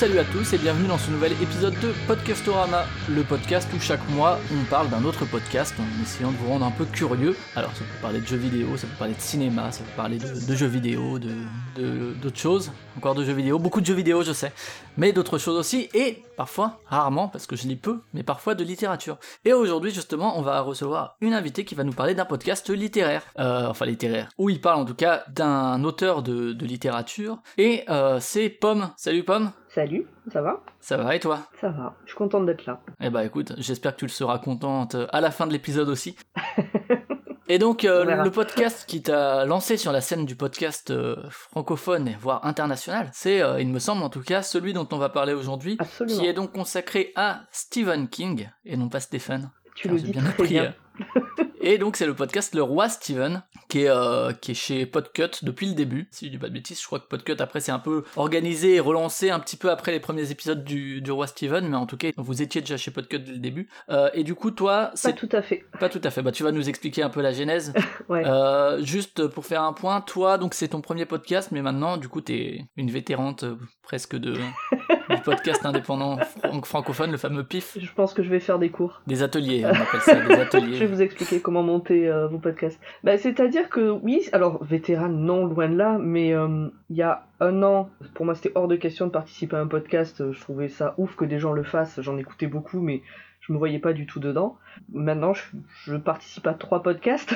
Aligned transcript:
Salut 0.00 0.18
à 0.18 0.24
tous 0.24 0.54
et 0.54 0.56
bienvenue 0.56 0.88
dans 0.88 0.96
ce 0.96 1.10
nouvel 1.10 1.32
épisode 1.42 1.78
de 1.80 1.92
Podcastorama, 2.06 2.86
le 3.10 3.22
podcast 3.22 3.68
où 3.76 3.78
chaque 3.78 4.00
mois 4.08 4.38
on 4.50 4.64
parle 4.70 4.88
d'un 4.88 5.04
autre 5.04 5.26
podcast 5.26 5.74
en 5.78 6.02
essayant 6.02 6.32
de 6.32 6.38
vous 6.38 6.48
rendre 6.48 6.64
un 6.64 6.70
peu 6.70 6.86
curieux. 6.86 7.36
Alors 7.54 7.70
ça 7.72 7.80
peut 7.80 8.00
parler 8.00 8.22
de 8.22 8.26
jeux 8.26 8.38
vidéo, 8.38 8.78
ça 8.78 8.86
peut 8.86 8.96
parler 8.98 9.12
de 9.12 9.20
cinéma, 9.20 9.70
ça 9.70 9.84
peut 9.84 9.96
parler 9.98 10.16
de, 10.16 10.54
jeux 10.54 10.66
vidéo, 10.68 11.18
de 11.18 12.14
d'autres 12.14 12.38
choses, 12.38 12.72
encore 12.96 13.14
de 13.14 13.24
jeux 13.24 13.34
vidéo, 13.34 13.58
beaucoup 13.58 13.82
de 13.82 13.84
jeux 13.84 13.92
vidéo 13.92 14.22
je 14.22 14.32
sais, 14.32 14.54
mais 14.96 15.12
d'autres 15.12 15.36
choses 15.36 15.58
aussi 15.58 15.90
et 15.92 16.22
parfois, 16.34 16.80
rarement 16.86 17.28
parce 17.28 17.46
que 17.46 17.54
je 17.54 17.68
lis 17.68 17.76
peu, 17.76 18.00
mais 18.14 18.22
parfois 18.22 18.54
de 18.54 18.64
littérature. 18.64 19.18
Et 19.44 19.52
aujourd'hui 19.52 19.90
justement 19.90 20.38
on 20.38 20.40
va 20.40 20.62
recevoir 20.62 21.18
une 21.20 21.34
invitée 21.34 21.66
qui 21.66 21.74
va 21.74 21.84
nous 21.84 21.92
parler 21.92 22.14
d'un 22.14 22.24
podcast 22.24 22.70
littéraire, 22.70 23.24
euh, 23.38 23.66
enfin 23.66 23.84
littéraire, 23.84 24.30
où 24.38 24.48
il 24.48 24.62
parle 24.62 24.80
en 24.80 24.86
tout 24.86 24.94
cas 24.94 25.24
d'un 25.28 25.84
auteur 25.84 26.22
de, 26.22 26.54
de 26.54 26.64
littérature 26.64 27.42
et 27.58 27.84
euh, 27.90 28.16
c'est 28.18 28.48
Pomme. 28.48 28.92
Salut 28.96 29.24
Pomme 29.24 29.52
Salut, 29.72 30.04
ça 30.32 30.42
va? 30.42 30.64
Ça 30.80 30.96
va 30.96 31.14
et 31.14 31.20
toi? 31.20 31.46
Ça 31.60 31.68
va, 31.68 31.94
je 32.04 32.10
suis 32.10 32.18
contente 32.18 32.44
d'être 32.44 32.66
là. 32.66 32.80
Eh 33.00 33.08
bah 33.08 33.24
écoute, 33.24 33.52
j'espère 33.56 33.92
que 33.92 34.00
tu 34.00 34.04
le 34.06 34.10
seras 34.10 34.40
contente 34.40 34.96
euh, 34.96 35.06
à 35.12 35.20
la 35.20 35.30
fin 35.30 35.46
de 35.46 35.52
l'épisode 35.52 35.88
aussi. 35.88 36.16
Et 37.50 37.58
donc 37.58 37.84
euh, 37.84 38.04
le 38.22 38.30
podcast 38.30 38.84
qui 38.86 39.02
t'a 39.02 39.44
lancé 39.44 39.76
sur 39.76 39.90
la 39.90 40.00
scène 40.00 40.24
du 40.24 40.36
podcast 40.36 40.92
euh, 40.92 41.16
francophone, 41.30 42.14
voire 42.20 42.46
international, 42.46 43.10
c'est, 43.12 43.42
euh, 43.42 43.60
il 43.60 43.66
me 43.66 43.80
semble 43.80 44.04
en 44.04 44.08
tout 44.08 44.22
cas, 44.22 44.42
celui 44.42 44.72
dont 44.72 44.86
on 44.92 44.98
va 44.98 45.08
parler 45.08 45.32
aujourd'hui, 45.32 45.76
qui 46.06 46.26
est 46.26 46.32
donc 46.32 46.52
consacré 46.52 47.10
à 47.16 47.40
Stephen 47.50 48.06
King, 48.06 48.48
et 48.64 48.76
non 48.76 48.88
pas 48.88 49.00
Stephen. 49.00 49.50
Tu 49.80 49.88
le 49.88 49.98
dis 50.00 50.12
bien 50.12 50.22
très 50.22 50.30
appris, 50.30 50.48
bien. 50.48 50.74
Et 51.62 51.76
donc 51.78 51.96
c'est 51.96 52.06
le 52.06 52.14
podcast 52.14 52.54
Le 52.54 52.62
Roi 52.62 52.88
Steven, 52.88 53.42
qui 53.68 53.82
est, 53.82 53.90
euh, 53.90 54.32
qui 54.32 54.52
est 54.52 54.54
chez 54.54 54.86
Podcut 54.86 55.30
depuis 55.42 55.66
le 55.66 55.74
début, 55.74 56.08
si 56.10 56.26
je 56.26 56.30
dis 56.30 56.38
pas 56.38 56.48
de 56.48 56.54
bêtises, 56.54 56.80
je 56.80 56.86
crois 56.86 57.00
que 57.00 57.06
Podcut 57.06 57.36
après 57.38 57.60
c'est 57.60 57.72
un 57.72 57.78
peu 57.78 58.04
organisé 58.16 58.76
et 58.76 58.80
relancé 58.80 59.30
un 59.30 59.38
petit 59.40 59.56
peu 59.58 59.70
après 59.70 59.92
les 59.92 60.00
premiers 60.00 60.30
épisodes 60.30 60.64
du, 60.64 61.02
du 61.02 61.10
Roi 61.10 61.26
Steven, 61.26 61.68
mais 61.68 61.76
en 61.76 61.84
tout 61.86 61.98
cas 61.98 62.08
vous 62.16 62.40
étiez 62.42 62.62
déjà 62.62 62.78
chez 62.78 62.90
Podcut 62.90 63.18
dès 63.20 63.32
le 63.32 63.38
début. 63.38 63.68
Euh, 63.90 64.08
et 64.14 64.24
du 64.24 64.34
coup 64.34 64.50
toi, 64.50 64.86
Pas 64.86 64.92
c'est 64.94 65.14
tout 65.14 65.28
à 65.32 65.42
fait. 65.42 65.64
pas 65.78 65.90
tout 65.90 66.00
à 66.02 66.10
fait, 66.10 66.22
bah 66.22 66.32
tu 66.32 66.42
vas 66.42 66.52
nous 66.52 66.68
expliquer 66.68 67.02
un 67.02 67.10
peu 67.10 67.20
la 67.20 67.32
genèse. 67.32 67.72
Ouais. 68.08 68.24
Euh, 68.26 68.82
juste 68.82 69.28
pour 69.28 69.46
faire 69.46 69.62
un 69.62 69.72
point, 69.72 70.00
toi 70.00 70.36
donc 70.36 70.54
c'est 70.54 70.68
ton 70.68 70.80
premier 70.80 71.04
podcast, 71.04 71.50
mais 71.52 71.62
maintenant 71.62 71.96
du 71.96 72.08
coup 72.08 72.20
t'es 72.20 72.64
une 72.76 72.90
vétérante 72.90 73.44
presque 73.82 74.16
de 74.16 74.36
du 75.10 75.20
podcast 75.22 75.64
indépendant 75.66 76.18
fran- 76.18 76.62
francophone, 76.62 77.10
le 77.10 77.16
fameux 77.16 77.44
PIF. 77.44 77.76
Je 77.80 77.92
pense 77.92 78.14
que 78.14 78.22
je 78.22 78.30
vais 78.30 78.40
faire 78.40 78.58
des 78.58 78.70
cours. 78.70 79.00
Des 79.06 79.22
ateliers, 79.22 79.64
on 79.64 79.68
appelle 79.68 80.00
ça 80.00 80.14
des 80.14 80.34
Je 80.34 80.40
ateliers. 80.40 80.78
vais 80.78 80.86
vous 80.86 81.02
expliquer 81.02 81.40
comment 81.40 81.62
monter 81.62 82.08
euh, 82.08 82.26
vos 82.28 82.38
podcasts. 82.38 82.80
Bah, 83.04 83.16
C'est-à-dire 83.18 83.68
que 83.68 83.90
oui, 83.90 84.28
alors 84.32 84.62
vétéran, 84.64 85.08
non, 85.08 85.46
loin 85.46 85.68
de 85.68 85.76
là, 85.76 85.98
mais 86.00 86.32
euh, 86.34 86.68
il 86.90 86.96
y 86.96 87.02
a 87.02 87.24
un 87.40 87.62
an, 87.62 87.88
pour 88.14 88.26
moi 88.26 88.34
c'était 88.34 88.52
hors 88.54 88.68
de 88.68 88.76
question 88.76 89.06
de 89.06 89.10
participer 89.12 89.56
à 89.56 89.60
un 89.60 89.66
podcast. 89.66 90.30
Je 90.32 90.40
trouvais 90.40 90.68
ça 90.68 90.94
ouf 90.98 91.16
que 91.16 91.24
des 91.24 91.38
gens 91.38 91.52
le 91.52 91.62
fassent. 91.62 92.00
J'en 92.00 92.16
écoutais 92.18 92.46
beaucoup, 92.46 92.80
mais 92.80 93.02
je 93.40 93.52
me 93.52 93.58
voyais 93.58 93.78
pas 93.78 93.92
du 93.92 94.06
tout 94.06 94.20
dedans. 94.20 94.56
Maintenant, 94.92 95.34
je, 95.34 95.42
je 95.84 95.96
participe 95.96 96.46
à 96.46 96.54
trois 96.54 96.82
podcasts 96.82 97.34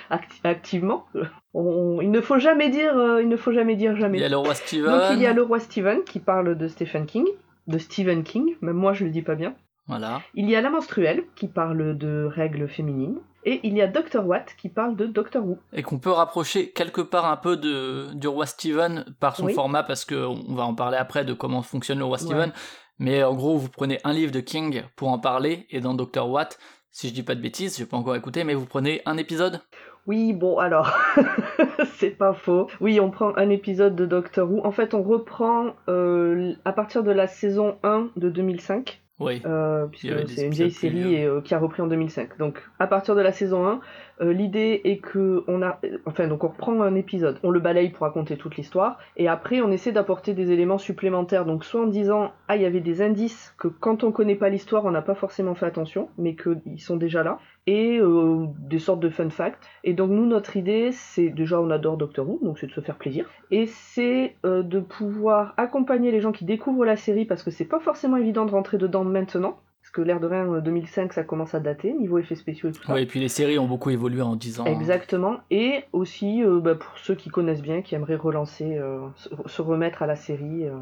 Acti- 0.09 0.41
activement. 0.43 1.05
On- 1.53 1.99
il 2.01 2.11
ne 2.11 2.21
faut 2.21 2.37
jamais 2.39 2.69
dire, 2.69 2.97
euh, 2.97 3.21
il 3.21 3.29
ne 3.29 3.37
faut 3.37 3.51
jamais 3.51 3.75
dire 3.75 3.95
jamais. 3.95 4.17
Il 4.17 4.21
y 4.21 4.25
a 4.25 4.29
le 4.29 4.37
roi 4.37 4.53
Steven. 4.53 4.91
Donc 4.91 5.01
il 5.13 5.21
y 5.21 5.25
a 5.27 5.33
le 5.33 5.41
roi 5.43 5.59
Stephen 5.59 6.03
qui 6.05 6.19
parle 6.19 6.57
de 6.57 6.67
Stephen 6.67 7.05
King, 7.05 7.25
de 7.67 7.77
Stephen 7.77 8.23
King, 8.23 8.55
même 8.61 8.75
moi 8.75 8.93
je 8.93 9.05
le 9.05 9.11
dis 9.11 9.21
pas 9.21 9.35
bien. 9.35 9.55
Voilà. 9.87 10.21
Il 10.33 10.49
y 10.49 10.55
a 10.55 10.61
la 10.61 10.69
menstruelle 10.71 11.23
qui 11.35 11.47
parle 11.47 11.97
de 11.97 12.25
règles 12.31 12.67
féminines. 12.67 13.17
Et 13.47 13.59
il 13.61 13.75
y 13.75 13.81
a 13.83 13.87
Dr. 13.87 14.25
Watt 14.25 14.55
qui 14.57 14.69
parle 14.69 14.95
de 14.95 15.05
Doctor 15.05 15.45
Who. 15.45 15.59
Et 15.71 15.83
qu'on 15.83 15.99
peut 15.99 16.09
rapprocher 16.09 16.71
quelque 16.71 17.01
part 17.01 17.25
un 17.27 17.37
peu 17.37 17.55
de, 17.57 18.11
du 18.15 18.27
roi 18.27 18.47
Steven 18.47 19.05
par 19.19 19.35
son 19.35 19.45
Oui. 19.45 19.53
format, 19.53 19.83
parce 19.83 20.03
que 20.03 20.15
on 20.15 20.55
va 20.55 20.63
en 20.63 20.73
parler 20.73 20.97
après 20.97 21.23
de 21.25 21.33
comment 21.33 21.61
fonctionne 21.61 21.99
le 21.99 22.05
roi 22.05 22.17
Steven. 22.17 22.51
Mais 22.99 23.23
en 23.23 23.33
gros, 23.33 23.57
vous 23.57 23.69
prenez 23.69 23.99
un 24.03 24.13
livre 24.13 24.31
de 24.31 24.39
King 24.39 24.83
pour 24.95 25.09
en 25.09 25.19
parler, 25.19 25.67
et 25.69 25.81
dans 25.81 25.93
Dr. 25.93 26.29
Watt, 26.29 26.57
si 26.91 27.09
je 27.09 27.13
dis 27.13 27.23
pas 27.23 27.35
de 27.35 27.41
bêtises, 27.41 27.77
j'ai 27.77 27.85
pas 27.85 27.97
encore 27.97 28.15
écouté, 28.15 28.43
mais 28.43 28.53
vous 28.53 28.65
prenez 28.65 29.01
un 29.05 29.17
épisode? 29.17 29.61
Oui, 30.07 30.33
bon 30.33 30.59
alors, 30.59 30.95
c'est 31.95 32.11
pas 32.11 32.33
faux. 32.33 32.67
Oui, 32.79 32.99
on 32.99 33.09
prend 33.11 33.35
un 33.37 33.49
épisode 33.49 33.95
de 33.95 34.05
Doctor 34.05 34.49
Who. 34.49 34.65
En 34.65 34.71
fait, 34.71 34.93
on 34.93 35.01
reprend 35.01 35.75
euh, 35.89 36.53
à 36.63 36.73
partir 36.73 37.03
de 37.03 37.11
la 37.11 37.27
saison 37.27 37.77
1 37.83 38.11
de 38.15 38.29
2005. 38.29 39.01
Oui. 39.19 39.41
Euh, 39.45 39.85
puisque 39.87 40.27
c'est 40.27 40.45
une 40.45 40.51
vieille 40.51 40.71
série 40.71 41.15
et, 41.15 41.25
euh, 41.25 41.39
qui 41.39 41.53
a 41.53 41.59
repris 41.59 41.81
en 41.81 41.87
2005. 41.87 42.37
Donc 42.37 42.61
à 42.79 42.87
partir 42.87 43.15
de 43.15 43.21
la 43.21 43.31
saison 43.31 43.65
1, 43.65 43.79
euh, 44.21 44.33
l'idée 44.33 44.81
est 44.83 44.97
que 44.97 45.45
on 45.47 45.61
a, 45.61 45.79
enfin 46.05 46.27
donc 46.27 46.43
on 46.43 46.49
reprend 46.49 46.81
un 46.81 46.95
épisode, 46.95 47.39
on 47.41 47.49
le 47.49 47.61
balaye 47.61 47.89
pour 47.89 48.01
raconter 48.01 48.35
toute 48.35 48.57
l'histoire, 48.57 48.99
et 49.15 49.29
après 49.29 49.61
on 49.61 49.71
essaie 49.71 49.93
d'apporter 49.93 50.33
des 50.33 50.51
éléments 50.51 50.77
supplémentaires. 50.77 51.45
Donc 51.45 51.63
soit 51.63 51.81
en 51.81 51.87
disant 51.87 52.33
ah 52.49 52.57
il 52.57 52.61
y 52.61 52.65
avait 52.65 52.81
des 52.81 53.01
indices 53.01 53.55
que 53.57 53.69
quand 53.69 54.03
on 54.03 54.11
connaît 54.11 54.35
pas 54.35 54.49
l'histoire 54.49 54.83
on 54.83 54.91
n'a 54.91 55.01
pas 55.01 55.15
forcément 55.15 55.55
fait 55.55 55.65
attention, 55.65 56.09
mais 56.17 56.35
qu'ils 56.35 56.81
sont 56.81 56.97
déjà 56.97 57.23
là, 57.23 57.39
et 57.67 57.97
euh, 57.99 58.45
des 58.59 58.79
sortes 58.79 58.99
de 58.99 59.09
fun 59.09 59.29
facts. 59.29 59.63
Et 59.83 59.93
donc 59.93 60.11
nous 60.11 60.25
notre 60.25 60.57
idée 60.57 60.91
c'est 60.91 61.29
déjà 61.29 61.59
on 61.59 61.69
adore 61.71 61.97
Doctor 61.97 62.27
Who, 62.29 62.39
donc 62.43 62.59
c'est 62.59 62.67
de 62.67 62.71
se 62.71 62.81
faire 62.81 62.95
plaisir, 62.97 63.25
et 63.51 63.65
c'est 63.67 64.35
euh, 64.45 64.63
de 64.63 64.79
pouvoir 64.79 65.53
accompagner 65.57 66.11
les 66.11 66.21
gens 66.21 66.31
qui 66.31 66.45
découvrent 66.45 66.85
la 66.85 66.95
série 66.97 67.25
parce 67.25 67.43
que 67.43 67.51
c'est 67.51 67.65
pas 67.65 67.79
forcément 67.79 68.17
évident 68.17 68.45
de 68.45 68.51
rentrer 68.51 68.77
dedans 68.77 69.03
maintenant. 69.03 69.57
Parce 69.81 69.91
que 69.91 70.01
l'air 70.01 70.19
de 70.19 70.25
rien, 70.25 70.51
euh, 70.51 70.61
2005, 70.61 71.13
ça 71.13 71.23
commence 71.23 71.53
à 71.53 71.59
dater, 71.59 71.93
niveau 71.93 72.17
effets 72.17 72.33
spéciaux 72.33 72.69
et 72.69 72.71
tout 72.71 72.81
ça. 72.83 72.93
Ouais, 72.93 73.03
et 73.03 73.05
puis 73.05 73.19
les 73.19 73.27
séries 73.27 73.59
ont 73.59 73.67
beaucoup 73.67 73.91
évolué 73.91 74.19
en 74.23 74.35
10 74.35 74.59
ans. 74.59 74.65
Exactement. 74.65 75.35
Et 75.51 75.83
aussi, 75.93 76.43
euh, 76.43 76.59
bah, 76.59 76.73
pour 76.73 76.97
ceux 76.97 77.13
qui 77.13 77.29
connaissent 77.29 77.61
bien, 77.61 77.83
qui 77.83 77.93
aimeraient 77.93 78.15
relancer, 78.15 78.77
euh, 78.79 79.01
se- 79.45 79.61
remettre 79.61 80.01
à 80.01 80.07
la 80.07 80.15
série, 80.15 80.65
euh, 80.67 80.73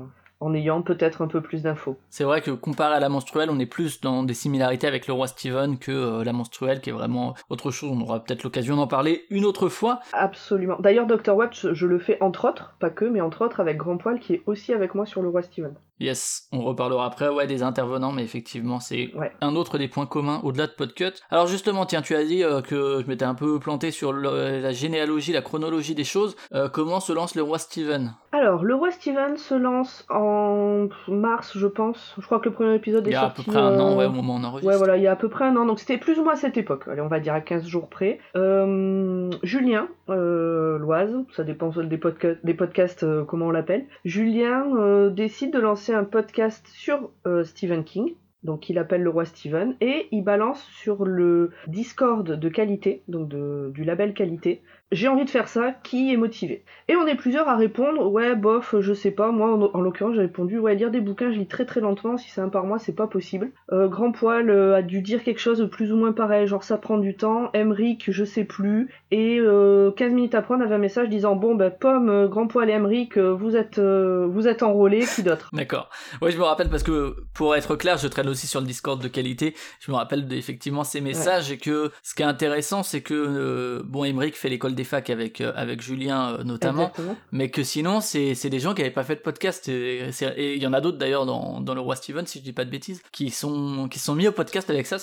en 0.43 0.53
ayant 0.53 0.81
peut-être 0.81 1.21
un 1.21 1.27
peu 1.27 1.41
plus 1.41 1.63
d'infos. 1.63 1.97
C'est 2.09 2.23
vrai 2.23 2.41
que 2.41 2.51
comparé 2.51 2.95
à 2.95 2.99
la 2.99 3.09
menstruelle, 3.09 3.49
on 3.49 3.59
est 3.59 3.65
plus 3.65 4.01
dans 4.01 4.23
des 4.23 4.33
similarités 4.33 4.87
avec 4.87 5.07
le 5.07 5.13
roi 5.13 5.27
Steven 5.27 5.77
que 5.77 5.91
euh, 5.91 6.23
la 6.23 6.33
menstruelle, 6.33 6.81
qui 6.81 6.89
est 6.89 6.93
vraiment 6.93 7.33
autre 7.49 7.71
chose. 7.71 7.91
On 7.93 8.01
aura 8.01 8.23
peut-être 8.23 8.43
l'occasion 8.43 8.75
d'en 8.75 8.87
parler 8.87 9.25
une 9.29 9.45
autre 9.45 9.69
fois. 9.69 10.01
Absolument. 10.11 10.77
D'ailleurs, 10.79 11.07
Dr. 11.07 11.35
Watch, 11.35 11.67
je 11.71 11.87
le 11.87 11.99
fais 11.99 12.17
entre 12.21 12.49
autres, 12.49 12.75
pas 12.79 12.89
que, 12.89 13.05
mais 13.05 13.21
entre 13.21 13.45
autres 13.45 13.59
avec 13.59 13.77
Grand 13.77 13.97
Poil, 13.97 14.19
qui 14.19 14.33
est 14.33 14.43
aussi 14.45 14.73
avec 14.73 14.95
moi 14.95 15.05
sur 15.05 15.21
le 15.21 15.29
roi 15.29 15.41
Steven. 15.41 15.73
Yes, 16.03 16.47
on 16.51 16.61
reparlera 16.61 17.05
après, 17.05 17.29
ouais, 17.29 17.47
des 17.47 17.63
intervenants, 17.63 18.11
mais 18.11 18.23
effectivement, 18.23 18.79
c'est 18.81 19.09
Ouais. 19.15 19.31
un 19.39 19.55
autre 19.55 19.77
des 19.77 19.87
points 19.87 20.05
communs 20.05 20.41
au-delà 20.43 20.67
de 20.67 20.73
Podcut. 20.73 21.13
Alors 21.31 21.47
justement, 21.47 21.85
tiens, 21.85 22.01
tu 22.01 22.13
as 22.15 22.25
dit 22.25 22.43
euh, 22.43 22.61
que 22.61 23.01
je 23.01 23.07
m'étais 23.07 23.23
un 23.25 23.35
peu 23.35 23.57
planté 23.59 23.89
sur 23.91 24.11
le- 24.11 24.59
la 24.59 24.71
généalogie, 24.73 25.31
la 25.31 25.41
chronologie 25.41 25.95
des 25.95 26.03
choses. 26.03 26.35
Euh, 26.53 26.67
comment 26.67 26.99
se 26.99 27.13
lance 27.13 27.35
le 27.35 27.41
roi 27.43 27.57
Steven? 27.57 28.13
Alors, 28.33 28.63
le 28.63 28.75
roi 28.75 28.91
Steven 28.91 29.37
se 29.37 29.53
lance 29.55 30.05
en 30.09 30.87
mars, 31.07 31.57
je 31.57 31.67
pense. 31.67 32.15
Je 32.19 32.25
crois 32.25 32.39
que 32.39 32.49
le 32.49 32.53
premier 32.55 32.75
épisode 32.75 33.05
Il 33.05 33.11
est 33.11 33.13
y 33.13 33.15
a 33.15 33.25
à 33.25 33.29
peu 33.29 33.37
sorti. 33.37 33.51
près 33.51 33.59
un 33.59 33.79
an, 33.79 33.91
euh, 33.93 33.95
ouais, 33.97 34.05
au 34.05 34.11
moment 34.11 34.33
où 34.35 34.37
on 34.39 34.43
enregistre. 34.43 34.71
Ouais, 34.71 34.77
voilà, 34.77 34.97
il 34.97 35.03
y 35.03 35.07
a 35.07 35.11
à 35.11 35.15
peu 35.15 35.29
près 35.29 35.45
un 35.45 35.55
an, 35.55 35.65
donc 35.65 35.79
c'était 35.79 35.97
plus 35.97 36.19
ou 36.19 36.23
moins 36.23 36.33
à 36.33 36.37
cette 36.37 36.57
époque. 36.57 36.83
Allez, 36.91 37.01
on 37.01 37.07
va 37.07 37.19
dire 37.19 37.33
à 37.33 37.41
15 37.41 37.65
jours 37.65 37.87
près. 37.87 38.19
Euh, 38.35 39.29
Julien, 39.43 39.87
euh, 40.09 40.77
Loise, 40.79 41.15
ça 41.35 41.43
dépend 41.43 41.69
des, 41.69 41.97
podca- 41.97 42.37
des 42.43 42.53
podcasts, 42.53 43.03
euh, 43.03 43.23
comment 43.23 43.45
on 43.47 43.51
l'appelle. 43.51 43.85
Julien 44.05 44.65
euh, 44.75 45.09
décide 45.09 45.53
de 45.53 45.59
lancer 45.59 45.92
un 45.93 46.03
podcast 46.03 46.67
sur 46.67 47.09
euh, 47.25 47.43
Stephen 47.43 47.83
King. 47.83 48.13
Donc 48.43 48.69
il 48.69 48.77
appelle 48.77 49.03
le 49.03 49.09
roi 49.09 49.23
Steven 49.23 49.75
et 49.79 50.07
il 50.11 50.21
balance 50.21 50.61
sur 50.63 51.05
le 51.05 51.51
Discord 51.67 52.29
de 52.29 52.49
qualité, 52.49 53.01
donc 53.07 53.29
du 53.29 53.85
label 53.85 54.13
qualité. 54.13 54.61
J'ai 54.91 55.07
envie 55.07 55.25
de 55.25 55.29
faire 55.29 55.47
ça, 55.47 55.71
qui 55.83 56.13
est 56.13 56.17
motivé? 56.17 56.63
Et 56.87 56.95
on 56.95 57.07
est 57.07 57.15
plusieurs 57.15 57.47
à 57.47 57.55
répondre, 57.55 58.11
ouais, 58.11 58.35
bof, 58.35 58.75
je 58.79 58.93
sais 58.93 59.09
pas. 59.09 59.31
Moi, 59.31 59.51
en, 59.51 59.61
en 59.73 59.81
l'occurrence, 59.81 60.15
j'ai 60.15 60.21
répondu, 60.21 60.59
ouais, 60.59 60.75
lire 60.75 60.91
des 60.91 60.99
bouquins, 60.99 61.31
je 61.31 61.39
lis 61.39 61.47
très 61.47 61.65
très 61.65 61.79
lentement. 61.79 62.17
Si 62.17 62.29
c'est 62.29 62.41
un 62.41 62.49
par 62.49 62.65
mois, 62.65 62.77
c'est 62.77 62.95
pas 62.95 63.07
possible. 63.07 63.49
Euh, 63.71 63.87
Grand 63.87 64.11
Poil 64.11 64.49
euh, 64.51 64.75
a 64.75 64.81
dû 64.83 65.01
dire 65.01 65.23
quelque 65.23 65.39
chose 65.39 65.57
de 65.59 65.65
plus 65.65 65.91
ou 65.91 65.95
moins 65.95 66.11
pareil, 66.11 66.45
genre 66.45 66.63
ça 66.63 66.77
prend 66.77 66.99
du 66.99 67.15
temps. 67.15 67.49
Emric, 67.55 68.11
je 68.11 68.23
sais 68.23 68.43
plus. 68.43 68.93
Et 69.13 69.37
euh, 69.39 69.91
15 69.91 70.11
minutes 70.11 70.33
après, 70.33 70.55
on 70.55 70.61
avait 70.61 70.73
un 70.73 70.79
message 70.79 71.07
disant, 71.07 71.35
bon, 71.35 71.53
ben, 71.53 71.69
Pomme, 71.69 72.09
euh, 72.09 72.27
Grand 72.27 72.47
Poil 72.47 72.67
et 72.71 72.73
Emric, 72.73 73.15
euh, 73.15 73.31
vous 73.31 73.55
êtes, 73.55 73.77
euh, 73.77 74.25
vous 74.27 74.47
êtes 74.47 74.63
enrôlés, 74.63 75.05
qui 75.05 75.21
d'autre? 75.21 75.51
D'accord. 75.53 75.91
Ouais, 76.19 76.31
je 76.31 76.37
me 76.39 76.43
rappelle 76.43 76.67
parce 76.67 76.81
que 76.81 77.17
pour 77.35 77.55
être 77.55 77.75
clair, 77.75 77.97
je 77.97 78.07
traîne 78.07 78.27
aussi 78.27 78.47
sur 78.47 78.59
le 78.59 78.65
Discord 78.65 78.99
de 78.99 79.07
qualité. 79.07 79.53
Je 79.81 79.91
me 79.91 79.97
rappelle 79.97 80.25
effectivement 80.33 80.83
ces 80.83 80.99
messages 80.99 81.51
et 81.51 81.57
que 81.57 81.91
ce 82.01 82.15
qui 82.15 82.23
est 82.23 82.25
intéressant, 82.25 82.81
c'est 82.81 83.01
que 83.01 83.13
euh, 83.13 83.83
bon, 83.85 84.03
Emmerich 84.03 84.35
fait 84.35 84.49
l'école 84.49 84.73
des 84.73 84.83
facs 84.83 85.11
avec 85.11 85.41
euh, 85.41 85.53
avec 85.55 85.81
Julien 85.81 86.33
euh, 86.33 86.43
notamment, 86.43 86.89
Exactement. 86.89 87.15
mais 87.31 87.49
que 87.51 87.61
sinon 87.61 88.01
c'est 88.01 88.49
des 88.49 88.59
gens 88.59 88.73
qui 88.73 88.81
avaient 88.81 88.89
pas 88.89 89.03
fait 89.03 89.15
de 89.15 89.21
podcast 89.21 89.69
et 89.69 90.09
il 90.55 90.61
y 90.61 90.65
en 90.65 90.73
a 90.73 90.81
d'autres 90.81 90.97
d'ailleurs 90.97 91.27
dans 91.27 91.61
dans 91.61 91.75
le 91.75 91.81
roi 91.81 91.95
Steven 91.95 92.25
si 92.25 92.39
je 92.39 92.43
dis 92.43 92.53
pas 92.53 92.65
de 92.65 92.71
bêtises 92.71 93.03
qui 93.11 93.29
sont 93.29 93.87
qui 93.89 93.99
sont 93.99 94.15
mis 94.15 94.27
au 94.27 94.31
podcast 94.31 94.69
avec 94.71 94.87
ça. 94.87 94.97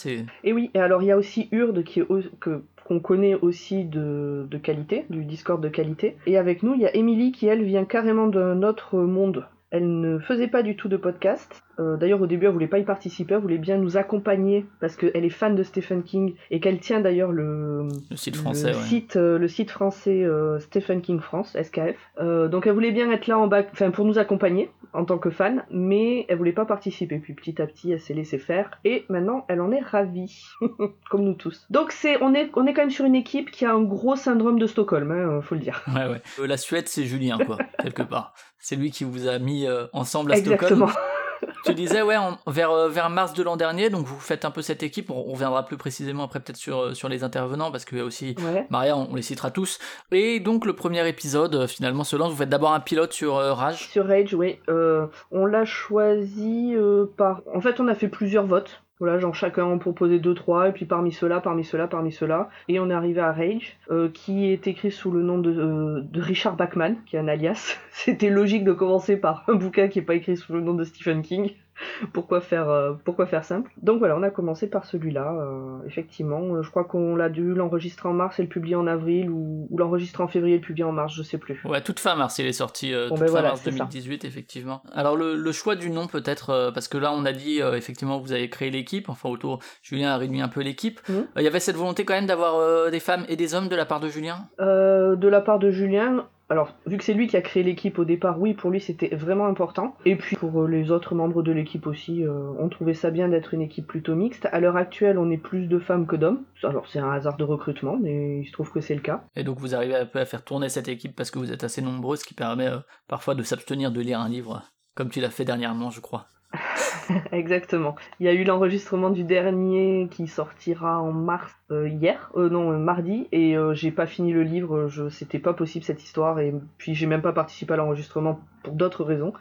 Et 0.45 0.53
oui, 0.53 0.71
et 0.75 0.81
alors 0.81 1.03
il 1.03 1.07
y 1.07 1.13
a 1.13 1.17
aussi 1.17 1.49
Urde 1.53 1.85
qui 1.85 2.03
que 2.41 2.63
qu'on 2.91 2.99
connaît 2.99 3.37
aussi 3.37 3.85
de, 3.85 4.49
de 4.51 4.59
qualité, 4.59 5.07
du 5.11 5.25
Discord 5.25 5.63
de 5.63 5.69
qualité. 5.69 6.17
Et 6.27 6.37
avec 6.37 6.65
nous, 6.65 6.75
il 6.75 6.81
y 6.81 6.87
a 6.87 6.97
Emily 6.97 7.31
qui, 7.31 7.47
elle, 7.47 7.63
vient 7.63 7.85
carrément 7.85 8.27
d'un 8.27 8.65
autre 8.65 8.99
monde. 8.99 9.47
Elle 9.71 10.01
ne 10.01 10.19
faisait 10.19 10.49
pas 10.49 10.65
du 10.65 10.75
tout 10.75 10.89
de 10.89 10.97
podcast. 10.97 11.63
Euh, 11.79 11.97
D'ailleurs, 11.97 12.21
au 12.21 12.27
début, 12.27 12.47
elle 12.47 12.53
voulait 12.53 12.67
pas 12.67 12.81
y 12.81 12.85
participer, 12.85 13.35
elle 13.35 13.41
voulait 13.41 13.59
bien 13.59 13.79
nous 13.79 13.97
accompagner 13.97 14.67
parce 14.81 14.97
qu'elle 14.97 15.25
est 15.25 15.31
fan 15.31 15.55
de 15.55 15.63
Stephen 15.63 16.03
King 16.03 16.35
et 16.51 16.59
qu'elle 16.59 16.81
tient 16.81 16.99
d'ailleurs 17.01 17.31
le, 17.31 17.87
Le 18.11 18.17
site 18.17 18.35
français, 18.35 18.73
le, 18.73 18.77
ouais. 18.77 18.83
site, 18.83 19.15
euh, 19.15 19.39
le 19.39 19.47
site 19.47 19.71
français 19.71 20.25
euh, 20.25 20.59
Stephen 20.59 21.01
King 21.01 21.21
France, 21.21 21.57
SKF. 21.63 21.97
Donc 22.19 22.67
elle 22.67 22.73
voulait 22.73 22.91
bien 22.91 23.09
être 23.13 23.29
là 23.29 23.39
en 23.39 23.47
bas, 23.47 23.63
enfin 23.71 23.93
pour 23.93 24.05
nous 24.05 24.19
accompagner 24.19 24.69
en 24.93 25.05
tant 25.05 25.19
que 25.19 25.31
fan, 25.31 25.65
mais 25.71 26.27
elle 26.29 26.39
voulait 26.39 26.53
pas 26.53 26.65
participer. 26.65 27.19
Puis 27.19 27.35
petit 27.35 27.61
à 27.61 27.67
petit, 27.67 27.93
elle 27.93 28.01
s'est 28.01 28.15
laissée 28.15 28.39
faire 28.39 28.71
et 28.85 29.05
maintenant, 29.09 29.45
elle 29.49 29.61
en 29.61 29.71
est 29.73 29.81
ravie, 29.81 30.45
comme 31.11 31.25
nous 31.25 31.35
tous. 31.35 31.67
Donc 31.71 31.93
c'est, 31.93 32.23
on 32.23 32.35
est, 32.35 32.51
on 32.55 32.67
est 32.67 32.73
quand 32.73 32.83
même 32.83 32.91
sur 32.91 33.05
une 33.05 33.15
équipe 33.15 33.51
qui 33.51 33.65
a 33.65 33.73
un 33.73 33.83
gros 33.83 34.17
syndrome 34.17 34.59
de 34.59 34.67
Stockholm, 34.67 35.11
hein, 35.11 35.41
faut 35.43 35.55
le 35.55 35.61
dire. 35.61 35.83
Ouais, 35.91 36.07
ouais. 36.07 36.23
Euh, 36.39 36.47
la 36.47 36.57
Suède, 36.57 36.87
c'est 36.89 37.05
Julien, 37.05 37.39
quoi, 37.39 37.59
quelque 37.83 38.03
part. 38.03 38.33
C'est 38.59 38.77
lui 38.77 38.91
qui 38.91 39.05
vous 39.05 39.27
a 39.27 39.39
mis 39.39 39.67
euh, 39.67 39.87
ensemble 39.93 40.33
à 40.33 40.39
Exactement. 40.39 40.87
Stockholm. 40.87 41.20
Tu 41.65 41.75
disais, 41.75 42.03
ouais, 42.03 42.17
vers, 42.47 42.71
euh, 42.71 42.89
vers 42.89 43.11
mars 43.11 43.35
de 43.35 43.43
l'an 43.43 43.57
dernier, 43.57 43.91
donc 43.91 44.07
vous 44.07 44.19
faites 44.19 44.45
un 44.45 44.51
peu 44.51 44.63
cette 44.63 44.83
équipe. 44.83 45.11
On, 45.11 45.25
on 45.29 45.33
reviendra 45.33 45.65
plus 45.65 45.77
précisément 45.77 46.25
après, 46.25 46.41
peut-être 46.41 46.57
sur, 46.57 46.81
euh, 46.81 46.95
sur 46.95 47.09
les 47.09 47.23
intervenants, 47.25 47.71
parce 47.71 47.85
qu'il 47.85 47.99
y 47.99 48.01
a 48.01 48.05
aussi 48.05 48.35
Ouais. 48.39 48.67
Maria, 48.71 48.97
on, 48.97 49.09
on 49.11 49.15
les 49.15 49.23
citera 49.23 49.51
tous. 49.51 49.79
Et 50.13 50.41
donc, 50.41 50.65
le 50.67 50.75
premier 50.75 51.07
épisode, 51.09 51.55
euh, 51.55 51.67
finalement, 51.67 52.05
se 52.05 52.17
lance. 52.17 52.31
Vous 52.31 52.39
faites 52.39 52.49
d'abord 52.49 52.73
un 52.73 52.81
pilote 52.81 53.13
sur 53.13 53.37
euh, 53.37 53.53
Rage. 53.53 53.89
Sur 53.91 54.07
Rage, 54.07 54.35
oui. 54.35 54.59
Euh, 54.69 55.07
on 55.31 55.45
l'a 55.47 55.65
choisi 55.65 56.73
euh, 56.75 57.07
par. 57.17 57.43
En 57.55 57.61
fait, 57.61 57.81
on 57.81 57.89
a 57.89 57.95
fait 57.95 58.09
plusieurs 58.09 58.47
votes. 58.47 58.83
Voilà, 59.01 59.19
genre 59.19 59.35
chacun 59.35 59.65
en 59.65 59.79
proposait 59.79 60.19
deux, 60.19 60.35
trois, 60.35 60.69
et 60.69 60.73
puis 60.73 60.85
parmi 60.85 61.11
ceux-là, 61.11 61.41
parmi 61.41 61.65
ceux-là, 61.65 61.89
parmi 61.89 62.13
ceux-là. 62.13 62.51
Et 62.69 62.79
on 62.79 62.91
est 62.91 62.95
arrivé 62.95 63.21
à 63.21 63.33
Rage, 63.33 63.79
euh, 63.91 64.11
qui 64.13 64.53
est 64.53 64.67
écrit 64.67 64.91
sous 64.91 65.11
le 65.11 65.23
nom 65.23 65.39
de, 65.39 65.51
euh, 65.51 66.01
de 66.03 66.21
Richard 66.21 66.55
Bachman, 66.55 66.97
qui 67.07 67.17
est 67.17 67.19
un 67.19 67.27
alias. 67.27 67.79
C'était 67.91 68.29
logique 68.29 68.63
de 68.63 68.73
commencer 68.73 69.17
par 69.17 69.45
un 69.49 69.55
bouquin 69.55 69.89
qui 69.89 70.01
est 70.01 70.03
pas 70.03 70.15
écrit 70.15 70.37
sous 70.37 70.53
le 70.53 70.61
nom 70.61 70.75
de 70.75 70.85
Stephen 70.85 71.23
King. 71.23 71.51
pourquoi 72.13 72.41
faire, 72.41 72.69
euh, 72.69 72.93
pourquoi 73.05 73.27
faire 73.27 73.45
simple 73.45 73.71
Donc 73.83 73.99
voilà, 73.99 74.17
on 74.17 74.23
a 74.23 74.31
commencé 74.31 74.69
par 74.69 74.85
celui-là. 74.85 75.33
euh, 75.41 75.79
effectivement, 75.87 76.41
Euh, 76.55 76.63
je 76.63 76.71
crois 76.71 76.85
qu'on 76.85 77.17
l'a 77.17 77.29
dû 77.29 77.55
l'enregistrer 77.55 78.09
en 78.09 78.13
mars 78.13 78.39
et 78.39 78.43
le 78.43 78.49
publier 78.49 78.77
en 78.77 78.87
avril, 78.87 79.31
ou, 79.31 79.67
ou 79.71 79.79
l'enregistrer 79.79 80.23
en 80.23 80.29
février 80.29 80.57
et 80.57 80.59
le 80.59 80.65
publier 80.65 80.85
en 80.85 80.93
mars, 80.93 81.15
je 81.15 81.23
sais 81.23 81.39
plus. 81.39 81.61
Ouais, 81.65 81.81
toute 81.83 82.01
fin 82.01 82.15
mars, 82.15 82.39
il 82.39 82.47
est 82.47 82.53
sorti. 82.53 82.93
euh, 82.95 83.09
Bon, 83.09 83.15
toute 83.15 83.21
ben 83.21 83.27
fin 83.27 83.31
voilà, 83.33 83.49
mars 83.51 83.61
c'est 83.65 83.71
ça. 83.71 83.77
2018, 83.85 84.25
effectivement. 84.25 84.83
Alors, 84.93 85.17
le, 85.17 85.37
le 85.37 85.53
choix 85.53 85.77
du 85.77 85.91
nom, 85.91 86.07
peut-être, 86.07 86.51
euh, 86.51 86.71
parce 86.71 86.89
que 86.89 86.99
là, 86.99 87.13
on 87.13 87.25
a 87.25 87.33
dit, 87.33 87.61
effectivement, 87.75 88.19
vous 88.19 88.33
avez 88.33 88.49
créé 88.49 88.71
l'équipe. 88.71 89.09
Enfin, 89.09 89.29
autour, 89.29 89.61
Julien 89.83 90.11
a 90.13 90.17
réuni 90.17 90.43
un 90.43 90.49
peu 90.49 90.61
l'équipe. 90.63 91.01
Mhm. 91.09 91.27
Il 91.37 91.43
y 91.43 91.47
avait 91.47 91.61
cette 91.61 91.77
volonté 91.77 92.05
quand 92.05 92.15
même 92.15 92.27
d'avoir 92.27 92.91
des 92.91 93.01
femmes 93.01 93.25
et 93.29 93.37
des 93.37 93.55
hommes 93.55 93.69
de 93.69 93.77
la 93.77 93.87
part 93.87 94.01
de 94.01 94.09
Julien? 94.09 94.49
De 94.59 95.29
la 95.29 95.41
part 95.41 95.59
de 95.59 95.71
Julien, 95.71 96.27
alors 96.51 96.75
vu 96.85 96.99
que 96.99 97.05
c'est 97.05 97.15
lui 97.15 97.29
qui 97.29 97.37
a 97.37 97.43
créé 97.43 97.63
l'équipe 97.63 97.97
au 98.01 98.05
départ, 98.05 98.41
oui, 98.41 98.55
pour 98.55 98.71
lui 98.71 98.81
c'était 98.81 99.15
vraiment 99.15 99.47
important. 99.47 99.97
Et 100.05 100.17
puis 100.17 100.37
pour 100.37 100.63
euh, 100.63 100.69
les 100.69 100.91
autres 100.91 101.15
membres 101.15 101.43
de 101.43 101.53
l'équipe 101.53 101.87
aussi, 101.87 102.25
euh, 102.25 102.53
on 102.59 102.69
trouvait 102.69 102.95
ça 102.95 103.11
bien 103.11 103.29
d'être 103.29 103.55
une 103.55 103.63
équipe 103.63 103.87
plutôt 103.87 104.17
mixte. 104.17 104.49
À 104.51 104.59
l'heure 104.59 104.77
actuelle, 104.77 105.17
on 105.17 105.31
est 105.31 105.39
plus 105.39 105.69
de 105.69 105.79
femmes 105.79 106.09
que 106.09 106.17
d'hommes. 106.17 106.43
Alors 106.65 106.89
c'est 106.89 106.99
un 106.99 107.11
hasard 107.11 107.37
de 107.37 107.45
recrutement, 107.45 107.97
mais 108.01 108.41
il 108.41 108.47
se 108.47 108.53
trouve 108.53 108.73
que 108.73 108.81
c'est 108.81 108.97
le 108.97 109.01
cas. 109.01 109.23
Et 109.37 109.45
donc 109.45 109.61
vous 109.61 109.77
arrivez 109.77 109.95
un 109.95 110.07
peu 110.07 110.19
à 110.19 110.25
faire 110.25 110.45
tourner 110.45 110.69
cette 110.69 110.89
équipe 110.89 111.15
parce 111.15 111.31
que 111.31 111.39
vous 111.39 111.53
êtes 111.53 111.63
assez 111.63 111.83
nombreux, 111.83 112.17
ce 112.17 112.25
qui 112.25 112.35
permet 112.35 112.67
euh, 112.67 112.79
parfois 113.07 113.37
de 113.37 113.45
s'abstenir 113.45 113.93
de 113.93 114.01
lire 114.01 114.19
un 114.19 114.29
livre, 114.29 114.65
comme 114.97 115.09
tu 115.09 115.21
l'as 115.21 115.31
fait 115.31 115.45
dernièrement, 115.45 115.91
je 115.91 116.01
crois. 116.01 116.27
Exactement. 117.33 117.95
Il 118.19 118.27
y 118.27 118.29
a 118.29 118.33
eu 118.35 118.45
l'enregistrement 118.45 119.11
du 119.11 119.25
dernier 119.25 120.09
qui 120.11 120.27
sortira 120.27 121.01
en 121.01 121.13
mars, 121.13 121.53
euh, 121.71 121.89
hier, 121.89 122.31
euh, 122.37 122.49
non, 122.49 122.73
euh, 122.73 122.79
mardi, 122.79 123.29
et 123.33 123.57
j'ai 123.73 123.91
pas 123.91 124.07
fini 124.07 124.33
le 124.33 124.43
livre, 124.43 124.89
je, 124.89 125.09
c'était 125.09 125.39
pas 125.39 125.55
possible 125.55 125.85
cette 125.85 126.03
histoire, 126.03 126.41
et 126.41 126.55
puis 126.79 126.95
j'ai 126.95 127.07
même 127.07 127.23
pas 127.23 127.33
participé 127.33 127.75
à 127.75 127.77
l'enregistrement 127.77 128.41
pour 128.63 128.75
d'autres 128.75 129.05
raisons. 129.05 129.33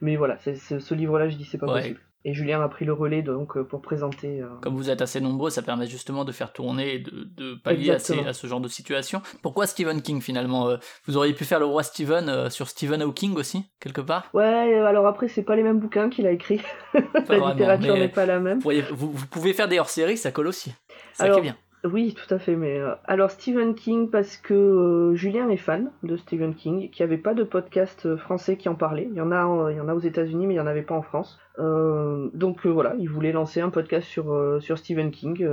Mais 0.00 0.16
voilà, 0.16 0.38
c'est, 0.38 0.54
c'est- 0.56 0.80
ce 0.80 0.94
livre-là, 0.94 1.28
je 1.28 1.36
dis 1.36 1.44
c'est 1.44 1.58
pas 1.58 1.66
Ouais. 1.66 1.80
possible. 1.80 2.00
Et 2.26 2.32
Julien 2.32 2.62
a 2.62 2.68
pris 2.68 2.86
le 2.86 2.92
relais 2.94 3.20
donc 3.22 3.56
euh, 3.56 3.64
pour 3.64 3.82
présenter. 3.82 4.40
euh, 4.40 4.46
Comme 4.62 4.76
vous 4.76 4.88
êtes 4.88 5.02
assez 5.02 5.20
nombreux, 5.20 5.50
ça 5.50 5.60
permet 5.60 5.86
justement 5.86 6.24
de 6.24 6.32
faire 6.32 6.52
tourner 6.54 6.94
et 6.94 6.98
de, 6.98 7.10
de 7.36 7.54
pallier 7.56 7.90
à, 7.90 7.98
ces- 7.98 8.24
à 8.26 8.32
ce 8.32 8.46
genre 8.46 8.60
de 8.62 8.68
situation. 8.68 9.20
Pourquoi 9.42 9.66
Stephen 9.66 10.00
King 10.00 10.22
finalement 10.22 10.68
euh, 10.70 10.76
Vous 11.06 11.16
auriez 11.18 11.34
pu 11.34 11.44
faire 11.44 11.58
le 11.58 11.66
roi 11.66 11.82
Stephen 11.82 12.30
euh, 12.30 12.48
sur 12.48 12.68
Stephen 12.68 13.02
Hawking 13.02 13.34
aussi, 13.36 13.66
quelque 13.78 14.00
part? 14.00 14.30
Ouais, 14.32 14.44
alors 14.78 15.06
après, 15.06 15.28
c'est 15.28 15.42
pas 15.42 15.54
les 15.54 15.62
mêmes 15.62 15.78
bouquins 15.80 16.08
qu'il 16.08 16.26
a 16.26 16.30
écrit. 16.30 16.60
La 16.94 17.20
vraiment, 17.20 17.48
littérature 17.50 17.94
n'est 17.96 18.08
pas 18.08 18.24
la 18.24 18.40
même. 18.40 18.56
vous, 18.56 18.62
pourriez- 18.62 18.82
vous- 18.90 19.12
vous 19.12 19.26
pouvez 19.26 19.52
faire 19.52 19.68
des 19.68 19.78
hors-séries, 19.78 20.16
ça 20.16 20.30
colle 20.32 20.46
aussi. 20.46 20.72
Ça 21.12 21.24
Alors, 21.24 21.36
qui 21.36 21.40
est 21.40 21.50
bien. 21.50 21.56
Oui, 21.84 22.14
tout 22.14 22.32
à 22.34 22.38
fait. 22.38 22.56
Mais 22.56 22.78
euh, 22.78 22.94
alors 23.04 23.30
Stephen 23.30 23.74
King 23.74 24.10
parce 24.10 24.38
que 24.38 24.54
euh, 24.54 25.14
Julien 25.14 25.50
est 25.50 25.58
fan 25.58 25.90
de 26.02 26.16
Stephen 26.16 26.54
King, 26.54 26.90
qu'il 26.90 27.04
n'y 27.04 27.12
avait 27.12 27.20
pas 27.20 27.34
de 27.34 27.44
podcast 27.44 28.06
euh, 28.06 28.16
français 28.16 28.56
qui 28.56 28.70
en 28.70 28.74
parlait. 28.74 29.06
Il 29.10 29.16
y 29.16 29.20
en 29.20 29.30
a, 29.30 29.70
il 29.70 29.80
aux 29.80 30.00
États-Unis, 30.00 30.46
mais 30.46 30.54
il 30.54 30.56
y 30.56 30.60
en 30.60 30.66
avait 30.66 30.82
pas 30.82 30.94
en 30.94 31.02
France. 31.02 31.38
Donc 31.58 32.66
voilà, 32.66 32.94
il 32.98 33.08
voulait 33.08 33.30
lancer 33.30 33.60
un 33.60 33.70
podcast 33.70 34.08
sur 34.08 34.78
Stephen 34.78 35.12
King 35.12 35.46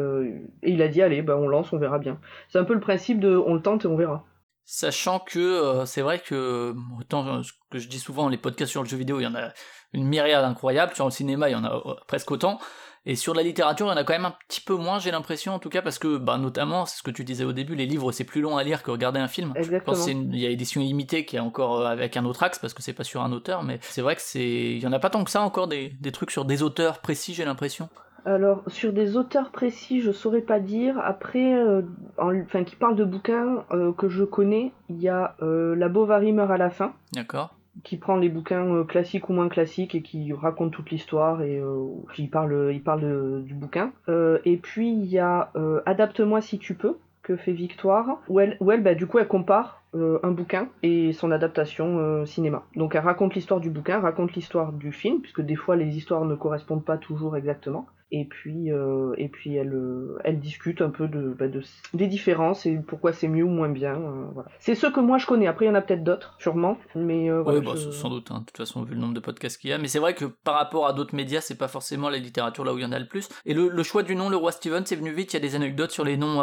et 0.63 0.71
il 0.71 0.81
a 0.81 0.87
dit 0.87 1.01
allez, 1.03 1.21
bah 1.21 1.37
on 1.37 1.47
lance, 1.47 1.73
on 1.73 1.77
verra 1.77 1.99
bien. 1.99 2.17
C'est 2.49 2.57
un 2.57 2.63
peu 2.63 2.73
le 2.73 2.79
principe 2.79 3.19
de 3.19 3.35
on 3.35 3.53
le 3.53 3.61
tente 3.61 3.85
et 3.85 3.87
on 3.87 3.95
verra. 3.95 4.25
Sachant 4.65 5.19
que 5.19 5.83
c'est 5.85 6.01
vrai 6.01 6.17
que, 6.17 6.73
autant 6.99 7.43
que 7.69 7.77
je 7.77 7.87
dis 7.87 7.99
souvent, 7.99 8.29
les 8.29 8.37
podcasts 8.37 8.71
sur 8.71 8.81
le 8.81 8.89
jeu 8.89 8.97
vidéo, 8.97 9.19
il 9.19 9.23
y 9.23 9.27
en 9.27 9.35
a 9.35 9.49
une 9.93 10.07
myriade 10.07 10.43
incroyable, 10.43 10.95
sur 10.95 11.05
le 11.05 11.11
cinéma, 11.11 11.49
il 11.49 11.51
y 11.51 11.55
en 11.55 11.65
a 11.65 11.83
presque 12.07 12.31
autant, 12.31 12.57
et 13.05 13.15
sur 13.15 13.33
la 13.33 13.43
littérature, 13.43 13.87
il 13.87 13.89
y 13.89 13.93
en 13.93 13.97
a 13.97 14.03
quand 14.03 14.13
même 14.13 14.25
un 14.25 14.35
petit 14.47 14.61
peu 14.61 14.75
moins, 14.75 14.99
j'ai 14.99 15.11
l'impression, 15.11 15.53
en 15.53 15.59
tout 15.59 15.69
cas, 15.69 15.81
parce 15.81 15.99
que, 15.99 16.17
bah, 16.17 16.37
notamment, 16.37 16.85
c'est 16.85 16.97
ce 16.97 17.03
que 17.03 17.11
tu 17.11 17.23
disais 17.23 17.43
au 17.45 17.51
début, 17.53 17.75
les 17.75 17.85
livres, 17.85 18.11
c'est 18.11 18.23
plus 18.23 18.41
long 18.41 18.57
à 18.57 18.63
lire 18.63 18.83
que 18.83 18.91
regarder 18.91 19.19
un 19.19 19.27
film. 19.27 19.53
Exactement. 19.55 19.97
qu'il 20.05 20.37
y 20.37 20.45
a 20.45 20.49
édition 20.49 20.81
illimitée 20.81 21.25
qui 21.25 21.35
est 21.35 21.39
encore 21.39 21.81
euh, 21.81 21.85
avec 21.85 22.15
un 22.17 22.25
autre 22.25 22.43
axe, 22.43 22.59
parce 22.59 22.73
que 22.73 22.81
c'est 22.81 22.93
pas 22.93 23.03
sur 23.03 23.21
un 23.23 23.31
auteur, 23.31 23.63
mais 23.63 23.79
c'est 23.81 24.01
vrai 24.01 24.15
que 24.15 24.21
c'est, 24.21 24.43
il 24.73 24.79
y 24.79 24.87
en 24.87 24.93
a 24.93 24.99
pas 24.99 25.09
tant 25.09 25.23
que 25.23 25.31
ça 25.31 25.41
encore 25.41 25.67
des, 25.67 25.89
des 25.99 26.11
trucs 26.11 26.31
sur 26.31 26.45
des 26.45 26.61
auteurs 26.63 26.99
précis, 26.99 27.33
j'ai 27.33 27.45
l'impression. 27.45 27.89
Alors, 28.23 28.61
sur 28.67 28.93
des 28.93 29.17
auteurs 29.17 29.49
précis, 29.49 29.99
je 30.01 30.11
saurais 30.11 30.41
pas 30.41 30.59
dire. 30.59 30.99
Après, 31.03 31.55
euh, 31.55 31.81
en- 32.19 32.39
enfin, 32.41 32.63
qui 32.63 32.75
parlent 32.75 32.95
de 32.95 33.03
bouquins 33.03 33.65
euh, 33.71 33.93
que 33.93 34.09
je 34.09 34.23
connais, 34.23 34.73
il 34.89 35.01
y 35.01 35.09
a 35.09 35.35
euh, 35.41 35.75
La 35.75 35.89
Bovary 35.89 36.31
meurt 36.31 36.51
à 36.51 36.57
la 36.57 36.69
fin. 36.69 36.93
D'accord 37.13 37.55
qui 37.83 37.97
prend 37.97 38.17
les 38.17 38.29
bouquins 38.29 38.65
euh, 38.65 38.83
classiques 38.83 39.29
ou 39.29 39.33
moins 39.33 39.49
classiques 39.49 39.95
et 39.95 40.01
qui 40.01 40.33
raconte 40.33 40.71
toute 40.71 40.91
l'histoire 40.91 41.41
et 41.41 41.59
euh, 41.59 41.87
qui 42.13 42.27
parle, 42.27 42.71
il 42.73 42.81
parle 42.83 43.43
du 43.43 43.53
bouquin. 43.53 43.91
Euh, 44.09 44.39
et 44.45 44.57
puis 44.57 44.91
il 44.91 45.05
y 45.05 45.19
a 45.19 45.51
euh, 45.55 45.81
Adapte-moi 45.85 46.41
si 46.41 46.59
tu 46.59 46.75
peux 46.75 46.97
que 47.23 47.35
fait 47.35 47.51
Victoire, 47.51 48.19
où 48.29 48.39
elle, 48.39 48.57
où 48.59 48.71
elle 48.71 48.81
bah, 48.81 48.95
du 48.95 49.05
coup 49.05 49.19
elle 49.19 49.27
compare 49.27 49.83
euh, 49.93 50.19
un 50.23 50.31
bouquin 50.31 50.69
et 50.83 51.13
son 51.13 51.31
adaptation 51.31 51.99
euh, 51.99 52.25
cinéma. 52.25 52.63
Donc 52.75 52.95
elle 52.95 53.01
raconte 53.01 53.35
l'histoire 53.35 53.59
du 53.59 53.69
bouquin, 53.69 53.99
raconte 53.99 54.33
l'histoire 54.33 54.71
du 54.73 54.91
film, 54.91 55.21
puisque 55.21 55.41
des 55.41 55.55
fois 55.55 55.75
les 55.75 55.97
histoires 55.97 56.25
ne 56.25 56.35
correspondent 56.35 56.85
pas 56.85 56.97
toujours 56.97 57.37
exactement. 57.37 57.85
Et 58.13 58.25
puis, 58.25 58.71
euh, 58.73 59.13
et 59.17 59.29
puis 59.29 59.55
elle, 59.55 59.73
euh, 59.73 60.17
elle 60.25 60.39
discute 60.39 60.81
un 60.81 60.89
peu 60.89 61.07
de, 61.07 61.33
bah, 61.39 61.47
de, 61.47 61.61
des 61.93 62.07
différences 62.07 62.65
et 62.65 62.75
pourquoi 62.85 63.13
c'est 63.13 63.29
mieux 63.29 63.45
ou 63.45 63.49
moins 63.49 63.69
bien. 63.69 63.93
euh, 63.95 64.25
voilà. 64.33 64.49
C'est 64.59 64.75
ceux 64.75 64.91
que 64.91 64.99
moi 64.99 65.17
je 65.17 65.25
connais. 65.25 65.47
Après, 65.47 65.63
il 65.65 65.69
y 65.69 65.71
en 65.71 65.75
a 65.75 65.81
peut-être 65.81 66.03
d'autres, 66.03 66.35
sûrement. 66.37 66.77
Mais 66.93 67.29
bah, 67.29 67.53
je- 67.75 67.89
sans 67.91 68.09
doute, 68.09 68.29
hein, 68.31 68.39
de 68.41 68.45
toute 68.45 68.57
façon, 68.57 68.83
vu 68.83 68.95
le 68.95 68.99
nombre 68.99 69.13
de 69.13 69.21
podcasts 69.21 69.57
qu'il 69.61 69.69
y 69.69 69.73
a. 69.73 69.77
Mais 69.77 69.87
c'est 69.87 69.99
vrai 69.99 70.13
que 70.13 70.25
par 70.25 70.55
rapport 70.55 70.87
à 70.87 70.93
d'autres 70.93 71.15
médias, 71.15 71.39
c'est 71.39 71.57
pas 71.57 71.69
forcément 71.69 72.09
la 72.09 72.17
littérature 72.17 72.65
là 72.65 72.73
où 72.73 72.77
il 72.77 72.83
y 72.83 72.85
en 72.85 72.91
a 72.91 72.99
le 72.99 73.07
plus. 73.07 73.29
Et 73.45 73.53
le, 73.53 73.69
le 73.69 73.83
choix 73.83 74.03
du 74.03 74.15
nom, 74.15 74.29
le 74.29 74.35
roi 74.35 74.51
Steven, 74.51 74.85
c'est 74.85 74.97
venu 74.97 75.11
vite. 75.11 75.31
Il 75.33 75.37
y 75.37 75.39
a 75.39 75.41
des 75.41 75.55
anecdotes 75.55 75.91
sur 75.91 76.03
les 76.03 76.17
noms 76.17 76.41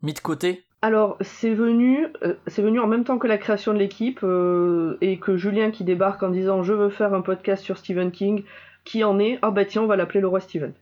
mis 0.00 0.14
de 0.14 0.20
côté. 0.20 0.64
Alors, 0.80 1.16
c'est 1.22 1.54
venu, 1.54 2.06
euh, 2.22 2.34
c'est 2.46 2.60
venu 2.62 2.78
en 2.80 2.86
même 2.86 3.04
temps 3.04 3.18
que 3.18 3.26
la 3.26 3.38
création 3.38 3.72
de 3.72 3.78
l'équipe 3.78 4.20
euh, 4.22 4.98
et 5.00 5.18
que 5.18 5.36
Julien 5.36 5.70
qui 5.70 5.82
débarque 5.84 6.22
en 6.22 6.28
disant 6.28 6.62
je 6.62 6.74
veux 6.74 6.90
faire 6.90 7.14
un 7.14 7.22
podcast 7.22 7.62
sur 7.64 7.78
Stephen 7.78 8.10
King, 8.10 8.44
qui 8.84 9.02
en 9.02 9.18
est 9.18 9.38
ah 9.40 9.50
bah 9.50 9.64
tiens 9.64 9.82
on 9.82 9.86
va 9.86 9.96
l'appeler 9.96 10.20
le 10.20 10.28
roi 10.28 10.40
Stephen. 10.40 10.74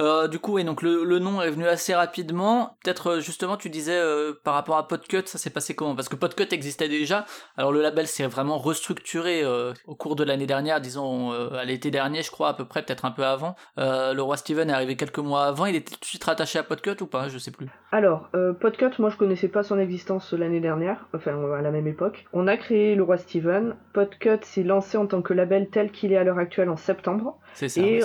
Euh, 0.00 0.28
du 0.28 0.38
coup, 0.38 0.58
et 0.58 0.64
donc 0.64 0.82
le, 0.82 1.04
le 1.04 1.18
nom 1.18 1.40
est 1.40 1.50
venu 1.50 1.66
assez 1.66 1.94
rapidement. 1.94 2.76
Peut-être 2.82 3.12
euh, 3.12 3.20
justement, 3.20 3.56
tu 3.56 3.70
disais 3.70 3.96
euh, 3.96 4.32
par 4.44 4.54
rapport 4.54 4.76
à 4.76 4.88
Podcut, 4.88 5.22
ça 5.26 5.38
s'est 5.38 5.50
passé 5.50 5.74
comment? 5.74 5.94
Parce 5.94 6.08
que 6.08 6.16
Podcut 6.16 6.52
existait 6.52 6.88
déjà. 6.88 7.26
Alors 7.56 7.72
le 7.72 7.80
label 7.80 8.06
s'est 8.06 8.26
vraiment 8.26 8.58
restructuré 8.58 9.42
euh, 9.42 9.72
au 9.86 9.94
cours 9.94 10.16
de 10.16 10.24
l'année 10.24 10.46
dernière, 10.46 10.80
disons 10.80 11.32
à 11.32 11.64
l'été 11.64 11.90
dernier, 11.90 12.22
je 12.22 12.30
crois 12.30 12.48
à 12.48 12.54
peu 12.54 12.64
près, 12.64 12.82
peut-être 12.82 13.04
un 13.04 13.10
peu 13.10 13.24
avant. 13.24 13.56
Le 13.76 14.20
roi 14.20 14.36
Steven 14.36 14.70
est 14.70 14.72
arrivé 14.72 14.96
quelques 14.96 15.18
mois 15.18 15.44
avant. 15.44 15.66
Il 15.66 15.76
était 15.76 15.92
tout 15.92 16.00
de 16.00 16.04
suite 16.04 16.24
rattaché 16.24 16.58
à 16.58 16.62
Podcut 16.62 17.02
ou 17.02 17.06
pas? 17.06 17.28
Je 17.28 17.38
sais 17.38 17.50
plus. 17.50 17.68
Alors, 17.92 18.28
Podcut, 18.60 18.90
moi 18.98 19.10
je 19.10 19.16
connaissais 19.16 19.48
pas 19.48 19.62
son 19.62 19.78
existence 19.78 20.32
l'année 20.32 20.60
dernière, 20.60 21.06
enfin 21.14 21.32
à 21.54 21.62
la 21.62 21.70
même 21.70 21.86
époque. 21.86 22.26
On 22.32 22.46
a 22.46 22.56
créé 22.56 22.94
le 22.94 23.02
roi 23.02 23.16
Stephen. 23.16 23.76
Podcut 23.92 24.42
s'est 24.42 24.62
lancé 24.62 24.96
en 24.96 25.06
tant 25.06 25.22
que 25.22 25.32
label 25.32 25.68
tel 25.70 25.90
qu'il 25.90 26.12
est 26.12 26.16
à 26.16 26.24
l'heure 26.24 26.38
actuelle 26.38 26.68
en 26.68 26.76
septembre. 26.76 27.38
C'est 27.54 27.68
ça. 27.68 27.80
Et, 27.80 28.02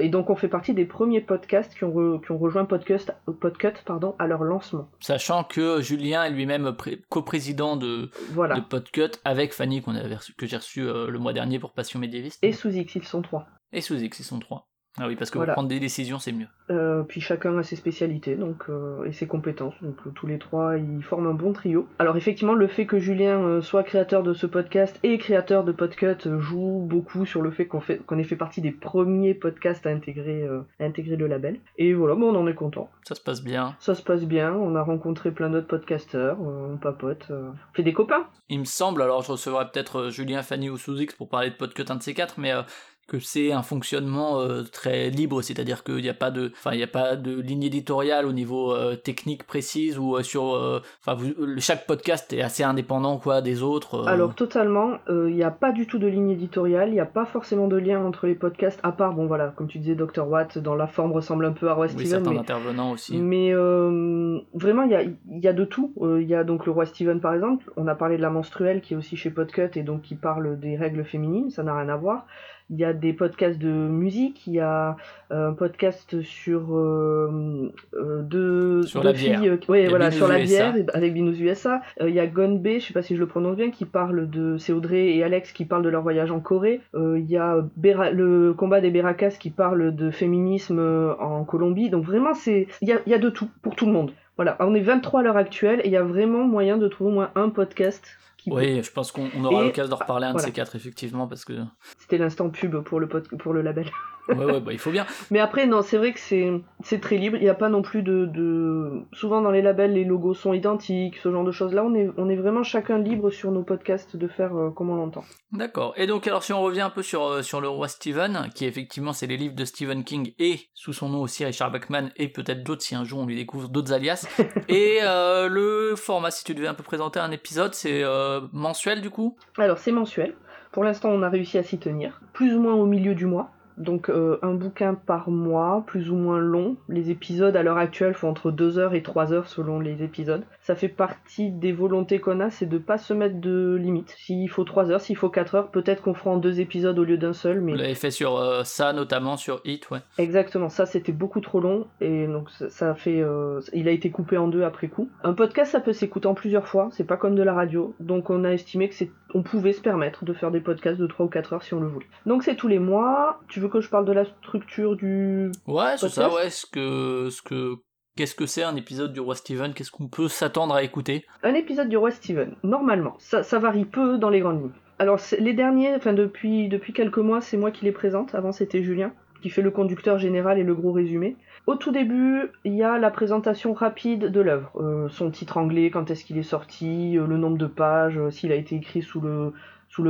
et 0.00 0.08
donc 0.08 0.30
on 0.30 0.36
fait 0.36 0.48
partie 0.48 0.74
des 0.74 0.83
premiers 0.86 1.20
podcasts 1.20 1.74
qui 1.74 1.84
ont, 1.84 1.90
re- 1.92 2.24
qui 2.24 2.32
ont 2.32 2.38
rejoint 2.38 2.64
Podcast, 2.64 3.12
Podcut 3.40 3.72
pardon, 3.84 4.14
à 4.18 4.26
leur 4.26 4.44
lancement. 4.44 4.88
Sachant 5.00 5.44
que 5.44 5.80
Julien 5.80 6.24
est 6.24 6.30
lui-même 6.30 6.72
pré- 6.72 7.02
coprésident 7.08 7.76
de, 7.76 8.10
Voilà. 8.32 8.56
de 8.56 8.60
Podcut 8.60 9.10
avec 9.24 9.52
Fanny 9.52 9.82
qu'on 9.82 9.94
avait 9.94 10.16
reçu, 10.16 10.34
que 10.34 10.46
j'ai 10.46 10.56
reçu 10.56 10.82
euh, 10.82 11.08
le 11.08 11.18
mois 11.18 11.32
dernier 11.32 11.58
pour 11.58 11.72
Passion 11.72 11.98
médiéviste. 12.00 12.38
Et 12.42 12.52
sous 12.52 12.70
X, 12.70 12.94
ils 12.96 13.04
sont 13.04 13.22
trois. 13.22 13.46
Et 13.72 13.80
sous 13.80 13.96
X, 13.96 14.18
ils 14.20 14.24
sont 14.24 14.38
trois. 14.38 14.68
Ah 14.98 15.08
oui, 15.08 15.16
parce 15.16 15.30
que 15.30 15.38
Voilà. 15.38 15.54
prendre 15.54 15.68
des 15.68 15.80
décisions, 15.80 16.18
c'est 16.20 16.30
mieux. 16.32 16.46
Euh, 16.70 17.02
puis 17.02 17.20
chacun 17.20 17.58
a 17.58 17.62
ses 17.64 17.74
spécialités 17.76 18.36
donc 18.36 18.66
euh, 18.68 19.04
et 19.04 19.12
ses 19.12 19.26
compétences. 19.26 19.74
Donc 19.82 19.96
euh, 20.06 20.10
tous 20.14 20.26
les 20.28 20.38
trois, 20.38 20.76
ils 20.78 21.02
forment 21.02 21.26
un 21.26 21.34
bon 21.34 21.52
trio. 21.52 21.88
Alors 21.98 22.16
effectivement, 22.16 22.54
le 22.54 22.68
fait 22.68 22.86
que 22.86 22.98
Julien 22.98 23.60
soit 23.60 23.82
créateur 23.82 24.22
de 24.22 24.32
ce 24.34 24.46
podcast 24.46 24.98
et 25.02 25.18
créateur 25.18 25.64
de 25.64 25.72
Podcut 25.72 26.16
joue 26.38 26.86
beaucoup 26.88 27.26
sur 27.26 27.42
le 27.42 27.50
fait 27.50 27.66
qu'on 27.66 27.80
fait 27.80 27.98
qu'on 27.98 28.18
ait 28.18 28.24
fait 28.24 28.36
partie 28.36 28.60
des 28.60 28.70
premiers 28.70 29.34
podcasts 29.34 29.84
à 29.86 29.90
intégrer 29.90 30.42
euh, 30.42 30.60
à 30.78 30.84
intégrer 30.84 31.16
le 31.16 31.26
label. 31.26 31.58
Et 31.76 31.92
voilà, 31.92 32.14
bon, 32.14 32.32
on 32.34 32.38
en 32.40 32.46
est 32.46 32.54
content. 32.54 32.88
Ça 33.02 33.14
se 33.16 33.20
passe 33.20 33.42
bien. 33.42 33.74
Ça 33.80 33.94
se 33.94 34.02
passe 34.02 34.24
bien. 34.24 34.52
On 34.54 34.76
a 34.76 34.82
rencontré 34.82 35.32
plein 35.32 35.50
d'autres 35.50 35.66
podcasteurs. 35.66 36.40
on 36.40 36.76
papote. 36.76 37.26
on 37.30 37.52
fait 37.74 37.82
des 37.82 37.92
copains. 37.92 38.26
Il 38.48 38.60
me 38.60 38.64
semble, 38.64 39.02
alors 39.02 39.22
je 39.22 39.32
recevrai 39.32 39.64
peut-être 39.72 40.10
Julien, 40.10 40.42
Fanny 40.42 40.70
ou 40.70 40.76
Sous-X 40.76 41.14
pour 41.14 41.28
parler 41.28 41.50
de 41.50 41.54
Podcut 41.56 41.84
un 41.88 41.96
de 41.96 42.02
ces 42.02 42.14
quatre, 42.14 42.38
mais 42.38 42.52
euh, 42.52 42.62
que 43.06 43.18
c'est 43.18 43.52
un 43.52 43.62
fonctionnement 43.62 44.40
euh, 44.40 44.62
très 44.62 45.10
libre, 45.10 45.42
c'est-à-dire 45.42 45.84
qu'il 45.84 45.96
n'y 45.96 46.08
a 46.08 46.14
pas 46.14 46.30
de, 46.30 46.52
enfin 46.54 46.72
il 46.72 46.78
n'y 46.78 46.82
a 46.82 46.88
pas 46.88 47.16
de 47.16 47.38
ligne 47.40 47.64
éditoriale 47.64 48.26
au 48.26 48.32
niveau 48.32 48.72
euh, 48.72 48.96
technique 48.96 49.44
précise 49.44 49.98
ou 49.98 50.16
euh, 50.16 50.22
sur, 50.22 50.82
enfin 51.04 51.22
chaque 51.58 51.86
podcast 51.86 52.32
est 52.32 52.42
assez 52.42 52.62
indépendant 52.62 53.18
quoi 53.18 53.42
des 53.42 53.62
autres. 53.62 54.06
Alors 54.08 54.34
totalement, 54.34 54.98
il 55.08 55.34
n'y 55.34 55.42
a 55.42 55.50
pas 55.50 55.72
du 55.72 55.86
tout 55.86 55.98
de 55.98 56.06
ligne 56.06 56.30
éditoriale, 56.30 56.88
il 56.88 56.94
n'y 56.94 57.00
a 57.00 57.06
pas 57.06 57.26
forcément 57.26 57.68
de 57.68 57.76
lien 57.76 58.00
entre 58.00 58.26
les 58.26 58.34
podcasts, 58.34 58.80
à 58.82 58.92
part, 58.92 59.12
bon 59.12 59.26
voilà, 59.26 59.48
comme 59.48 59.68
tu 59.68 59.78
disais, 59.78 59.94
Dr. 59.94 60.26
Watt, 60.26 60.58
dans 60.58 60.74
la 60.74 60.86
forme 60.86 61.12
ressemble 61.12 61.44
un 61.44 61.52
peu 61.52 61.68
à 61.68 61.74
Roy 61.74 61.86
oui, 61.86 61.92
Steven, 61.92 62.10
certains 62.10 62.30
mais, 62.30 62.38
intervenants 62.38 62.92
aussi. 62.92 63.18
mais 63.18 63.52
vraiment, 63.52 64.82
il 64.82 64.90
y 64.90 64.94
a, 64.94 65.02
y 65.28 65.48
a 65.48 65.52
de 65.52 65.64
tout. 65.64 65.92
Il 66.00 66.26
y 66.26 66.34
a 66.34 66.44
donc 66.44 66.66
le 66.66 66.72
Roi 66.72 66.86
Steven 66.86 67.20
par 67.20 67.34
exemple, 67.34 67.70
on 67.76 67.86
a 67.86 67.94
parlé 67.94 68.16
de 68.16 68.22
la 68.22 68.30
menstruelle 68.30 68.80
qui 68.80 68.94
est 68.94 68.96
aussi 68.96 69.16
chez 69.16 69.30
Podcut 69.30 69.70
et 69.74 69.82
donc 69.82 70.02
qui 70.02 70.14
parle 70.14 70.58
des 70.58 70.76
règles 70.76 71.04
féminines, 71.04 71.50
ça 71.50 71.62
n'a 71.62 71.76
rien 71.76 71.88
à 71.88 71.96
voir. 71.96 72.26
Il 72.70 72.78
y 72.78 72.84
a 72.84 72.94
des 72.94 73.12
podcasts 73.12 73.58
de 73.58 73.68
musique, 73.68 74.46
il 74.46 74.54
y 74.54 74.60
a 74.60 74.96
euh, 75.30 75.50
un 75.50 75.52
podcast 75.52 76.22
sur 76.22 76.74
euh, 76.76 77.70
euh, 77.94 78.22
deux, 78.22 78.82
Sur 78.84 79.02
deux 79.02 79.08
la 79.08 79.12
bière. 79.12 79.38
filles, 79.40 79.48
euh, 79.50 79.58
ouais, 79.68 79.86
voilà, 79.88 80.06
Binous 80.08 80.16
sur 80.18 80.28
la 80.28 80.40
USA. 80.40 80.72
bière 80.72 80.86
avec 80.94 81.12
Binous 81.12 81.38
USA. 81.40 81.82
Euh, 82.00 82.08
il 82.08 82.14
y 82.14 82.20
a 82.20 82.26
Gone 82.26 82.58
B, 82.60 82.78
je 82.78 82.86
sais 82.86 82.94
pas 82.94 83.02
si 83.02 83.16
je 83.16 83.20
le 83.20 83.26
prononce 83.26 83.56
bien, 83.56 83.70
qui 83.70 83.84
parle 83.84 84.30
de, 84.30 84.56
c'est 84.56 84.72
Audrey 84.72 85.14
et 85.14 85.22
Alex 85.22 85.52
qui 85.52 85.66
parlent 85.66 85.82
de 85.84 85.90
leur 85.90 86.02
voyage 86.02 86.30
en 86.30 86.40
Corée. 86.40 86.80
Il 86.94 87.26
y 87.30 87.36
a 87.36 87.58
Bera- 87.76 88.10
le 88.10 88.54
combat 88.54 88.80
des 88.80 88.90
Beracas 88.90 89.36
qui 89.38 89.50
parle 89.50 89.94
de 89.94 90.10
féminisme 90.10 91.14
en 91.20 91.44
Colombie. 91.44 91.90
Donc 91.90 92.04
vraiment, 92.04 92.32
c'est, 92.32 92.66
il 92.80 92.88
y 92.88 92.92
a, 92.92 92.98
il 93.06 93.10
y 93.10 93.14
a 93.14 93.18
de 93.18 93.28
tout 93.28 93.48
pour 93.62 93.76
tout 93.76 93.84
le 93.86 93.92
monde. 93.92 94.12
Voilà, 94.36 94.56
on 94.60 94.74
est 94.74 94.80
23 94.80 95.20
à 95.20 95.22
l'heure 95.22 95.36
actuelle 95.36 95.80
et 95.84 95.88
il 95.88 95.92
y 95.92 95.96
a 95.96 96.02
vraiment 96.02 96.44
moyen 96.44 96.76
de 96.78 96.88
trouver 96.88 97.10
au 97.10 97.14
moins 97.14 97.30
un 97.36 97.50
podcast 97.50 98.16
qui 98.44 98.50
Oui, 98.52 98.82
je 98.82 98.90
pense 98.90 99.10
qu'on 99.12 99.28
on 99.36 99.44
aura 99.44 99.62
l'occasion 99.62 99.88
de 99.96 100.00
reparler 100.00 100.26
un 100.26 100.34
de 100.34 100.38
ces 100.40 100.52
quatre 100.52 100.76
effectivement 100.76 101.26
parce 101.26 101.44
que 101.44 101.52
C'était 101.98 102.18
l'instant 102.18 102.50
pub 102.50 102.76
pour 102.82 103.00
le, 103.00 103.08
pod- 103.08 103.28
pour 103.38 103.52
le 103.52 103.62
label. 103.62 103.90
Ouais 104.28 104.44
ouais 104.44 104.60
bah 104.60 104.72
il 104.72 104.78
faut 104.78 104.90
bien. 104.90 105.06
Mais 105.30 105.40
après, 105.40 105.66
non, 105.66 105.82
c'est 105.82 105.96
vrai 105.96 106.12
que 106.12 106.20
c'est 106.20 106.50
c'est 106.82 107.00
très 107.00 107.16
libre. 107.16 107.36
Il 107.36 107.42
n'y 107.42 107.48
a 107.48 107.54
pas 107.54 107.68
non 107.68 107.82
plus 107.82 108.02
de, 108.02 108.26
de. 108.26 109.02
Souvent 109.12 109.40
dans 109.40 109.50
les 109.50 109.62
labels, 109.62 109.92
les 109.92 110.04
logos 110.04 110.34
sont 110.34 110.52
identiques, 110.52 111.16
ce 111.16 111.30
genre 111.30 111.44
de 111.44 111.52
choses. 111.52 111.74
Là, 111.74 111.84
on 111.84 111.94
est, 111.94 112.10
on 112.16 112.28
est 112.28 112.36
vraiment 112.36 112.62
chacun 112.62 112.98
libre 112.98 113.30
sur 113.30 113.50
nos 113.50 113.62
podcasts 113.62 114.16
de 114.16 114.28
faire 114.28 114.56
euh, 114.56 114.70
comme 114.70 114.90
on 114.90 114.96
l'entend. 114.96 115.24
D'accord. 115.52 115.94
Et 115.96 116.06
donc, 116.06 116.26
alors, 116.26 116.42
si 116.42 116.52
on 116.52 116.60
revient 116.62 116.80
un 116.80 116.90
peu 116.90 117.02
sur, 117.02 117.24
euh, 117.24 117.42
sur 117.42 117.60
le 117.60 117.68
roi 117.68 117.88
Stephen, 117.88 118.50
qui 118.54 118.66
effectivement, 118.66 119.12
c'est 119.12 119.26
les 119.26 119.36
livres 119.36 119.54
de 119.54 119.64
Stephen 119.64 120.04
King 120.04 120.32
et 120.38 120.58
sous 120.74 120.92
son 120.92 121.08
nom 121.08 121.22
aussi 121.22 121.44
Richard 121.44 121.70
Bachman 121.70 122.10
et 122.16 122.28
peut-être 122.28 122.62
d'autres 122.62 122.82
si 122.82 122.94
un 122.94 123.04
jour 123.04 123.20
on 123.20 123.26
lui 123.26 123.36
découvre 123.36 123.68
d'autres 123.68 123.92
alias. 123.92 124.26
et 124.68 124.98
euh, 125.02 125.48
le 125.48 125.94
format, 125.96 126.30
si 126.30 126.44
tu 126.44 126.54
devais 126.54 126.66
un 126.66 126.74
peu 126.74 126.82
présenter 126.82 127.20
un 127.20 127.30
épisode, 127.30 127.74
c'est 127.74 128.02
euh, 128.02 128.40
mensuel 128.52 129.00
du 129.00 129.10
coup? 129.10 129.36
Alors, 129.58 129.78
c'est 129.78 129.92
mensuel. 129.92 130.34
Pour 130.72 130.82
l'instant, 130.82 131.10
on 131.10 131.22
a 131.22 131.28
réussi 131.28 131.56
à 131.56 131.62
s'y 131.62 131.78
tenir. 131.78 132.20
Plus 132.32 132.54
ou 132.54 132.60
moins 132.60 132.74
au 132.74 132.86
milieu 132.86 133.14
du 133.14 133.26
mois. 133.26 133.53
Donc, 133.78 134.08
euh, 134.08 134.38
un 134.42 134.54
bouquin 134.54 134.94
par 134.94 135.30
mois, 135.30 135.84
plus 135.86 136.10
ou 136.10 136.16
moins 136.16 136.38
long. 136.38 136.76
Les 136.88 137.10
épisodes, 137.10 137.56
à 137.56 137.62
l'heure 137.62 137.78
actuelle, 137.78 138.14
font 138.14 138.28
entre 138.28 138.50
2 138.50 138.78
heures 138.78 138.94
et 138.94 139.02
3 139.02 139.32
heures 139.32 139.48
selon 139.48 139.80
les 139.80 140.02
épisodes. 140.02 140.44
Ça 140.60 140.74
fait 140.74 140.88
partie 140.88 141.50
des 141.50 141.72
volontés 141.72 142.20
qu'on 142.20 142.40
a, 142.40 142.50
c'est 142.50 142.66
de 142.66 142.78
pas 142.78 142.98
se 142.98 143.12
mettre 143.12 143.40
de 143.40 143.74
limite. 143.80 144.14
S'il 144.16 144.48
faut 144.48 144.64
3 144.64 144.90
heures, 144.90 145.00
s'il 145.00 145.16
faut 145.16 145.28
4 145.28 145.54
heures, 145.54 145.70
peut-être 145.70 146.02
qu'on 146.02 146.14
fera 146.14 146.30
en 146.30 146.36
deux 146.36 146.60
épisodes 146.60 146.98
au 146.98 147.04
lieu 147.04 147.18
d'un 147.18 147.32
seul, 147.32 147.60
mais 147.60 147.72
Vous 147.72 147.78
l'avez 147.78 147.94
fait 147.94 148.10
sur 148.10 148.36
euh, 148.36 148.64
ça, 148.64 148.92
notamment 148.92 149.36
sur 149.36 149.60
Hit, 149.64 149.90
ouais. 149.90 150.00
Exactement, 150.18 150.68
ça 150.68 150.86
c'était 150.86 151.12
beaucoup 151.12 151.40
trop 151.40 151.60
long 151.60 151.86
et 152.00 152.26
donc 152.26 152.50
ça, 152.50 152.70
ça 152.70 152.90
a 152.90 152.94
fait, 152.94 153.20
euh, 153.20 153.60
il 153.72 153.88
a 153.88 153.90
été 153.90 154.10
coupé 154.10 154.38
en 154.38 154.48
deux 154.48 154.62
après 154.62 154.88
coup. 154.88 155.08
Un 155.22 155.34
podcast 155.34 155.72
ça 155.72 155.80
peut 155.80 155.92
s'écouter 155.92 156.26
en 156.26 156.34
plusieurs 156.34 156.66
fois, 156.66 156.88
c'est 156.92 157.04
pas 157.04 157.16
comme 157.16 157.34
de 157.34 157.42
la 157.42 157.54
radio, 157.54 157.94
donc 158.00 158.30
on 158.30 158.44
a 158.44 158.50
estimé 158.50 158.88
que 158.88 158.94
c'est, 158.94 159.10
on 159.34 159.42
pouvait 159.42 159.72
se 159.72 159.80
permettre 159.80 160.24
de 160.24 160.32
faire 160.32 160.50
des 160.50 160.60
podcasts 160.60 161.00
de 161.00 161.06
3 161.06 161.26
ou 161.26 161.28
4 161.28 161.52
heures 161.52 161.62
si 161.62 161.74
on 161.74 161.80
le 161.80 161.88
voulait. 161.88 162.06
Donc 162.24 162.44
c'est 162.44 162.54
tous 162.56 162.68
les 162.68 162.78
mois. 162.78 163.40
Tu 163.48 163.60
veux 163.60 163.68
que 163.68 163.80
je 163.80 163.90
parle 163.90 164.04
de 164.04 164.12
la 164.12 164.24
structure 164.24 164.96
du 164.96 165.50
Ouais, 165.66 165.96
c'est 165.96 166.08
ça, 166.08 166.32
ouais. 166.32 166.50
Ce 166.50 166.64
que, 166.66 167.28
ce 167.30 167.42
que, 167.42 167.74
qu'est-ce 168.16 168.36
que 168.36 168.46
c'est 168.46 168.62
un 168.62 168.76
épisode 168.76 169.12
du 169.12 169.20
roi 169.20 169.34
Stephen 169.34 169.74
Qu'est-ce 169.74 169.90
qu'on 169.90 170.08
peut 170.08 170.28
s'attendre 170.28 170.74
à 170.74 170.82
écouter? 170.82 171.26
Un 171.42 171.54
épisode 171.54 171.88
du 171.88 171.96
roi 171.96 172.12
Steven, 172.12 172.54
normalement, 172.62 173.16
ça, 173.18 173.42
ça 173.42 173.58
varie 173.58 173.84
peu 173.84 174.18
dans 174.18 174.30
les 174.30 174.40
grandes 174.40 174.62
lignes. 174.62 174.72
Alors 175.00 175.18
les 175.38 175.54
derniers, 175.54 175.94
enfin 175.94 176.12
depuis, 176.12 176.68
depuis 176.68 176.92
quelques 176.92 177.18
mois, 177.18 177.40
c'est 177.40 177.56
moi 177.56 177.72
qui 177.72 177.84
les 177.84 177.92
présente, 177.92 178.34
avant 178.36 178.52
c'était 178.52 178.82
Julien, 178.82 179.12
qui 179.42 179.50
fait 179.50 179.60
le 179.62 179.72
conducteur 179.72 180.18
général 180.18 180.58
et 180.58 180.62
le 180.62 180.74
gros 180.74 180.92
résumé. 180.92 181.36
Au 181.66 181.76
tout 181.76 181.92
début, 181.92 182.50
il 182.64 182.74
y 182.74 182.82
a 182.82 182.98
la 182.98 183.10
présentation 183.10 183.72
rapide 183.72 184.26
de 184.26 184.40
l'œuvre, 184.42 184.70
Euh, 184.76 185.08
son 185.08 185.30
titre 185.30 185.56
anglais, 185.56 185.90
quand 185.90 186.10
est-ce 186.10 186.22
qu'il 186.24 186.36
est 186.36 186.42
sorti, 186.42 187.16
euh, 187.16 187.26
le 187.26 187.38
nombre 187.38 187.56
de 187.56 187.66
pages, 187.66 188.18
euh, 188.18 188.30
s'il 188.30 188.52
a 188.52 188.54
été 188.54 188.76
écrit 188.76 189.00
sous 189.00 189.22
le, 189.22 189.52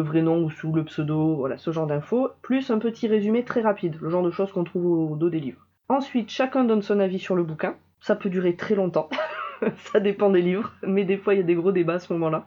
vrai 0.00 0.22
nom 0.22 0.42
ou 0.42 0.50
sous 0.50 0.72
le 0.72 0.82
pseudo, 0.82 1.36
voilà, 1.36 1.56
ce 1.56 1.70
genre 1.70 1.86
d'infos, 1.86 2.30
plus 2.42 2.72
un 2.72 2.78
petit 2.80 3.06
résumé 3.06 3.44
très 3.44 3.60
rapide, 3.60 3.98
le 4.00 4.10
genre 4.10 4.24
de 4.24 4.32
choses 4.32 4.50
qu'on 4.50 4.64
trouve 4.64 5.12
au 5.12 5.16
dos 5.16 5.30
des 5.30 5.38
livres. 5.38 5.64
Ensuite, 5.88 6.28
chacun 6.28 6.64
donne 6.64 6.82
son 6.82 6.98
avis 6.98 7.20
sur 7.20 7.36
le 7.36 7.44
bouquin, 7.44 7.76
ça 8.00 8.16
peut 8.16 8.30
durer 8.30 8.56
très 8.56 8.74
longtemps, 8.74 9.08
ça 9.76 10.00
dépend 10.00 10.30
des 10.30 10.42
livres, 10.42 10.72
mais 10.82 11.04
des 11.04 11.18
fois 11.18 11.34
il 11.34 11.36
y 11.36 11.40
a 11.40 11.46
des 11.46 11.54
gros 11.54 11.70
débats 11.70 11.94
à 11.94 11.98
ce 12.00 12.12
moment-là. 12.14 12.46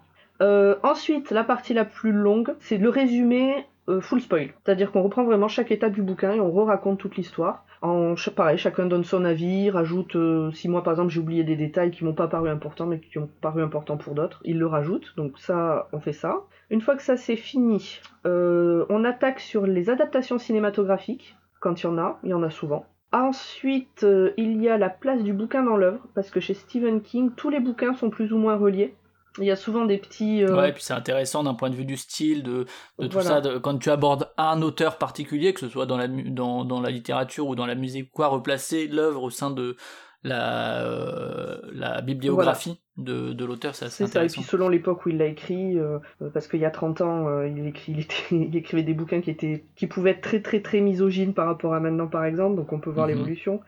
Ensuite, 0.84 1.32
la 1.32 1.46
partie 1.46 1.74
la 1.74 1.86
plus 1.86 2.12
longue, 2.12 2.54
c'est 2.60 2.78
le 2.78 2.90
résumé 2.90 3.66
euh, 3.90 4.02
full 4.02 4.22
spoil. 4.22 4.50
C'est-à-dire 4.64 4.92
qu'on 4.92 5.02
reprend 5.02 5.24
vraiment 5.24 5.48
chaque 5.48 5.72
étape 5.72 5.94
du 5.94 6.02
bouquin 6.02 6.34
et 6.34 6.40
on 6.40 6.52
re-raconte 6.52 7.00
toute 7.00 7.16
l'histoire. 7.16 7.66
En, 7.82 8.16
pareil, 8.36 8.58
chacun 8.58 8.86
donne 8.86 9.04
son 9.04 9.24
avis, 9.24 9.70
rajoute, 9.70 10.16
euh, 10.16 10.52
si 10.52 10.68
moi 10.68 10.84
par 10.84 10.94
exemple 10.94 11.12
j'ai 11.12 11.20
oublié 11.20 11.44
des 11.44 11.56
détails 11.56 11.92
qui 11.92 12.04
m'ont 12.04 12.14
pas 12.14 12.28
paru 12.28 12.50
importants 12.50 12.86
mais 12.86 13.00
qui 13.00 13.18
ont 13.18 13.30
paru 13.42 13.62
importants 13.62 13.98
pour 13.98 14.16
d'autres, 14.16 14.42
il 14.44 14.60
le 14.60 14.68
rajoute. 14.68 15.14
Donc 15.16 15.38
ça, 15.40 15.88
on 15.94 16.00
fait 16.00 16.14
ça. 16.14 16.42
Une 16.70 16.82
fois 16.82 16.96
que 16.96 17.04
ça 17.04 17.18
c'est 17.18 17.36
fini, 17.36 18.02
euh, 18.26 18.86
on 18.90 19.04
attaque 19.04 19.40
sur 19.40 19.66
les 19.66 19.90
adaptations 19.90 20.38
cinématographiques, 20.38 21.38
quand 21.60 21.82
il 21.82 21.86
y 21.86 21.90
en 21.90 21.98
a, 21.98 22.20
il 22.24 22.30
y 22.32 22.34
en 22.34 22.44
a 22.44 22.50
souvent. 22.50 22.86
Ensuite, 23.14 24.06
il 24.36 24.62
y 24.62 24.68
a 24.68 24.78
la 24.78 24.90
place 24.90 25.24
du 25.24 25.32
bouquin 25.32 25.64
dans 25.64 25.78
l'œuvre, 25.78 26.06
parce 26.14 26.30
que 26.30 26.42
chez 26.42 26.54
Stephen 26.54 27.02
King, 27.02 27.32
tous 27.38 27.50
les 27.50 27.62
bouquins 27.62 27.94
sont 27.94 28.10
plus 28.10 28.34
ou 28.34 28.38
moins 28.38 28.58
reliés. 28.58 28.96
Il 29.40 29.46
y 29.46 29.52
a 29.52 29.56
souvent 29.56 29.86
des 29.86 29.98
petits... 29.98 30.44
euh, 30.44 30.56
Ouais, 30.56 30.70
et 30.70 30.74
puis 30.74 30.84
c'est 30.84 30.94
intéressant 30.94 31.44
d'un 31.44 31.54
point 31.54 31.70
de 31.70 31.76
vue 31.76 31.86
du 31.86 31.98
style, 31.98 32.44
de, 32.44 32.66
de 33.00 33.08
tout 33.08 33.14
Voilà. 33.14 33.30
ça. 33.30 33.42
de- 33.42 33.58
quand 33.58 33.78
tu 33.78 33.90
abordes 33.90 34.30
un 34.38 34.62
auteur 34.62 34.98
particulier, 34.98 35.54
que 35.54 35.60
ce 35.60 35.70
soit 35.70 35.86
dans 35.86 35.98
la, 35.98 36.08
dans, 36.08 36.66
dans 36.66 36.82
la 36.82 36.90
littérature 36.90 37.48
ou 37.48 37.56
dans 37.56 37.66
la 37.66 37.76
musique, 37.76 38.12
quoi, 38.12 38.28
replacer 38.28 38.88
l'œuvre 38.88 39.24
au 39.24 39.30
sein 39.30 39.52
de 39.52 39.76
la, 40.24 40.82
euh, 40.84 41.58
la 41.74 42.02
bibliographie 42.02 42.80
de, 42.98 43.32
de 43.34 43.46
l'auteur, 43.46 43.76
c'est 43.76 43.86
assez 43.86 43.98
C'est 43.98 44.04
ça, 44.06 44.08
et 44.08 44.24
intéressant. 44.26 44.42
puis 44.42 44.50
selon 44.50 44.70
l'époque 44.70 45.06
où 45.06 45.10
il 45.10 45.18
l'a 45.18 45.28
écrit, 45.28 45.78
euh, 45.78 46.00
euh, 46.24 46.30
parce 46.34 46.48
qu'il 46.48 46.60
y 46.60 46.66
a 46.66 46.72
30 46.72 47.02
ans, 47.02 47.44
il, 47.44 47.68
écrit, 47.68 47.92
il, 47.96 48.00
était- 48.00 48.16
il 48.32 48.56
écrivait 48.56 48.84
des 48.84 48.96
bouquins 48.96 49.22
qui, 49.22 49.30
étaient, 49.30 49.66
qui 49.76 49.86
pouvaient 49.88 50.12
être 50.12 50.22
très 50.22 50.42
très 50.42 50.62
très 50.62 50.82
misogynes 50.82 51.34
par 51.34 51.46
rapport 51.46 51.74
à 51.76 51.80
maintenant 51.80 52.08
par 52.08 52.26
exemple, 52.26 52.56
donc 52.56 52.74
on 52.74 52.80
peut 52.80 52.90
voir 52.90 53.08
Mhm. 53.08 53.14
l'évolution. 53.14 53.62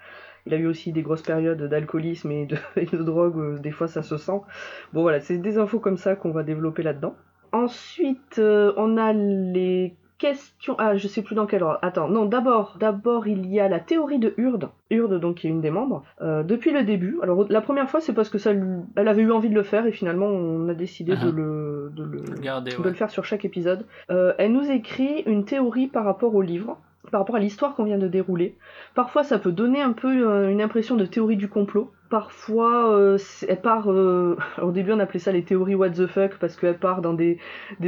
Il 0.50 0.54
a 0.56 0.58
eu 0.58 0.66
aussi 0.68 0.92
des 0.92 1.04
grosses 1.04 1.22
périodes 1.22 1.62
d'alcoolisme 1.64 2.32
et 2.32 2.46
de, 2.48 2.58
et 2.76 2.86
de 2.86 2.98
drogue, 2.98 3.38
euh, 3.38 3.58
des 3.60 3.72
fois 3.72 3.88
ça 3.88 4.02
se 4.02 4.18
sent. 4.18 4.42
Bon 4.94 5.04
voilà, 5.04 5.20
c'est 5.20 5.38
des 5.38 5.58
infos 5.60 5.80
comme 5.80 5.98
ça 5.98 6.16
qu'on 6.16 6.32
va 6.32 6.42
développer 6.44 6.82
là-dedans. 6.84 7.16
Ensuite, 7.52 8.40
euh, 8.40 8.74
on 8.78 8.98
a 8.98 9.14
les 9.14 9.96
questions... 10.18 10.76
Ah, 10.80 10.96
je 10.98 11.08
sais 11.08 11.22
plus 11.22 11.36
dans 11.36 11.46
quel 11.46 11.64
ordre. 11.64 11.80
Attends, 11.82 12.10
non, 12.10 12.26
d'abord, 12.26 12.78
d'abord 12.80 13.28
il 13.28 13.46
y 13.48 13.60
a 13.60 13.70
la 13.70 13.80
théorie 13.80 14.20
de 14.20 14.34
Hurd. 14.38 14.70
Hurd, 14.90 15.20
donc, 15.20 15.36
qui 15.38 15.48
est 15.48 15.50
une 15.50 15.62
des 15.62 15.70
membres. 15.72 16.04
Euh, 16.22 16.44
depuis 16.44 16.72
le 16.72 16.84
début, 16.84 17.18
alors 17.22 17.46
la 17.50 17.62
première 17.62 17.90
fois 17.90 18.02
c'est 18.02 18.14
parce 18.14 18.30
que 18.30 18.38
ça, 18.38 18.54
lui- 18.54 18.82
elle 18.96 19.08
avait 19.08 19.22
eu 19.22 19.32
envie 19.32 19.50
de 19.50 19.56
le 19.56 19.64
faire 19.64 19.86
et 19.86 19.92
finalement 19.92 20.26
on 20.28 20.68
a 20.70 20.74
décidé 20.74 21.14
Ah. 21.20 21.26
de, 21.26 21.30
le, 21.32 21.92
de, 21.96 22.04
le, 22.04 22.22
Regardez, 22.38 22.72
de 22.72 22.78
ouais. 22.78 22.90
le 22.90 22.94
faire 22.94 23.10
sur 23.10 23.24
chaque 23.26 23.46
épisode. 23.46 23.86
Euh, 24.10 24.34
elle 24.38 24.52
nous 24.52 24.70
écrit 24.70 25.22
une 25.26 25.46
théorie 25.46 25.88
par 25.88 26.06
rapport 26.06 26.34
au 26.36 26.42
livre, 26.42 26.78
par 27.12 27.22
rapport 27.22 27.36
à 27.36 27.40
l'histoire 27.40 27.76
qu'on 27.76 27.84
vient 27.84 27.98
de 27.98 28.08
dérouler. 28.08 28.58
Parfois 28.96 29.24
ça 29.24 29.40
peut 29.40 29.52
donner 29.52 29.82
un 29.82 29.94
peu 29.94 30.28
euh, 30.28 30.50
une 30.50 30.62
impression 30.62 30.96
de 30.96 31.06
théorie 31.06 31.38
du 31.38 31.50
complot. 31.50 31.92
Parfois, 32.10 32.92
euh, 32.94 33.18
elle 33.48 33.62
part. 33.62 33.92
euh, 33.92 34.36
au 34.62 34.72
début, 34.72 34.92
on 34.92 35.00
appelait 35.00 35.20
ça 35.20 35.32
les 35.32 35.44
théories 35.44 35.76
what 35.76 35.92
the 35.92 36.08
fuck 36.08 36.38
parce 36.40 36.56
qu'elle 36.56 36.78
part 36.78 37.02
dans 37.02 37.14
des, 37.14 37.38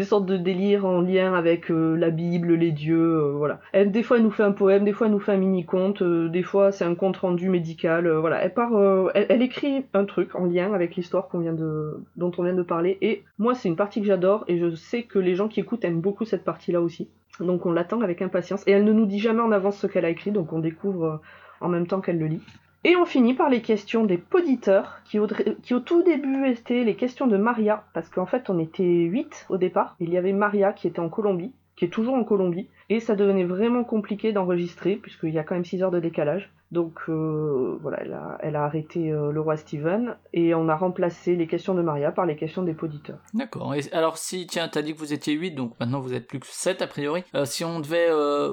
sortes 0.03 0.25
de 0.25 0.37
délires 0.37 0.85
en 0.85 1.01
lien 1.01 1.33
avec 1.33 1.71
euh, 1.71 1.95
la 1.95 2.09
Bible, 2.09 2.53
les 2.53 2.71
dieux, 2.71 3.31
voilà. 3.35 3.59
Elle, 3.73 3.91
des 3.91 4.03
fois, 4.03 4.17
elle 4.17 4.23
nous 4.23 4.31
fait 4.31 4.43
un 4.43 4.51
poème, 4.51 4.85
des 4.85 4.93
fois, 4.93 5.07
elle 5.07 5.13
nous 5.13 5.19
fait 5.19 5.33
un 5.33 5.37
mini 5.37 5.65
conte, 5.65 6.03
des 6.03 6.43
fois, 6.43 6.71
c'est 6.71 6.85
un 6.85 6.95
compte 6.95 7.17
rendu 7.17 7.49
médical, 7.49 8.09
voilà. 8.09 8.43
Elle 8.43 8.53
part, 8.53 8.71
elle, 9.13 9.41
écrit 9.41 9.85
un 9.93 10.05
truc 10.05 10.35
en 10.35 10.45
lien 10.45 10.73
avec 10.73 10.95
l'histoire 10.95 11.29
dont 11.31 12.31
on 12.37 12.43
vient 12.43 12.53
de 12.53 12.63
parler. 12.63 12.97
Et 13.01 13.23
moi, 13.37 13.55
c'est 13.55 13.69
une 13.69 13.75
partie 13.75 14.01
que 14.01 14.07
j'adore 14.07 14.45
et 14.47 14.57
je 14.57 14.73
sais 14.75 15.03
que 15.03 15.19
les 15.19 15.35
gens 15.35 15.47
qui 15.47 15.59
écoutent 15.59 15.83
aiment 15.83 16.01
beaucoup 16.01 16.25
cette 16.25 16.43
partie-là 16.43 16.81
aussi. 16.81 17.09
Donc, 17.39 17.65
on 17.65 17.71
l'attend 17.71 18.01
avec 18.01 18.21
impatience. 18.21 18.63
Et 18.67 18.71
elle 18.71 18.83
ne 18.83 18.93
nous 18.93 19.05
dit 19.05 19.19
jamais 19.19 19.41
en 19.41 19.51
avance 19.51 19.77
ce 19.77 19.87
qu'elle 19.87 20.05
a 20.05 20.09
écrit, 20.09 20.31
donc 20.31 20.53
on 20.53 20.59
découvre 20.59 21.21
en 21.59 21.69
même 21.69 21.87
temps 21.87 22.01
qu'elle 22.01 22.19
le 22.19 22.27
lit. 22.27 22.41
Et 22.83 22.95
on 22.95 23.05
finit 23.05 23.35
par 23.35 23.49
les 23.49 23.61
questions 23.61 24.05
des 24.05 24.17
poditeurs, 24.17 25.01
qui 25.05 25.19
au, 25.19 25.27
qui 25.61 25.75
au 25.75 25.79
tout 25.79 26.01
début 26.01 26.47
étaient 26.47 26.83
les 26.83 26.95
questions 26.95 27.27
de 27.27 27.37
Maria, 27.37 27.83
parce 27.93 28.09
qu'en 28.09 28.25
fait 28.25 28.49
on 28.49 28.57
était 28.57 28.83
8 28.83 29.45
au 29.49 29.57
départ. 29.57 29.95
Il 29.99 30.09
y 30.09 30.17
avait 30.17 30.33
Maria 30.33 30.73
qui 30.73 30.87
était 30.87 30.99
en 30.99 31.09
Colombie, 31.09 31.53
qui 31.81 31.85
est 31.85 31.89
toujours 31.89 32.13
en 32.13 32.23
Colombie, 32.23 32.69
et 32.89 32.99
ça 32.99 33.15
devenait 33.15 33.43
vraiment 33.43 33.83
compliqué 33.83 34.33
d'enregistrer, 34.33 34.97
puisqu'il 34.97 35.31
y 35.33 35.39
a 35.39 35.43
quand 35.43 35.55
même 35.55 35.65
6 35.65 35.81
heures 35.81 35.89
de 35.89 35.99
décalage. 35.99 36.53
Donc 36.71 36.99
euh, 37.09 37.79
voilà, 37.81 37.97
elle 38.03 38.13
a, 38.13 38.37
elle 38.41 38.55
a 38.55 38.65
arrêté 38.65 39.11
euh, 39.11 39.31
le 39.31 39.41
roi 39.41 39.57
Steven, 39.57 40.15
et 40.31 40.53
on 40.53 40.69
a 40.69 40.75
remplacé 40.75 41.35
les 41.35 41.47
questions 41.47 41.73
de 41.73 41.81
Maria 41.81 42.11
par 42.11 42.27
les 42.27 42.35
questions 42.35 42.61
des 42.61 42.75
poditeurs. 42.75 43.17
D'accord. 43.33 43.73
Et 43.73 43.81
alors 43.93 44.19
si, 44.19 44.45
tiens, 44.45 44.67
t'as 44.67 44.83
dit 44.83 44.93
que 44.93 44.99
vous 44.99 45.11
étiez 45.11 45.33
8, 45.33 45.55
donc 45.55 45.73
maintenant 45.79 46.01
vous 46.01 46.13
êtes 46.13 46.27
plus 46.27 46.39
que 46.39 46.45
7 46.45 46.83
a 46.83 46.87
priori. 46.87 47.23
Euh, 47.33 47.45
si 47.45 47.65
on 47.65 47.79
devait, 47.79 48.09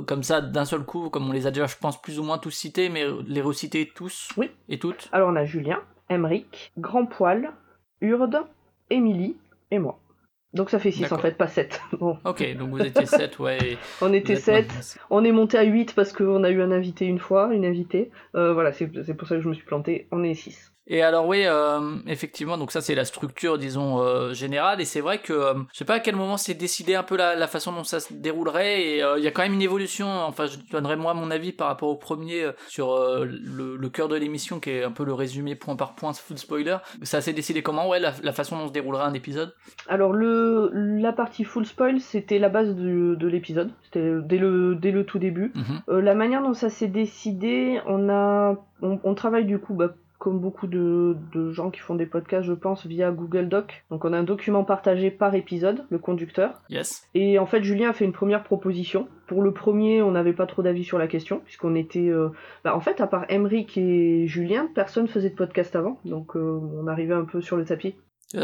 comme 0.07 0.23
ça, 0.23 0.41
d'un 0.41 0.65
seul 0.65 0.85
coup, 0.85 1.11
comme 1.11 1.29
on 1.29 1.33
les 1.33 1.47
a 1.47 1.51
déjà, 1.51 1.67
je 1.67 1.77
pense, 1.77 2.01
plus 2.01 2.19
ou 2.19 2.23
moins 2.23 2.39
tous 2.39 2.51
cités, 2.51 2.89
mais 2.89 3.05
les 3.27 3.43
reciter 3.43 3.93
tous 3.95 4.31
Oui. 4.39 4.51
et 4.71 4.79
toutes 4.79 5.11
Alors 5.13 5.29
on 5.29 5.37
a 5.37 5.45
Julien, 5.45 5.81
Emeric, 6.09 6.73
Grand 6.79 7.05
Poil, 7.05 7.53
Urde, 8.01 8.39
Émilie 8.89 9.37
et 9.71 9.79
moi. 9.79 10.01
Donc 10.55 10.71
ça 10.71 10.79
fait 10.79 10.91
6 10.91 11.13
en 11.13 11.19
fait, 11.19 11.37
pas 11.37 11.47
7. 11.47 11.81
Bon, 12.01 12.17
Ok, 12.25 12.57
donc 12.57 12.71
vous 12.71 12.81
étiez 12.81 13.05
7, 13.07 13.39
ouais. 13.39 13.77
on 14.01 14.13
était 14.13 14.33
êtes 14.33 14.41
7. 14.41 14.67
maintenant- 14.69 14.81
On 15.11 15.25
est 15.25 15.33
monté 15.33 15.59
à 15.59 15.63
8 15.63 15.95
parce 15.95 16.13
qu'on 16.13 16.43
a 16.45 16.51
eu 16.51 16.63
un 16.63 16.71
invité 16.73 17.05
une 17.05 17.19
fois, 17.19 17.51
une 17.53 17.65
invitée. 17.67 18.11
Euh, 18.35 18.53
voilà, 18.55 18.73
c'est 18.73 18.91
c'est 19.05 19.15
pour 19.15 19.29
ça 19.29 19.37
que 19.37 19.43
je 19.43 19.49
me 19.49 19.55
suis 19.55 19.65
planté. 19.67 20.09
On 20.11 20.25
est 20.25 20.35
6. 20.35 20.73
Et 20.91 21.03
alors 21.03 21.27
oui, 21.27 21.43
euh, 21.45 21.97
effectivement, 22.07 22.57
donc 22.57 22.73
ça 22.73 22.81
c'est 22.81 22.95
la 22.95 23.05
structure, 23.05 23.59
disons, 23.59 24.01
euh, 24.01 24.33
générale, 24.33 24.81
et 24.81 24.87
c'est 24.87 25.03
vrai 25.03 25.19
que 25.19 25.35
euh, 25.35 25.55
je 25.73 25.79
sais 25.79 25.85
pas 25.85 25.95
à 25.95 26.01
quel 26.01 26.17
moment 26.17 26.39
c'est 26.39 26.55
décidé 26.55 26.95
un 26.95 27.03
peu 27.03 27.17
la, 27.17 27.35
la 27.37 27.47
façon 27.47 27.73
dont 27.73 27.85
ça 27.85 28.01
se 28.01 28.15
déroulerait, 28.15 28.83
et 28.83 29.03
euh, 29.03 29.19
il 29.19 29.25
y 29.25 29.27
a 29.27 29.31
quand 29.31 29.43
même 29.43 29.53
une 29.53 29.61
évolution, 29.63 30.09
enfin 30.09 30.47
je 30.47 30.57
donnerai 30.73 30.97
moi 30.97 31.13
mon 31.13 31.31
avis 31.31 31.53
par 31.53 31.69
rapport 31.69 31.91
au 31.91 31.97
premier 31.97 32.47
sur 32.69 32.97
le, 32.99 33.77
le 33.77 33.89
cœur 33.91 34.09
de 34.09 34.17
l'émission 34.17 34.61
qui 34.61 34.71
est 34.71 34.83
un 34.85 34.91
peu 34.91 35.05
le 35.05 35.13
résumé 35.13 35.55
point 35.55 35.77
par 35.77 35.95
point, 35.95 36.13
full 36.15 36.39
spoiler. 36.39 36.79
Ça 37.03 37.21
s'est 37.21 37.35
décidé 37.35 37.63
comment, 37.63 37.87
ouais, 37.89 38.01
la, 38.01 38.15
la 38.23 38.33
façon 38.33 38.57
dont 38.59 38.69
se 38.69 38.73
déroulerait 38.73 39.05
un 39.05 39.13
épisode 39.15 39.55
Alors 39.89 40.13
le 40.15 40.71
la 40.73 41.13
partie 41.13 41.45
full 41.45 41.67
spoil, 41.67 42.01
c'était 42.01 42.39
la 42.39 42.49
base 42.49 42.75
du- 42.75 43.17
de 43.17 43.29
l'épisode. 43.29 43.71
C'était 43.85 44.11
dès 44.23 44.39
le 44.39 44.75
dès 44.75 44.91
le 44.91 45.05
tout 45.05 45.19
début. 45.19 45.53
Mhm. 45.55 45.99
La 46.01 46.15
manière 46.15 46.43
dont 46.43 46.55
ça 46.55 46.71
s'est 46.71 46.89
décidé, 46.89 47.81
on 47.87 48.09
a 48.09 48.57
on, 48.81 48.99
on 49.05 49.15
travaille 49.15 49.45
du 49.45 49.59
coup 49.59 49.75
bah, 49.75 49.91
comme 50.19 50.41
beaucoup 50.41 50.67
de, 50.67 51.17
de 51.33 51.51
gens 51.51 51.71
qui 51.71 51.81
font 51.81 51.95
des 51.95 52.07
podcasts, 52.07 52.47
je 52.47 52.53
pense, 52.53 52.87
via 52.87 53.11
Google 53.13 53.49
Doc. 53.49 53.85
Donc 53.91 54.05
on 54.05 54.13
a 54.13 54.19
un 54.19 54.25
document 54.25 54.65
partagé 54.65 55.11
par 55.11 55.35
épisode, 55.35 55.87
le 55.91 55.99
conducteur. 55.99 56.61
Yes. 56.69 57.09
Et 57.15 57.39
en 57.39 57.47
fait, 57.47 57.63
Julien 57.63 57.91
a 57.91 57.93
fait 57.93 58.05
une 58.05 58.13
première 58.13 58.43
proposition. 58.43 59.09
Pour 59.29 59.43
le 59.43 59.53
premier, 59.53 60.03
on 60.03 60.11
n'avait 60.11 60.33
pas 60.33 60.47
trop 60.47 60.63
d'avis 60.63 60.85
sur 60.85 60.99
la 60.99 61.07
question, 61.07 61.41
puisqu'on 61.45 61.75
était... 61.77 62.09
euh, 62.09 62.31
bah, 62.65 62.75
en 62.75 62.81
fait, 62.81 63.01
à 63.01 63.07
part 63.07 63.27
Emric 63.29 63.79
et 63.79 64.27
Julien, 64.27 64.69
personne 64.75 65.07
faisait 65.07 65.31
de 65.31 65.37
podcast 65.37 65.77
avant. 65.77 66.01
Donc 66.05 66.35
euh, 66.35 66.61
on 66.75 66.89
arrivait 66.89 67.15
un 67.15 67.25
peu 67.25 67.41
sur 67.41 67.57
le 67.57 67.65
tapis. 67.65 67.95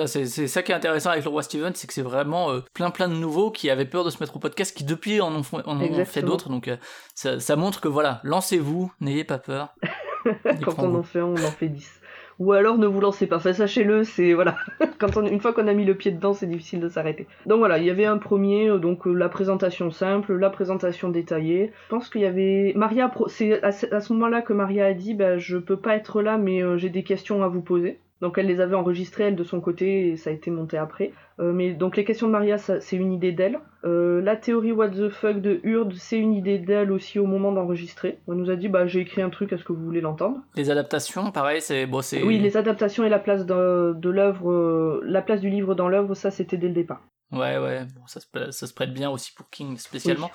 C'est 0.07 0.27
ça 0.27 0.63
qui 0.63 0.73
est 0.73 0.75
intéressant 0.75 1.11
avec 1.11 1.25
le 1.25 1.31
roi 1.31 1.43
Steven, 1.43 1.75
c'est 1.75 1.87
que 1.87 1.93
c'est 1.93 2.01
vraiment 2.01 2.51
euh, 2.51 2.61
plein 2.73 2.91
plein 2.91 3.07
de 3.07 3.15
nouveaux 3.15 3.51
qui 3.51 3.69
avaient 3.69 3.85
peur 3.85 4.03
de 4.03 4.09
se 4.09 4.19
mettre 4.19 4.35
au 4.35 4.39
podcast, 4.39 4.75
qui 4.75 4.83
depuis 4.83 5.21
en 5.21 5.35
ont, 5.35 5.43
en 5.67 5.79
ont 5.79 6.05
fait 6.07 6.23
d'autres, 6.23 6.49
donc 6.49 6.71
ça, 7.15 7.39
ça 7.39 7.57
montre 7.57 7.83
que 7.83 7.89
voilà, 7.89 8.21
lancez-vous, 8.25 8.91
n'ayez 9.01 9.25
pas 9.25 9.37
peur. 9.37 9.75
Quand 10.65 10.79
on 10.79 10.95
en 10.95 11.03
fait 11.03 11.21
un, 11.21 11.27
on 11.27 11.35
en 11.35 11.51
fait 11.51 11.69
10. 11.69 12.01
Ou 12.41 12.53
alors 12.53 12.79
ne 12.79 12.87
vous 12.87 13.01
lancez 13.01 13.27
pas. 13.27 13.37
Enfin, 13.37 13.53
sachez-le, 13.53 14.05
c'est 14.05 14.33
voilà. 14.33 14.57
Quand 14.99 15.17
on, 15.17 15.27
une 15.27 15.41
fois 15.41 15.53
qu'on 15.53 15.69
a 15.69 15.73
mis 15.73 15.85
le 15.85 15.95
pied 15.95 16.11
dedans, 16.11 16.33
c'est 16.33 16.47
difficile 16.47 16.81
de 16.81 16.89
s'arrêter. 16.89 17.27
Donc 17.47 17.59
voilà, 17.59 17.79
il 17.79 17.85
y 17.85 17.91
avait 17.91 18.07
un 18.07 18.19
premier, 18.19 18.69
euh, 18.69 18.79
donc 18.79 19.07
euh, 19.07 19.13
la 19.13 19.29
présentation 19.29 19.91
simple, 19.91 20.35
la 20.35 20.51
présentation 20.51 21.09
détaillée. 21.11 21.73
Je 21.85 21.89
pense 21.91 22.09
qu'il 22.09 22.23
y 22.23 22.27
avait 22.27 22.73
Maria. 22.75 23.13
C'est 23.29 23.63
à 23.63 23.73
ce, 23.73 23.87
à 23.95 24.01
ce 24.01 24.13
moment-là 24.15 24.43
que 24.43 24.53
Maria 24.53 24.87
a 24.87 24.95
dit, 24.95 25.15
bah, 25.15 25.39
je 25.39 25.57
peux 25.59 25.77
pas 25.77 25.95
être 25.95 26.23
là, 26.23 26.37
mais 26.39 26.63
euh, 26.63 26.77
j'ai 26.77 26.91
des 26.91 27.05
questions 27.05 27.43
à 27.45 27.49
vous 27.49 27.63
poser. 27.63 28.01
Donc 28.21 28.39
elle 28.39 28.47
les 28.47 28.61
avait 28.61 28.77
enregistrées 28.77 29.25
elle 29.25 29.37
de 29.37 29.45
son 29.45 29.61
côté 29.61 30.09
et 30.09 30.17
ça 30.17 30.31
a 30.31 30.33
été 30.33 30.51
monté 30.51 30.79
après. 30.79 31.13
Euh, 31.41 31.53
mais 31.53 31.75
donc 31.75 31.97
les 31.97 32.05
questions 32.05 32.27
de 32.27 32.33
Maria, 32.33 32.59
c'est 32.59 32.97
une 32.97 33.13
idée 33.13 33.33
d'elle. 33.33 33.59
Euh, 33.85 34.23
la 34.23 34.37
théorie 34.37 34.73
what 34.73 34.91
the 34.91 35.09
fuck 35.09 35.41
de 35.41 35.61
Urde, 35.65 35.93
c'est 35.95 36.19
une 36.19 36.33
idée 36.33 36.59
d'elle 36.59 36.93
aussi 36.93 37.19
au 37.19 37.27
moment 37.27 37.53
d'enregistrer. 37.53 38.21
On 38.27 38.35
nous 38.35 38.51
a 38.51 38.57
dit 38.57 38.69
bah 38.69 38.87
j'ai 38.87 39.01
écrit 39.01 39.21
un 39.21 39.31
truc, 39.31 39.53
est-ce 39.53 39.65
que 39.65 39.73
vous 39.73 39.85
voulez 39.85 40.01
l'entendre? 40.01 40.39
Les 40.55 40.71
adaptations, 40.71 41.33
pareil, 41.33 41.61
c'est 41.61 41.87
bon. 41.87 42.01
Oui, 42.25 42.39
les 42.39 42.57
adaptations 42.57 43.05
et 43.05 43.09
la 43.09 43.19
place 43.19 43.45
de, 43.45 43.95
de 43.95 44.11
l'œuvre, 44.11 44.51
euh, 44.51 45.01
la 45.05 45.21
place 45.21 45.41
du 45.41 45.51
livre 45.51 45.75
dans 45.75 45.89
l'œuvre, 45.89 46.15
ça 46.15 46.31
c'était 46.31 46.57
dès 46.57 46.69
le 46.69 46.75
départ. 46.75 47.03
Ouais, 47.33 47.59
ouais, 47.59 47.81
bon, 47.97 48.07
ça, 48.07 48.21
se, 48.21 48.27
ça 48.51 48.67
se 48.67 48.75
prête 48.75 48.95
bien 48.95 49.11
aussi 49.11 49.33
pour 49.35 49.51
King 49.51 49.77
spécialement. 49.77 50.31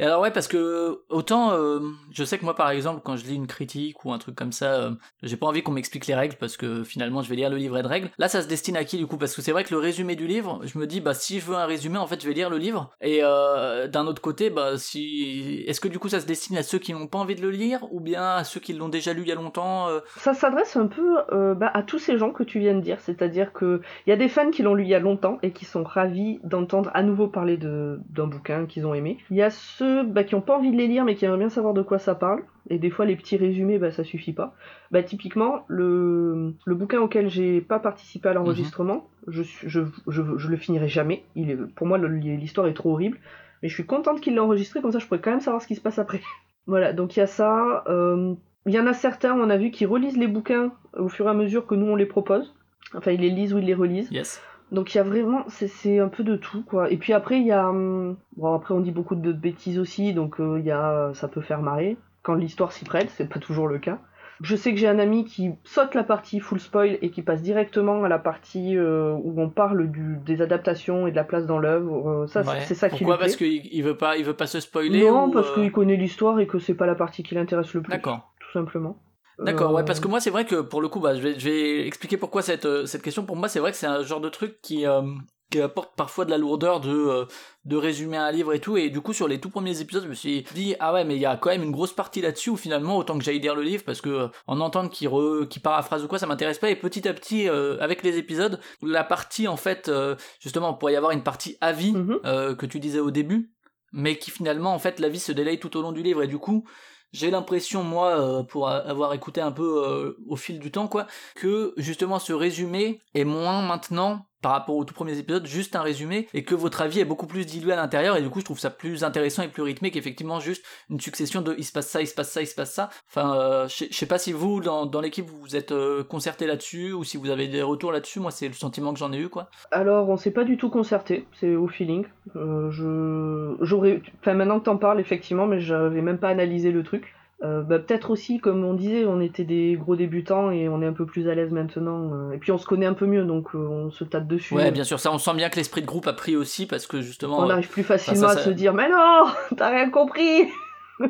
Et 0.00 0.02
alors 0.02 0.22
ouais, 0.22 0.30
parce 0.30 0.48
que 0.48 1.02
autant, 1.10 1.52
euh, 1.52 1.80
je 2.10 2.24
sais 2.24 2.38
que 2.38 2.44
moi 2.46 2.56
par 2.56 2.70
exemple, 2.70 3.02
quand 3.04 3.16
je 3.16 3.26
lis 3.26 3.34
une 3.34 3.46
critique 3.46 4.02
ou 4.06 4.12
un 4.12 4.18
truc 4.18 4.34
comme 4.34 4.50
ça, 4.50 4.72
euh, 4.72 4.90
j'ai 5.22 5.36
pas 5.36 5.46
envie 5.46 5.62
qu'on 5.62 5.72
m'explique 5.72 6.06
les 6.06 6.14
règles 6.14 6.36
parce 6.40 6.56
que 6.56 6.84
finalement 6.84 7.20
je 7.20 7.28
vais 7.28 7.36
lire 7.36 7.50
le 7.50 7.58
livret 7.58 7.82
de 7.82 7.86
règles. 7.86 8.08
Là, 8.16 8.28
ça 8.28 8.40
se 8.40 8.48
destine 8.48 8.78
à 8.78 8.84
qui 8.84 8.96
du 8.96 9.06
coup? 9.06 9.18
Parce 9.18 9.36
que 9.36 9.42
c'est 9.42 9.52
vrai 9.52 9.62
que 9.62 9.74
le 9.74 9.78
résumé 9.78 10.16
du 10.16 10.26
livre, 10.26 10.62
je 10.64 10.78
me 10.78 10.86
dis 10.86 11.02
bah 11.02 11.12
si 11.12 11.38
je 11.38 11.44
veux 11.44 11.54
un 11.54 11.66
résumé, 11.66 11.98
en 11.98 12.06
fait, 12.06 12.22
je 12.22 12.26
vais 12.26 12.32
lire 12.32 12.48
le 12.48 12.56
livre. 12.56 12.90
Et 13.02 13.20
euh, 13.22 13.88
d'un 13.88 14.06
autre 14.06 14.22
côté, 14.22 14.48
bah 14.48 14.78
si, 14.78 15.64
est-ce 15.66 15.82
que 15.82 15.88
du 15.88 15.98
coup 15.98 16.08
ça 16.08 16.20
se 16.20 16.26
destine 16.26 16.56
à 16.56 16.62
ceux 16.62 16.78
qui 16.78 16.94
n'ont 16.94 17.06
pas 17.06 17.18
envie 17.18 17.34
de 17.34 17.42
le 17.42 17.50
lire 17.50 17.80
ou 17.90 18.00
bien 18.00 18.36
à 18.36 18.44
ceux 18.44 18.60
qui 18.60 18.72
l'ont 18.72 18.88
déjà 18.88 19.12
lu 19.12 19.20
il 19.20 19.28
y 19.28 19.32
a 19.32 19.34
longtemps 19.34 19.88
euh, 19.88 20.00
Ça 20.16 20.32
s'adresse 20.32 20.76
un 20.76 20.86
peu 20.86 21.16
bah, 21.56 21.70
à 21.74 21.82
tous 21.82 21.98
ces 21.98 22.16
gens 22.16 22.30
que 22.30 22.42
tu 22.42 22.58
viens 22.58 22.74
de 22.74 22.80
dire, 22.80 23.00
c'est-à-dire 23.00 23.52
que 23.52 23.82
il 24.06 24.10
y 24.10 24.14
a 24.14 24.16
des 24.16 24.30
fans 24.30 24.50
qui 24.50 24.62
l'ont 24.62 24.74
lu 24.74 24.84
il 24.84 24.88
y 24.88 24.94
a 24.94 24.98
longtemps 24.98 25.38
et 25.42 25.50
qui 25.50 25.66
sont 25.66 25.84
ravis 25.84 26.40
d'entendre 26.42 26.90
à 26.94 27.02
nouveau 27.02 27.28
parler 27.28 27.58
d'un 27.58 28.26
bouquin 28.26 28.64
qu'ils 28.64 28.86
ont 28.86 28.94
aimé. 28.94 29.18
Il 29.30 29.36
y 29.36 29.42
a 29.42 29.50
ceux 29.50 29.89
bah, 30.04 30.24
qui 30.24 30.34
ont 30.34 30.40
pas 30.40 30.56
envie 30.56 30.70
de 30.70 30.76
les 30.76 30.86
lire 30.86 31.04
mais 31.04 31.14
qui 31.14 31.24
aimeraient 31.24 31.38
bien 31.38 31.48
savoir 31.48 31.74
de 31.74 31.82
quoi 31.82 31.98
ça 31.98 32.14
parle. 32.14 32.42
Et 32.68 32.78
des 32.78 32.90
fois 32.90 33.04
les 33.06 33.16
petits 33.16 33.36
résumés, 33.36 33.78
bah, 33.78 33.90
ça 33.90 34.04
suffit 34.04 34.32
pas. 34.32 34.54
Bah, 34.90 35.02
typiquement, 35.02 35.64
le, 35.68 36.54
le 36.64 36.74
bouquin 36.74 37.00
auquel 37.00 37.28
j'ai 37.28 37.60
pas 37.60 37.78
participé 37.78 38.28
à 38.28 38.32
l'enregistrement, 38.34 39.08
je, 39.28 39.42
suis- 39.42 39.68
je, 39.68 39.80
je, 40.08 40.22
je 40.36 40.48
le 40.48 40.56
finirai 40.56 40.88
jamais. 40.88 41.24
Il 41.36 41.50
est, 41.50 41.56
pour 41.56 41.86
moi, 41.86 41.98
l'histoire 41.98 42.66
est 42.66 42.74
trop 42.74 42.92
horrible. 42.92 43.18
Mais 43.62 43.68
je 43.68 43.74
suis 43.74 43.84
contente 43.86 44.20
qu'il 44.20 44.34
l'ait 44.34 44.40
enregistré, 44.40 44.80
comme 44.80 44.90
ça 44.92 44.98
je 44.98 45.06
pourrais 45.06 45.20
quand 45.20 45.30
même 45.32 45.40
savoir 45.40 45.60
ce 45.62 45.66
qui 45.66 45.74
se 45.74 45.80
passe 45.82 45.98
après. 45.98 46.20
voilà, 46.66 46.92
donc 46.92 47.16
il 47.16 47.20
y 47.20 47.22
a 47.22 47.26
ça. 47.26 47.84
euh, 47.88 48.34
il 48.66 48.72
y 48.74 48.78
en 48.80 48.86
a 48.86 48.92
certains, 48.94 49.34
on 49.34 49.48
a 49.50 49.56
vu, 49.56 49.70
qui 49.70 49.84
relisent 49.86 50.16
les 50.18 50.28
bouquins 50.28 50.72
au 50.96 51.08
fur 51.08 51.26
et 51.26 51.30
à 51.30 51.34
mesure 51.34 51.66
que 51.66 51.74
nous 51.74 51.86
on 51.86 51.96
les 51.96 52.06
propose. 52.06 52.54
Enfin, 52.94 53.10
ils 53.12 53.20
les 53.20 53.30
lisent 53.30 53.54
ou 53.54 53.58
ils 53.58 53.64
les 53.66 53.74
relisent. 53.74 54.10
Yes. 54.10 54.42
Donc 54.72 54.94
il 54.94 54.98
y 54.98 55.00
a 55.00 55.04
vraiment, 55.04 55.44
c'est- 55.48 55.66
c'est 55.68 55.98
un 55.98 56.08
peu 56.08 56.22
de 56.22 56.36
tout 56.36 56.62
quoi. 56.62 56.90
Et 56.90 56.96
puis 56.96 57.12
après 57.12 57.40
il 57.40 57.46
y 57.46 57.52
a, 57.52 57.68
hum, 57.68 58.16
bon 58.36 58.54
après 58.54 58.72
on 58.74 58.80
dit 58.80 58.92
beaucoup 58.92 59.14
de 59.16 59.32
bêtises 59.32 59.78
aussi, 59.78 60.12
donc 60.14 60.40
euh, 60.40 60.58
il 60.60 60.64
y 60.64 60.70
a, 60.70 61.10
ça 61.14 61.28
peut 61.28 61.40
faire 61.40 61.60
marrer 61.62 61.96
quand 62.22 62.34
l'histoire 62.34 62.72
s'y 62.72 62.84
prête, 62.84 63.10
c'est 63.10 63.28
pas 63.28 63.40
toujours 63.40 63.66
le 63.68 63.78
cas. 63.78 63.98
Je 64.42 64.56
sais 64.56 64.72
que 64.72 64.78
j'ai 64.78 64.88
un 64.88 64.98
ami 64.98 65.26
qui 65.26 65.50
saute 65.64 65.94
la 65.94 66.02
partie 66.02 66.40
full 66.40 66.60
spoil 66.60 66.96
et 67.02 67.10
qui 67.10 67.20
passe 67.20 67.42
directement 67.42 68.02
à 68.04 68.08
la 68.08 68.18
partie 68.18 68.74
euh, 68.74 69.12
où 69.22 69.38
on 69.38 69.50
parle 69.50 69.90
du, 69.90 70.16
des 70.24 70.40
adaptations 70.40 71.06
et 71.06 71.10
de 71.10 71.16
la 71.16 71.24
place 71.24 71.44
dans 71.46 71.58
l'œuvre. 71.58 72.08
Euh, 72.22 72.26
ça, 72.26 72.40
Ouais. 72.40 72.60
c'est 72.60 72.74
ça 72.74 72.88
qui 72.88 72.98
Pourquoi 73.04 73.16
lui 73.16 73.18
plaît. 73.18 73.26
Parce 73.26 73.36
qu'il 73.36 73.66
il 73.70 73.82
veut 73.82 73.96
pas, 73.98 74.16
il 74.16 74.24
veut 74.24 74.32
pas 74.32 74.46
se 74.46 74.60
spoiler 74.60 75.02
Non, 75.10 75.26
ou, 75.26 75.30
parce 75.30 75.50
euh, 75.50 75.54
qu'il 75.54 75.70
connaît 75.72 75.96
l'histoire 75.96 76.40
et 76.40 76.46
que 76.46 76.58
c'est 76.58 76.72
pas 76.74 76.86
la 76.86 76.94
partie 76.94 77.22
qui 77.22 77.34
l'intéresse 77.34 77.74
le 77.74 77.82
plus. 77.82 77.90
D'accord. 77.90 78.32
Tout 78.40 78.50
simplement. 78.52 78.96
D'accord, 79.44 79.70
Euh, 79.70 79.74
ouais, 79.74 79.84
parce 79.84 80.00
que 80.00 80.08
moi 80.08 80.20
c'est 80.20 80.30
vrai 80.30 80.44
que 80.44 80.60
pour 80.60 80.80
le 80.82 80.88
coup, 80.88 81.00
bah, 81.00 81.14
je, 81.14 81.20
vais, 81.20 81.38
je 81.38 81.48
vais 81.48 81.86
expliquer 81.86 82.16
pourquoi 82.16 82.42
cette, 82.42 82.66
euh, 82.66 82.86
cette 82.86 83.02
question. 83.02 83.24
Pour 83.24 83.36
moi, 83.36 83.48
c'est 83.48 83.60
vrai 83.60 83.70
que 83.72 83.76
c'est 83.76 83.86
un 83.86 84.02
genre 84.02 84.20
de 84.20 84.28
truc 84.28 84.60
qui, 84.62 84.86
euh, 84.86 85.02
qui 85.50 85.60
apporte 85.60 85.96
parfois 85.96 86.24
de 86.24 86.30
la 86.30 86.38
lourdeur 86.38 86.80
de, 86.80 86.90
euh, 86.94 87.24
de 87.64 87.76
résumer 87.76 88.16
un 88.16 88.30
livre 88.30 88.52
et 88.52 88.60
tout. 88.60 88.76
Et 88.76 88.88
du 88.90 89.00
coup, 89.00 89.12
sur 89.12 89.26
les 89.26 89.40
tout 89.40 89.50
premiers 89.50 89.80
épisodes, 89.80 90.04
je 90.04 90.08
me 90.08 90.14
suis 90.14 90.42
dit, 90.54 90.76
ah 90.78 90.92
ouais, 90.92 91.04
mais 91.04 91.16
il 91.16 91.20
y 91.20 91.26
a 91.26 91.36
quand 91.36 91.50
même 91.50 91.62
une 91.64 91.72
grosse 91.72 91.92
partie 91.92 92.20
là-dessus 92.20 92.50
où 92.50 92.56
finalement, 92.56 92.96
autant 92.98 93.18
que 93.18 93.24
j'aille 93.24 93.40
lire 93.40 93.56
le 93.56 93.62
livre, 93.62 93.82
parce 93.84 94.00
que 94.00 94.08
euh, 94.10 94.28
en 94.46 94.60
entendre 94.60 94.90
qui, 94.90 95.08
re, 95.08 95.48
qui 95.48 95.58
paraphrase 95.58 96.04
ou 96.04 96.06
quoi, 96.08 96.18
ça 96.20 96.26
m'intéresse 96.26 96.58
pas. 96.58 96.70
Et 96.70 96.76
petit 96.76 97.08
à 97.08 97.12
petit, 97.14 97.48
euh, 97.48 97.78
avec 97.80 98.02
les 98.04 98.16
épisodes, 98.18 98.60
la 98.82 99.02
partie 99.02 99.48
en 99.48 99.56
fait, 99.56 99.88
euh, 99.88 100.14
justement, 100.38 100.72
pour 100.74 100.88
y 100.90 100.96
avoir 100.96 101.10
une 101.12 101.22
partie 101.24 101.56
avis 101.60 101.92
Mhm. 101.92 102.20
euh, 102.26 102.54
que 102.54 102.66
tu 102.66 102.78
disais 102.78 103.00
au 103.00 103.10
début, 103.10 103.50
mais 103.92 104.18
qui 104.18 104.30
finalement, 104.30 104.72
en 104.72 104.78
fait, 104.78 105.00
la 105.00 105.08
vie 105.08 105.18
se 105.18 105.32
délaye 105.32 105.58
tout 105.58 105.76
au 105.76 105.82
long 105.82 105.90
du 105.90 106.02
livre. 106.04 106.22
Et 106.22 106.28
du 106.28 106.38
coup, 106.38 106.64
j'ai 107.12 107.30
l'impression, 107.30 107.82
moi, 107.82 108.18
euh, 108.20 108.42
pour 108.42 108.68
avoir 108.68 109.12
écouté 109.14 109.40
un 109.40 109.52
peu 109.52 109.84
euh, 109.86 110.16
au 110.28 110.36
fil 110.36 110.58
du 110.58 110.70
temps, 110.70 110.88
quoi, 110.88 111.06
que 111.34 111.74
justement 111.76 112.18
ce 112.18 112.32
résumé 112.32 113.02
est 113.14 113.24
moins 113.24 113.62
maintenant 113.62 114.29
par 114.42 114.52
rapport 114.52 114.76
aux 114.76 114.84
tout 114.84 114.94
premiers 114.94 115.18
épisodes, 115.18 115.46
juste 115.46 115.76
un 115.76 115.82
résumé, 115.82 116.28
et 116.34 116.44
que 116.44 116.54
votre 116.54 116.80
avis 116.82 117.00
est 117.00 117.04
beaucoup 117.04 117.26
plus 117.26 117.46
dilué 117.46 117.72
à 117.72 117.76
l'intérieur, 117.76 118.16
et 118.16 118.22
du 118.22 118.30
coup 118.30 118.40
je 118.40 118.44
trouve 118.44 118.58
ça 118.58 118.70
plus 118.70 119.04
intéressant 119.04 119.42
et 119.42 119.48
plus 119.48 119.62
rythmé 119.62 119.90
qu'effectivement 119.90 120.40
juste 120.40 120.64
une 120.88 121.00
succession 121.00 121.42
de 121.42 121.54
il 121.58 121.64
se 121.64 121.72
passe 121.72 121.88
ça, 121.88 122.00
il 122.00 122.06
se 122.06 122.14
passe 122.14 122.30
ça, 122.30 122.40
il 122.40 122.46
se 122.46 122.54
passe 122.54 122.72
ça. 122.72 122.90
Enfin, 123.08 123.34
euh, 123.34 123.68
je 123.68 123.92
sais 123.94 124.06
pas 124.06 124.18
si 124.18 124.32
vous, 124.32 124.60
dans, 124.60 124.86
dans 124.86 125.00
l'équipe, 125.00 125.26
vous 125.28 125.56
êtes 125.56 125.72
euh, 125.72 126.04
concerté 126.04 126.46
là-dessus, 126.46 126.92
ou 126.92 127.04
si 127.04 127.16
vous 127.16 127.30
avez 127.30 127.48
des 127.48 127.62
retours 127.62 127.92
là-dessus, 127.92 128.20
moi 128.20 128.30
c'est 128.30 128.48
le 128.48 128.54
sentiment 128.54 128.92
que 128.92 128.98
j'en 128.98 129.12
ai 129.12 129.18
eu, 129.18 129.28
quoi. 129.28 129.50
Alors, 129.70 130.08
on 130.08 130.16
s'est 130.16 130.30
pas 130.30 130.44
du 130.44 130.56
tout 130.56 130.70
concerté, 130.70 131.26
c'est 131.38 131.54
au 131.54 131.68
feeling. 131.68 132.06
Euh, 132.36 132.70
je... 132.70 133.56
J'aurais... 133.60 134.02
Enfin, 134.20 134.34
maintenant 134.34 134.58
que 134.58 134.64
t'en 134.64 134.76
parles, 134.76 135.00
effectivement, 135.00 135.46
mais 135.46 135.60
j'avais 135.60 136.02
même 136.02 136.18
pas 136.18 136.28
analysé 136.28 136.70
le 136.70 136.82
truc. 136.82 137.14
Euh, 137.42 137.62
bah, 137.62 137.78
peut-être 137.78 138.10
aussi, 138.10 138.38
comme 138.38 138.64
on 138.64 138.74
disait, 138.74 139.06
on 139.06 139.18
était 139.20 139.44
des 139.44 139.74
gros 139.80 139.96
débutants 139.96 140.50
et 140.50 140.68
on 140.68 140.82
est 140.82 140.86
un 140.86 140.92
peu 140.92 141.06
plus 141.06 141.26
à 141.28 141.34
l'aise 141.34 141.50
maintenant. 141.52 142.12
euh, 142.12 142.32
et 142.32 142.38
puis 142.38 142.52
on 142.52 142.58
se 142.58 142.66
connaît 142.66 142.84
un 142.86 142.92
peu 142.94 143.06
mieux, 143.06 143.24
donc 143.24 143.54
euh, 143.54 143.58
on 143.58 143.90
se 143.90 144.04
tape 144.04 144.26
dessus. 144.26 144.54
Ouais, 144.54 144.70
bien 144.70 144.84
sûr, 144.84 145.00
ça 145.00 145.10
on 145.10 145.16
sent 145.18 145.34
bien 145.34 145.48
que 145.48 145.56
l'esprit 145.56 145.80
de 145.80 145.86
groupe 145.86 146.06
a 146.06 146.12
pris 146.12 146.36
aussi, 146.36 146.66
parce 146.66 146.86
que 146.86 147.00
justement... 147.00 147.38
on 147.38 147.48
arrive 147.48 147.68
plus 147.70 147.82
facilement 147.82 148.28
ça, 148.28 148.34
ça- 148.34 148.40
à 148.40 148.44
se 148.44 148.50
dire, 148.50 148.74
mais 148.74 148.90
non, 148.90 149.24
t'as 149.56 149.70
rien 149.70 149.88
compris. 149.90 150.48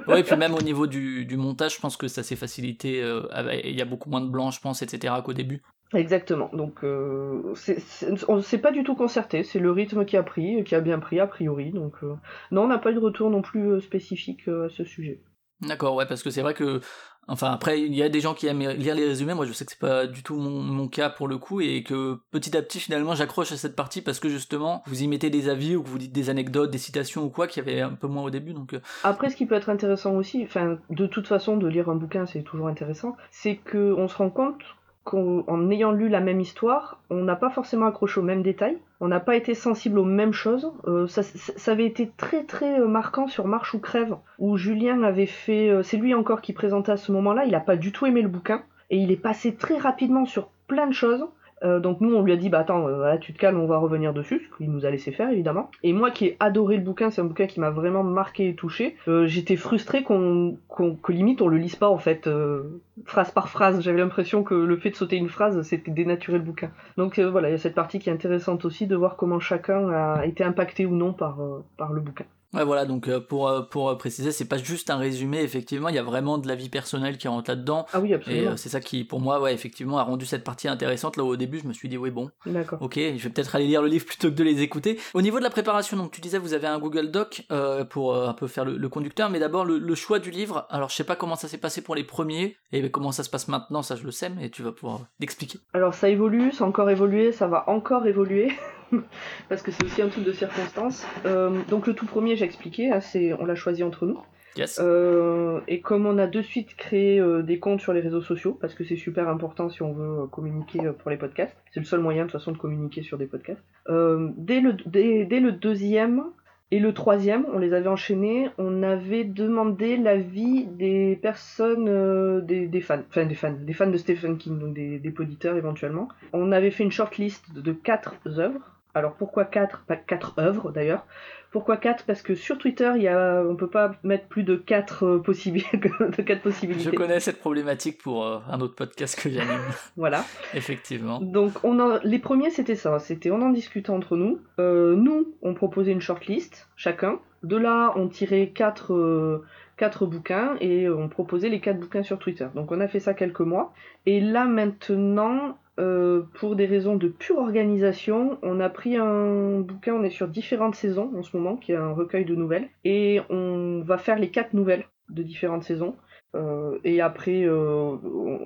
Ouais, 0.07 0.21
et 0.21 0.23
puis 0.23 0.37
même 0.37 0.55
au 0.55 0.63
niveau 0.63 0.87
du, 0.87 1.25
du 1.27 1.37
montage, 1.37 1.75
je 1.75 1.81
pense 1.81 1.97
que 1.97 2.07
ça 2.07 2.23
s'est 2.23 2.37
facilité. 2.37 3.03
euh, 3.03 3.23
Il 3.65 3.75
y 3.77 3.83
a 3.83 3.85
beaucoup 3.85 4.09
moins 4.09 4.21
de 4.21 4.29
blanc, 4.29 4.53
je 4.53 4.61
pense, 4.61 4.83
etc. 4.83 5.15
qu'au 5.25 5.33
début. 5.33 5.63
Exactement. 5.93 6.49
Donc 6.53 6.85
euh, 6.85 7.43
c'est, 7.57 7.81
c'est- 7.81 8.07
on 8.29 8.41
s'est 8.41 8.59
pas 8.59 8.71
du 8.71 8.85
tout 8.85 8.95
concerté. 8.95 9.43
C'est 9.43 9.59
le 9.59 9.73
rythme 9.73 10.05
qui 10.05 10.17
a 10.17 10.23
pris, 10.23 10.63
qui 10.63 10.77
a 10.77 10.81
bien 10.81 11.01
pris 11.01 11.19
a 11.19 11.27
priori. 11.27 11.73
Donc 11.73 11.95
euh, 12.05 12.15
non, 12.53 12.63
on 12.63 12.69
n'a 12.69 12.79
pas 12.79 12.93
eu 12.93 12.95
de 12.95 13.01
retour 13.01 13.31
non 13.31 13.43
plus 13.43 13.81
spécifique 13.81 14.47
à 14.47 14.69
ce 14.69 14.85
sujet. 14.85 15.19
D'accord, 15.63 15.95
ouais, 15.95 16.07
parce 16.07 16.23
que 16.23 16.31
c'est 16.31 16.43
vrai 16.43 16.55
que. 16.55 16.81
Enfin, 17.29 17.53
après, 17.53 17.81
il 17.81 17.95
y 17.95 18.03
a 18.03 18.09
des 18.09 18.21
gens 18.21 18.35
qui 18.35 18.49
aiment 18.49 18.67
lire 18.71 18.95
les 18.95 19.07
résumés. 19.07 19.35
Moi, 19.35 19.47
je 19.47 19.53
sais 19.53 19.65
que 19.65 19.71
c'est 19.71 19.79
pas 19.79 20.07
du 20.07 20.23
tout 20.23 20.37
mon, 20.37 20.89
cas 20.89 21.11
pour 21.11 21.29
le 21.29 21.39
coup, 21.39 21.61
et 21.61 21.85
que 21.85 22.19
petit 22.33 22.57
à 22.57 22.63
petit, 22.63 22.81
finalement, 22.81 23.15
j'accroche 23.15 23.53
à 23.53 23.57
cette 23.57 23.77
partie 23.77 24.03
parce 24.03 24.19
que 24.19 24.29
justement, 24.29 24.83
vous 24.87 25.03
y 25.03 25.07
mettez 25.07 25.31
des 25.31 25.49
avis 25.49 25.77
ou 25.77 25.83
que 25.83 25.89
vous 25.89 25.99
dites 25.99 26.13
des 26.13 26.29
anecdotes, 26.29 26.71
des 26.71 26.79
citations 26.79 27.23
ou 27.25 27.29
quoi, 27.29 27.47
qu'il 27.47 27.65
y 27.65 27.69
avait 27.71 27.83
un 27.83 27.91
peu 27.91 28.09
moins 28.09 28.25
au 28.25 28.31
début. 28.31 28.53
Donc, 28.53 28.75
euh, 28.75 28.81
Après, 29.05 29.31
ce 29.31 29.37
qui 29.37 29.47
peut 29.47 29.55
être 29.55 29.69
intéressant 29.69 30.15
aussi, 30.15 30.43
enfin, 30.43 30.79
de 30.89 31.07
toute 31.07 31.29
façon, 31.29 31.57
de 31.57 31.69
lire 31.69 31.89
un 31.89 31.95
bouquin, 31.95 32.27
c'est 32.27 32.43
toujours 32.43 32.67
intéressant, 32.67 33.17
c'est 33.31 33.57
que 33.57 33.95
on 33.97 34.09
se 34.09 34.17
rend 34.17 34.31
compte 34.31 34.63
qu'en 35.05 35.71
ayant 35.71 35.93
lu 35.93 36.09
la 36.09 36.21
même 36.21 36.41
histoire, 36.41 37.01
on 37.11 37.23
n'a 37.23 37.37
pas 37.37 37.51
forcément 37.51 37.87
accroché 37.87 38.21
aux 38.21 38.25
mêmes 38.25 38.43
détails, 38.43 38.79
on 39.01 39.09
n'a 39.09 39.21
pas 39.21 39.35
été 39.37 39.55
sensible 39.55 39.99
aux 39.99 40.05
mêmes 40.05 40.33
choses. 40.33 40.71
Euh, 40.87 41.07
ça, 41.07 41.23
ça- 41.23 41.73
avait 41.73 41.87
été 41.87 42.11
très 42.17 42.45
très 42.45 42.81
euh, 42.81 42.87
marquant 42.87 43.27
sur 43.27 43.47
Marche 43.47 43.75
ou 43.75 43.79
crève, 43.79 44.17
où 44.39 44.57
Julien 44.57 45.03
avait 45.03 45.27
fait, 45.27 45.71
euh, 45.71 45.83
c'est 45.83 45.97
lui 45.97 46.15
encore 46.15 46.41
qui 46.43 46.53
présentait 46.53 46.93
à 46.93 46.97
ce 46.97 47.13
moment-là, 47.13 47.45
il 47.45 47.55
a 47.55 47.61
pas 47.61 47.77
du 47.77 47.93
tout 47.93 48.07
aimé 48.07 48.21
le 48.23 48.29
bouquin, 48.29 48.63
et 48.91 48.99
il 48.99 49.11
est 49.11 49.17
passé 49.17 49.55
très 49.55 49.79
rapidement 49.79 50.27
sur 50.27 50.51
plein 50.67 50.87
de 50.87 50.93
choses. 50.93 51.27
Euh, 51.63 51.79
donc 51.79 52.01
nous 52.01 52.15
on 52.15 52.23
lui 52.23 52.33
a 52.33 52.37
dit 52.37 52.49
bah 52.49 52.61
attends 52.61 52.89
euh, 52.89 52.97
voilà, 52.97 53.19
tu 53.19 53.33
te 53.35 53.39
calmes 53.39 53.61
on 53.61 53.67
va 53.67 53.77
revenir 53.77 54.15
dessus 54.15 54.49
ce 54.51 54.57
qu'il 54.57 54.71
nous 54.73 54.87
a 54.87 54.91
laissé 54.91 55.13
faire 55.13 55.31
évidemment. 55.31 55.71
Et 55.83 55.93
moi 55.93 56.11
qui 56.11 56.27
ai 56.27 56.37
adoré 56.41 56.77
le 56.77 56.83
bouquin 56.83 57.11
c'est 57.11 57.21
un 57.21 57.25
bouquin 57.25 57.47
qui 57.47 57.61
m'a 57.61 57.71
vraiment 57.71 58.03
marqué 58.03 58.49
et 58.49 58.55
touché. 58.55 58.97
Euh, 59.09 59.27
j'étais 59.27 59.57
frustré 59.57 60.03
qu'on 60.03 60.57
qu'on- 60.69 60.95
que 60.97 61.13
limite 61.13 61.43
on 61.43 61.49
le 61.49 61.59
lise 61.59 61.77
pas 61.77 61.89
en 61.91 61.99
fait 61.99 62.27
euh, 62.27 62.81
phrase 63.05 63.31
par 63.31 63.49
phrase. 63.49 63.81
J'avais 63.83 63.99
l'impression 64.01 64.43
que 64.43 64.55
le 64.55 64.77
fait 64.77 64.91
de 64.91 64.97
sauter 64.97 65.17
une 65.17 65.29
phrase 65.29 65.61
c'était 65.63 65.91
dénaturer 65.91 66.39
le 66.39 66.45
bouquin. 66.45 66.71
Donc 66.97 67.19
voilà 67.19 67.49
il 67.49 67.53
y 67.53 67.55
a 67.55 67.59
cette 67.59 67.75
partie 67.75 67.99
qui 67.99 68.09
est 68.09 68.13
intéressante 68.13 68.65
aussi 68.65 68.87
de 68.87 68.97
voir 68.97 69.17
comment 69.17 69.41
chacun 69.41 69.91
a 69.91 70.25
été 70.27 70.43
impacté 70.45 70.87
ou 70.87 70.95
non 70.95 71.13
par, 71.13 71.39
par 71.77 71.93
le 71.93 72.01
bouquin 72.01 72.25
ouais, 72.55 72.65
voilà. 72.65 72.85
Donc, 72.85 73.09
euh, 73.09 73.21
pour, 73.21 73.49
euh, 73.49 73.63
pour 73.63 73.89
euh, 73.89 73.97
préciser, 73.97 74.33
c'est 74.33 74.45
pas 74.47 74.59
juste 74.59 74.91
un 74.91 74.97
résumé, 74.97 75.41
effectivement, 75.41 75.89
il 75.89 75.95
y 75.95 75.99
a 75.99 76.03
vraiment 76.03 76.39
de 76.39 76.49
la 76.49 76.55
vie 76.55 76.69
personnelle 76.69 77.19
qui 77.19 77.29
rentre 77.29 77.51
là-dedans. 77.51 77.87
ah 77.93 78.01
oui 78.01 78.11
Et 78.11 78.15
absolument 78.15 78.51
euh, 78.53 78.57
c'est 78.57 78.69
ça 78.69 78.81
qui, 78.81 79.05
pour 79.05 79.21
moi, 79.21 79.41
ouais, 79.41 79.55
effectivement, 79.55 79.99
a 79.99 80.03
rendu 80.03 80.27
cette 80.27 80.45
partie 80.45 80.69
intéressante. 80.69 81.17
Là, 81.17 81.25
au 81.25 81.37
début, 81.37 81.59
je 81.59 81.67
me 81.67 81.73
suis 81.73 81.89
dit, 81.89 81.97
oui, 81.97 82.11
bon, 82.11 82.31
d'accord 82.47 82.81
Ok, 82.83 82.95
je 82.97 83.23
vais 83.23 83.31
peut-être 83.31 83.55
aller 83.55 83.67
lire 83.67 83.83
le 83.83 83.89
livre 83.89 84.07
plutôt 84.11 84.29
que 84.31 84.35
de 84.35 84.45
les 84.45 84.63
écouter. 84.63 84.99
Au 85.15 85.23
niveau 85.23 85.39
de 85.39 85.45
la 85.45 85.51
préparation, 85.51 85.97
donc 85.97 86.11
tu 86.13 86.21
disais 86.21 86.39
vous 86.39 86.55
avez 86.55 86.67
un 86.67 86.79
Google 86.79 87.11
Doc 87.11 87.47
pour 87.91 88.17
un 88.17 88.35
peu 88.35 88.47
faire 88.47 88.65
le, 88.65 88.77
le 88.77 88.89
conducteur, 88.89 89.31
mais 89.31 89.39
d'abord 89.39 89.65
le, 89.65 89.79
le 89.79 89.95
choix 89.95 90.19
du 90.19 90.31
livre. 90.31 90.67
Alors 90.71 90.89
je 90.89 90.95
sais 90.95 91.05
pas 91.05 91.17
comment 91.17 91.37
ça 91.37 91.49
s'est 91.49 91.59
passé 91.59 91.83
pour 91.83 91.95
les 91.95 92.05
premiers 92.05 92.57
et 92.73 92.91
comment 92.91 93.13
ça 93.13 93.25
se 93.25 93.31
passe 93.31 93.49
maintenant, 93.49 93.83
ça 93.83 93.97
je 93.97 94.05
le 94.05 94.11
sais, 94.11 94.31
mais 94.31 94.51
tu 94.51 94.63
vas 94.63 94.73
pouvoir 94.73 95.01
l'expliquer. 95.19 95.59
Alors 95.75 95.95
ça 95.95 96.09
évolue, 96.09 96.53
ça 96.53 96.65
a 96.65 96.67
encore 96.69 96.91
évolué, 96.91 97.33
ça 97.33 97.47
va 97.47 97.69
encore 97.69 98.07
évoluer, 98.07 98.53
parce 99.49 99.63
que 99.63 99.71
c'est 99.71 99.85
aussi 99.85 100.03
un 100.03 100.09
truc 100.09 100.25
de 100.25 100.33
circonstance. 100.33 101.07
Euh, 101.27 101.61
donc 101.69 101.87
le 101.87 101.95
tout 101.95 102.07
premier, 102.07 102.37
j'ai 102.37 102.45
expliqué, 102.45 102.91
hein, 102.91 103.01
c'est 103.01 103.33
on 103.35 103.45
l'a 103.45 103.55
choisi 103.55 103.83
entre 103.83 104.07
nous. 104.07 104.21
Yes. 104.57 104.81
Euh, 104.83 105.61
et 105.69 105.81
comme 105.81 106.07
on 106.07 106.19
a 106.19 106.27
de 106.27 106.43
suite 106.43 106.75
créé 106.77 107.21
euh, 107.21 107.43
des 107.43 107.59
comptes 107.59 107.81
sur 107.81 107.93
les 107.93 108.01
réseaux 108.01 108.21
sociaux, 108.21 108.57
parce 108.61 108.75
que 108.75 108.85
c'est 108.85 108.97
super 108.97 109.29
important 109.29 109.69
si 109.69 109.83
on 109.83 109.93
veut 109.93 110.23
euh, 110.23 110.27
communiquer 110.27 110.81
pour 110.99 111.11
les 111.11 111.17
podcasts, 111.17 111.57
c'est 111.73 111.81
le 111.81 111.87
seul 111.87 112.01
moyen 112.01 112.25
de 112.25 112.31
toute 112.31 112.41
façon 112.41 112.53
de 112.53 112.59
communiquer 112.59 113.03
sur 113.03 113.19
des 113.19 113.27
podcasts. 113.27 113.63
Dès, 113.89 114.61
le, 114.61 114.75
dès, 114.87 115.25
dès 115.25 115.41
le 115.41 115.53
deuxième 115.53 116.25
et 116.73 116.79
le 116.79 116.95
troisième, 116.95 117.47
on 117.53 117.59
les 117.59 117.73
avait 117.73 117.89
enchaînés, 117.89 118.49
on 118.57 118.85
avait 118.85 119.25
demandé 119.25 119.97
l'avis 119.97 120.67
des 120.67 121.19
personnes, 121.21 122.45
des, 122.47 122.69
des 122.69 122.81
fans, 122.81 123.03
enfin 123.09 123.27
des 123.27 123.35
fans, 123.35 123.57
des 123.59 123.73
fans 123.73 123.91
de 123.91 123.97
Stephen 123.97 124.39
King, 124.39 124.61
donc 124.61 124.75
des, 124.75 125.01
des 125.01 125.11
poditeurs 125.11 125.57
éventuellement. 125.57 126.09
On 126.33 126.53
avait 126.53 126.71
fait 126.71 126.85
une 126.85 126.93
shortlist 126.93 127.53
de 127.53 127.73
quatre 127.73 128.15
œuvres. 128.27 128.80
Alors 128.95 129.15
pourquoi 129.15 129.45
quatre? 129.45 129.85
Pas 129.87 129.97
quatre 129.97 130.35
œuvres 130.39 130.71
d'ailleurs. 130.73 131.07
Pourquoi 131.53 131.79
4 131.79 132.05
Parce 132.05 132.23
que 132.23 132.37
sur 132.37 132.59
Twitter, 132.59 132.93
il 132.95 133.03
y 133.03 133.09
a, 133.09 133.43
on 133.43 133.57
peut 133.57 133.67
pas 133.69 133.91
mettre 134.05 134.29
plus 134.29 134.45
de 134.45 134.55
4 134.55 135.05
de 135.27 136.23
quatre 136.23 136.39
Je 136.39 136.45
possibilités. 136.45 136.97
connais 136.97 137.19
cette 137.19 137.41
problématique 137.41 138.01
pour 138.01 138.25
euh, 138.25 138.39
un 138.49 138.61
autre 138.61 138.77
podcast 138.77 139.21
que 139.21 139.29
j'anime, 139.29 139.59
Voilà. 139.97 140.23
effectivement. 140.55 141.19
Donc 141.21 141.55
on 141.65 141.81
en- 141.81 141.99
les 142.05 142.21
premiers 142.21 142.51
c'était 142.51 142.77
ça, 142.77 143.01
c'était 143.01 143.33
on 143.33 143.43
en 143.43 143.51
discutait 143.51 143.91
entre 143.91 144.17
nous. 144.17 144.39
Euh, 144.61 144.95
nous, 144.95 145.35
on 145.43 145.55
proposait 145.55 145.91
une 145.91 146.01
shortlist 146.01 146.69
chacun. 146.77 147.19
De 147.43 147.57
là, 147.57 147.95
on 147.97 148.07
tirait 148.07 148.51
4 148.55 149.43
quatre 149.77 150.07
bouquins 150.07 150.55
et 150.61 150.89
on 150.89 151.09
proposait 151.09 151.49
les 151.49 151.59
quatre 151.61 151.81
bouquins 151.81 152.05
sur 152.05 152.21
Twitter. 152.21 152.47
Donc 152.55 152.71
on 152.71 152.81
a 152.81 152.87
fait 152.87 153.01
ça 153.01 153.13
quelques 153.13 153.41
mois. 153.41 153.73
Et 154.07 154.21
là 154.21 154.45
maintenant, 154.45 155.59
euh, 155.79 156.23
pour 156.35 156.57
des 156.57 156.67
raisons 156.67 156.97
de 156.97 157.09
pure 157.09 157.39
organisation, 157.39 158.39
on 158.43 158.61
a 158.61 158.69
pris 158.69 158.97
un 158.97 159.61
bouquin, 159.61 159.95
on 159.95 160.03
est 160.03 160.11
sur 160.11 160.29
différentes 160.29 160.75
saisons 160.75 161.11
en 161.17 161.23
ce 161.23 161.37
moment, 161.37 161.57
qui 161.57 161.73
est 161.73 161.77
un 161.77 161.93
recueil 161.93 162.25
de 162.25 162.35
nouvelles, 162.35 162.69
et 162.85 163.21
on 163.31 163.83
va 163.85 163.97
faire 163.97 164.19
les 164.19 164.31
quatre 164.31 164.53
nouvelles 164.53 164.85
de 165.09 165.23
différentes 165.23 165.65
saisons. 165.65 165.97
Euh, 166.35 166.79
et 166.85 167.01
après, 167.01 167.45
euh, 167.45 167.97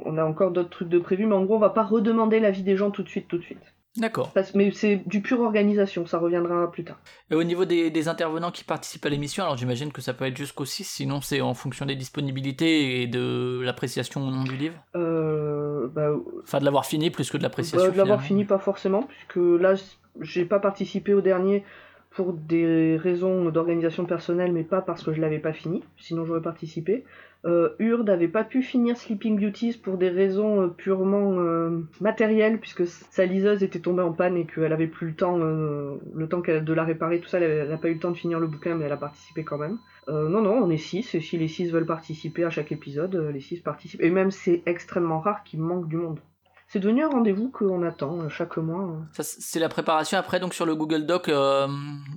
on 0.05 0.17
a 0.17 0.25
encore 0.25 0.53
d'autres 0.53 0.71
trucs 0.71 0.89
de 0.89 0.99
prévus, 0.99 1.27
mais 1.27 1.35
en 1.35 1.45
gros, 1.45 1.57
on 1.57 1.59
va 1.59 1.71
pas 1.71 1.83
redemander 1.83 2.41
l'avis 2.41 2.63
des 2.63 2.77
gens 2.77 2.91
tout 2.91 3.03
de 3.03 3.09
suite, 3.09 3.29
tout 3.29 3.39
de 3.39 3.43
suite. 3.43 3.74
D'accord. 3.97 4.33
Mais 4.55 4.73
c'est 4.73 5.03
du 5.07 5.21
pure 5.23 5.41
organisation, 5.41 6.05
ça 6.05 6.19
reviendra 6.19 6.71
plus 6.71 6.83
tard. 6.83 6.99
Et 7.31 7.37
au 7.37 7.45
niveau 7.45 7.65
des, 7.65 7.91
des 7.91 8.09
intervenants 8.09 8.51
qui 8.51 8.65
participent 8.65 9.07
à 9.07 9.09
l'émission, 9.09 9.45
alors 9.45 9.57
j'imagine 9.57 9.93
que 9.93 10.01
ça 10.01 10.15
peut 10.15 10.25
être 10.25 10.37
jusqu'au 10.37 10.65
6, 10.65 10.83
sinon 10.83 11.21
c'est 11.21 11.41
en 11.41 11.55
fonction 11.55 11.87
des 11.87 11.95
disponibilités 11.95 13.03
et 13.03 13.07
de 13.07 13.61
l'appréciation 13.63 14.27
ou 14.27 14.31
non 14.31 14.43
du 14.43 14.57
livre. 14.57 14.75
Euh, 14.97 15.87
bah, 15.89 16.11
Enfin, 16.43 16.59
de 16.59 16.65
l'avoir 16.65 16.87
fini 16.87 17.11
plus 17.11 17.31
que 17.31 17.37
de 17.37 17.43
l'appréciation. 17.45 17.87
Bah, 17.87 17.93
de 17.93 17.99
l'avoir 17.99 18.21
fini, 18.23 18.45
pas 18.45 18.59
forcément, 18.59 19.05
puisque 19.05 19.37
là, 19.37 19.75
j'ai 20.21 20.45
pas 20.45 20.59
participé 20.59 21.15
au 21.15 21.21
dernier 21.21 21.65
pour 22.11 22.33
des 22.33 22.97
raisons 22.97 23.51
d'organisation 23.51 24.07
personnelle, 24.07 24.53
mais 24.53 24.63
pas 24.63 24.81
parce 24.81 25.03
que 25.03 25.13
je 25.13 25.21
l'avais 25.21 25.41
pas 25.41 25.53
fini, 25.53 25.83
sinon 25.99 26.25
j'aurais 26.25 26.43
participé. 26.43 27.05
Euh, 27.47 27.75
Urde 27.79 28.09
avait 28.09 28.29
pas 28.29 28.43
pu 28.45 28.63
finir 28.63 28.97
Sleeping 28.97 29.39
Beauties 29.39 29.75
pour 29.83 29.99
des 29.99 30.09
raisons 30.09 30.63
euh, 30.63 30.69
purement 30.69 31.33
euh, 31.39 31.87
matérielles, 32.01 32.59
puisque 32.59 32.87
sa 32.87 33.27
liseuse 33.27 33.63
était 33.63 33.81
tombée 33.81 34.03
en 34.03 34.13
panne 34.13 34.37
et 34.39 34.47
qu'elle 34.47 34.73
avait 34.73 34.87
plus 34.87 35.09
le 35.09 35.15
temps, 35.15 35.39
euh, 35.39 35.97
le 36.15 36.27
temps 36.29 36.41
de 36.41 36.73
la 36.73 36.85
réparer, 36.85 37.21
tout 37.21 37.29
ça, 37.29 37.39
elle 37.41 37.69
n'a 37.69 37.77
pas 37.77 37.89
eu 37.89 37.95
le 37.95 38.01
temps 38.01 38.11
de 38.13 38.17
finir 38.17 38.41
le 38.41 38.47
bouquin, 38.47 38.75
mais 38.75 38.87
elle 38.87 38.93
a 38.93 38.97
participé 38.97 39.45
quand 39.45 39.59
même. 39.59 39.79
Euh, 40.09 40.29
non, 40.29 40.41
non, 40.41 40.53
on 40.55 40.71
est 40.71 40.79
6, 40.79 41.15
et 41.15 41.21
si 41.21 41.37
les 41.37 41.49
6 41.49 41.71
veulent 41.71 41.87
participer 41.87 42.45
à 42.45 42.51
chaque 42.51 42.73
épisode, 42.73 43.15
euh, 43.15 43.31
les 43.31 43.41
6 43.41 43.61
participent. 43.61 44.03
Et 44.03 44.11
même 44.11 44.31
c'est 44.31 44.63
extrêmement 44.65 45.21
rare 45.21 45.45
qu'il 45.45 45.61
manque 45.61 45.89
du 45.89 45.97
monde. 45.97 46.21
C'est 46.67 46.81
devenu 46.81 47.03
un 47.05 47.11
rendez-vous 47.11 47.51
qu'on 47.51 47.83
attend 47.83 48.21
euh, 48.23 48.29
chaque 48.31 48.57
mois. 48.57 48.85
euh. 48.85 49.03
Ça, 49.13 49.23
c'est 49.23 49.61
la 49.61 49.69
préparation. 49.69 50.17
Après, 50.19 50.41
donc 50.41 50.55
sur 50.55 50.65
le 50.65 50.75
Google 50.75 51.05
Doc, 51.05 51.29
euh, 51.29 51.69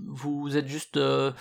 vous 0.08 0.56
êtes 0.58 0.68
juste. 0.68 0.96
euh, 0.96 1.32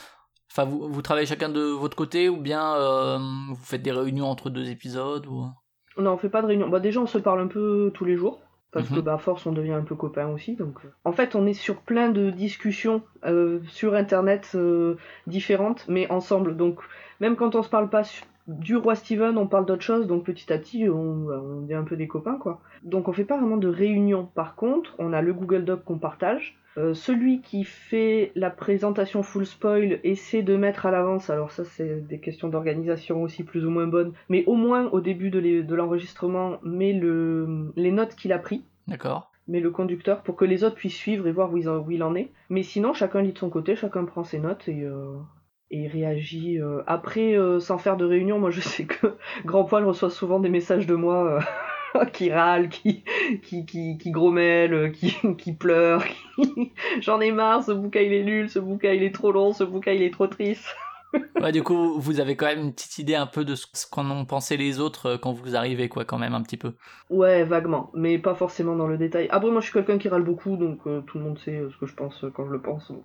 Enfin, 0.57 0.64
vous, 0.71 0.88
vous 0.88 1.03
travaillez 1.03 1.27
chacun 1.27 1.51
de 1.51 1.61
votre 1.61 1.97
côté 1.97 2.31
ou 2.31 2.38
bien 2.38 2.75
euh, 2.77 3.19
vous 3.51 3.57
faites 3.57 3.83
des 3.83 3.92
réunions 3.92 4.27
entre 4.27 4.49
deux 4.49 4.71
épisodes 4.71 5.27
ou... 5.27 5.47
Non, 5.99 6.12
on 6.12 6.16
fait 6.16 6.31
pas 6.31 6.40
de 6.40 6.47
réunion. 6.47 6.71
Bah, 6.71 6.81
déjà, 6.81 7.01
on 7.01 7.07
se 7.07 7.19
parle 7.19 7.40
un 7.40 7.47
peu 7.47 7.90
tous 7.92 8.07
les 8.07 8.16
jours. 8.16 8.40
Parce 8.73 8.90
Mhm. 8.90 8.97
que, 8.97 9.01
bah, 9.03 9.14
à 9.14 9.19
force, 9.19 9.45
on 9.47 9.53
devient 9.53 9.73
un 9.73 9.83
peu 9.83 9.95
copains 9.95 10.29
aussi. 10.29 10.57
Donc, 10.57 10.77
euh. 10.85 10.88
En 11.05 11.12
fait, 11.12 11.35
on 11.35 11.47
est 11.47 11.55
sur 11.55 11.77
plein 11.77 12.09
de 12.11 12.31
discussions 12.31 13.03
euh, 13.25 13.61
sur 13.69 13.95
Internet 13.95 14.53
euh, 14.55 14.97
différentes, 15.27 15.85
mais 15.88 16.11
ensemble. 16.11 16.57
Donc, 16.57 16.81
même 17.21 17.37
quand 17.37 17.55
on 17.55 17.62
se 17.62 17.69
parle 17.69 17.88
pas 17.90 18.03
du 18.48 18.76
roi 18.76 18.94
Steven, 18.94 19.37
on 19.38 19.46
parle 19.46 19.66
d'autre 19.66 19.82
chose. 19.82 20.06
Donc, 20.06 20.24
petit 20.24 20.52
à 20.52 20.59
petit, 20.59 20.88
on, 20.88 21.28
on 21.28 21.61
devient 21.62 21.74
un 21.74 21.85
peu 21.85 21.96
des 21.96 22.06
copains, 22.09 22.37
quoi. 22.38 22.61
Donc, 22.82 23.09
on 23.09 23.12
fait 23.12 23.24
pas 23.24 23.38
vraiment 23.38 23.56
de 23.56 23.68
réunion. 23.68 24.28
Par 24.35 24.54
contre, 24.54 24.94
on 24.98 25.12
a 25.12 25.22
le 25.22 25.32
Google 25.35 25.64
Doc 25.64 25.85
qu'on 25.85 25.98
partage. 25.98 26.56
Euh, 26.78 26.92
celui 26.92 27.40
qui 27.40 27.64
fait 27.64 28.32
la 28.35 28.50
présentation 28.50 29.22
full 29.22 29.46
spoil 29.46 29.98
essaie 30.04 30.42
de 30.42 30.56
mettre 30.59 30.85
à 30.85 30.90
l'avance, 30.90 31.30
alors 31.30 31.50
ça 31.50 31.64
c'est 31.64 32.06
des 32.06 32.18
questions 32.20 32.48
d'organisation 32.48 33.22
aussi 33.22 33.44
plus 33.44 33.64
ou 33.64 33.70
moins 33.70 33.87
bonnes, 33.87 34.12
mais 34.28 34.44
au 34.46 34.56
moins 34.56 34.90
au 34.90 35.00
début 35.00 35.30
de 35.30 35.38
l'e- 35.38 35.62
de 35.64 35.74
l'enregistrement 35.74 36.59
met 36.62 36.92
le, 36.92 37.72
les 37.76 37.92
notes 37.92 38.14
qu'il 38.14 38.30
a 38.35 38.38
pris. 38.38 38.62
D'accord. 38.88 39.32
mais 39.48 39.61
le 39.61 39.70
conducteur 39.70 40.22
pour 40.22 40.37
que 40.37 40.44
les 40.44 40.64
autres 40.64 40.74
puissent 40.74 40.94
suivre 40.94 41.26
et 41.26 41.32
voir 41.32 41.50
où, 41.50 41.56
ils 41.56 41.66
en- 41.70 41.78
où 41.78 41.90
il 41.92 42.02
en 42.02 42.14
est. 42.14 42.30
Mais 42.50 42.62
sinon, 42.62 42.92
chacun 42.92 43.22
lit 43.22 43.32
de 43.32 43.38
son 43.38 43.48
côté, 43.48 43.74
chacun 43.74 44.04
prend 44.04 44.22
ses 44.22 44.38
notes 44.38 44.68
et, 44.68 44.85
euh, 44.85 45.14
et 45.70 45.79
il 45.85 45.88
réagit. 45.88 46.61
euh. 46.61 46.83
Après, 46.87 47.37
euh, 47.37 47.61
sans 47.61 47.79
faire 47.79 47.96
de 47.96 48.05
réunion, 48.05 48.38
moi 48.38 48.50
je 48.50 48.61
sais 48.61 48.85
que 48.85 49.14
Grand 49.44 49.64
Poil 49.64 49.85
reçoit 49.85 50.11
souvent 50.11 50.40
des 50.40 50.48
messages 50.48 50.87
de 50.87 50.94
moi 50.94 51.40
euh, 51.96 52.05
qui 52.12 52.31
râle, 52.33 52.68
qui, 52.68 53.05
qui, 53.42 53.66
qui, 53.66 53.98
qui 53.98 54.11
grommelle, 54.11 54.92
qui, 54.92 55.14
qui 55.38 55.52
pleure. 55.55 56.05
qui- 56.37 56.72
J'en 57.00 57.20
ai 57.20 57.33
marre, 57.33 57.62
ce 57.64 57.72
bouquin 57.72 58.00
il 58.00 58.12
est 58.12 58.24
nul, 58.24 58.48
ce 58.50 58.59
bouquin 58.59 58.92
il 58.92 59.02
est 59.02 59.14
trop 59.14 59.33
long, 59.33 59.52
ce 59.52 59.64
bouquin 59.64 59.92
il 59.92 60.02
est 60.02 60.12
trop 60.12 60.26
triste. 60.26 60.74
Ouais, 61.40 61.52
du 61.52 61.62
coup, 61.62 61.98
vous 61.98 62.20
avez 62.20 62.37
quand 62.37 62.44
même 62.46 62.61
une 62.61 62.74
petite 62.74 62.98
idée 62.98 63.14
un 63.14 63.26
peu 63.26 63.44
de 63.44 63.55
ce 63.55 63.66
qu'en 63.90 64.11
ont 64.11 64.26
pensé 64.26 64.59
les 64.59 64.81
autres 64.81 65.16
quand 65.16 65.33
vous 65.33 65.57
arrivez, 65.57 65.88
quoi, 65.88 66.05
quand 66.05 66.18
même, 66.18 66.35
un 66.35 66.42
petit 66.42 66.59
peu. 66.59 66.74
Ouais, 67.09 67.42
vaguement, 67.44 67.90
mais 67.94 68.18
pas 68.18 68.35
forcément 68.35 68.76
dans 68.76 68.87
le 68.87 68.98
détail. 68.98 69.26
Après, 69.31 69.50
moi 69.50 69.61
je 69.61 69.66
suis 69.66 69.72
quelqu'un 69.72 69.96
qui 69.96 70.09
râle 70.11 70.24
beaucoup, 70.24 70.57
donc 70.57 70.81
tout 71.07 71.18
le 71.18 71.24
monde 71.24 71.38
sait 71.38 71.62
ce 71.72 71.76
que 71.79 71.87
je 71.87 71.94
pense 71.94 72.22
quand 72.35 72.46
je 72.46 72.52
le 72.52 72.61
pense. 72.61 72.90
Donc... 72.90 73.05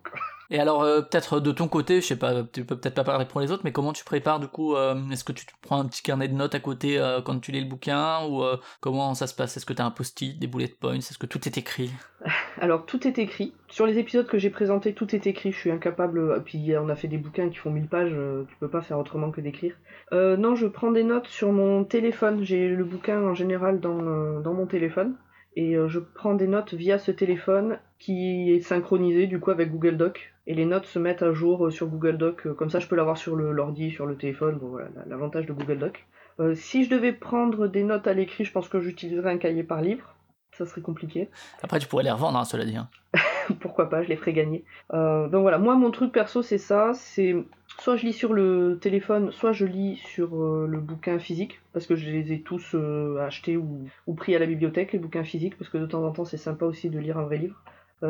Et 0.53 0.59
alors, 0.59 0.83
euh, 0.83 1.01
peut-être 1.01 1.39
de 1.39 1.53
ton 1.53 1.69
côté, 1.69 2.01
je 2.01 2.07
sais 2.07 2.17
pas, 2.17 2.43
tu 2.43 2.65
peux 2.65 2.75
peut-être 2.75 2.95
pas 2.95 3.05
parler 3.05 3.23
pour 3.23 3.39
les 3.39 3.53
autres, 3.53 3.61
mais 3.63 3.71
comment 3.71 3.93
tu 3.93 4.03
prépares 4.03 4.41
du 4.41 4.49
coup 4.49 4.75
euh, 4.75 4.95
Est-ce 5.09 5.23
que 5.23 5.31
tu 5.31 5.45
prends 5.61 5.79
un 5.79 5.85
petit 5.85 6.03
carnet 6.03 6.27
de 6.27 6.33
notes 6.33 6.53
à 6.53 6.59
côté 6.59 6.99
euh, 6.99 7.21
quand 7.21 7.39
tu 7.39 7.53
lis 7.53 7.61
le 7.61 7.69
bouquin 7.69 8.25
Ou 8.27 8.43
comment 8.81 9.13
ça 9.13 9.27
se 9.27 9.33
passe? 9.33 9.55
Est-ce 9.55 9.65
que 9.65 9.71
tu 9.71 9.81
as 9.81 9.85
un 9.85 9.91
post-it, 9.91 10.37
des 10.37 10.47
bullet 10.47 10.67
points? 10.67 10.95
Est-ce 10.95 11.17
que 11.17 11.25
tout 11.25 11.47
est 11.47 11.57
écrit? 11.57 11.89
Alors 12.59 12.85
tout 12.85 13.07
est 13.07 13.17
écrit. 13.17 13.53
Sur 13.69 13.85
les 13.85 13.97
épisodes 13.97 14.27
que 14.27 14.37
j'ai 14.37 14.49
présentés, 14.49 14.93
tout 14.93 15.15
est 15.15 15.25
écrit. 15.25 15.53
Je 15.53 15.57
suis 15.57 15.71
incapable. 15.71 16.43
Puis 16.43 16.73
on 16.77 16.89
a 16.89 16.95
fait 16.95 17.07
des 17.07 17.17
bouquins 17.17 17.49
qui 17.49 17.55
font 17.55 17.71
1000 17.71 17.87
pages. 17.87 18.15
Tu 18.49 18.55
peux 18.59 18.69
pas 18.69 18.81
faire 18.81 18.99
autrement 18.99 19.31
que 19.31 19.39
d'écrire. 19.39 19.75
Non, 20.11 20.55
je 20.55 20.67
prends 20.67 20.91
des 20.91 21.05
notes 21.05 21.27
sur 21.27 21.53
mon 21.53 21.85
téléphone. 21.85 22.43
J'ai 22.43 22.67
le 22.67 22.83
bouquin 22.83 23.21
en 23.21 23.33
général 23.33 23.79
dans, 23.79 24.41
dans 24.41 24.53
mon 24.53 24.65
téléphone. 24.65 25.15
Et 25.55 25.75
je 25.87 25.99
prends 25.99 26.33
des 26.33 26.47
notes 26.47 26.73
via 26.73 26.99
ce 26.99 27.11
téléphone 27.11 27.79
qui 27.99 28.51
est 28.51 28.59
synchronisé 28.59 29.27
du 29.27 29.39
coup 29.39 29.51
avec 29.51 29.71
Google 29.71 29.95
Doc. 29.95 30.30
Et 30.47 30.53
les 30.55 30.65
notes 30.65 30.85
se 30.85 30.99
mettent 30.99 31.21
à 31.23 31.33
jour 31.33 31.67
euh, 31.67 31.71
sur 31.71 31.87
Google 31.87 32.17
Doc. 32.17 32.45
euh, 32.47 32.53
Comme 32.53 32.69
ça, 32.69 32.79
je 32.79 32.87
peux 32.87 32.95
l'avoir 32.95 33.17
sur 33.17 33.35
l'ordi, 33.35 33.91
sur 33.91 34.05
le 34.05 34.15
téléphone. 34.15 34.57
Bon, 34.59 34.67
voilà, 34.69 34.89
l'avantage 35.07 35.45
de 35.45 35.53
Google 35.53 35.77
Doc. 35.79 36.05
Euh, 36.39 36.55
si 36.55 36.83
je 36.85 36.89
devais 36.89 37.13
prendre 37.13 37.67
des 37.67 37.83
notes 37.83 38.07
à 38.07 38.13
l'écrit, 38.13 38.43
je 38.45 38.51
pense 38.51 38.67
que 38.69 38.79
j'utiliserais 38.79 39.31
un 39.31 39.37
cahier 39.37 39.63
par 39.63 39.81
livre. 39.81 40.15
Ça 40.57 40.65
serait 40.65 40.81
compliqué. 40.81 41.29
Après, 41.61 41.79
tu 41.79 41.87
pourrais 41.87 42.03
les 42.03 42.11
revendre, 42.11 42.37
hein, 42.37 42.45
cela 42.45 42.65
dit. 42.65 42.75
hein. 42.75 42.89
pourquoi 43.59 43.89
pas, 43.89 44.03
je 44.03 44.09
les 44.09 44.15
ferai 44.15 44.33
gagner. 44.33 44.63
Euh, 44.93 45.27
donc 45.27 45.41
voilà, 45.41 45.57
moi 45.57 45.75
mon 45.75 45.91
truc 45.91 46.11
perso 46.13 46.41
c'est 46.41 46.57
ça, 46.57 46.91
c'est 46.93 47.35
soit 47.79 47.97
je 47.97 48.05
lis 48.05 48.13
sur 48.13 48.33
le 48.33 48.77
téléphone, 48.81 49.31
soit 49.31 49.51
je 49.51 49.65
lis 49.65 49.97
sur 49.97 50.35
euh, 50.41 50.67
le 50.69 50.79
bouquin 50.79 51.19
physique, 51.19 51.59
parce 51.73 51.85
que 51.87 51.95
je 51.95 52.09
les 52.09 52.31
ai 52.31 52.41
tous 52.41 52.75
achetés 53.19 53.57
ou, 53.57 53.85
ou 54.07 54.13
pris 54.13 54.35
à 54.35 54.39
la 54.39 54.45
bibliothèque, 54.45 54.93
les 54.93 54.99
bouquins 54.99 55.23
physiques, 55.25 55.57
parce 55.57 55.69
que 55.69 55.77
de 55.77 55.85
temps 55.85 56.05
en 56.05 56.11
temps 56.11 56.23
c'est 56.25 56.37
sympa 56.37 56.65
aussi 56.65 56.89
de 56.89 56.99
lire 56.99 57.17
un 57.17 57.23
vrai 57.23 57.37
livre, 57.39 57.61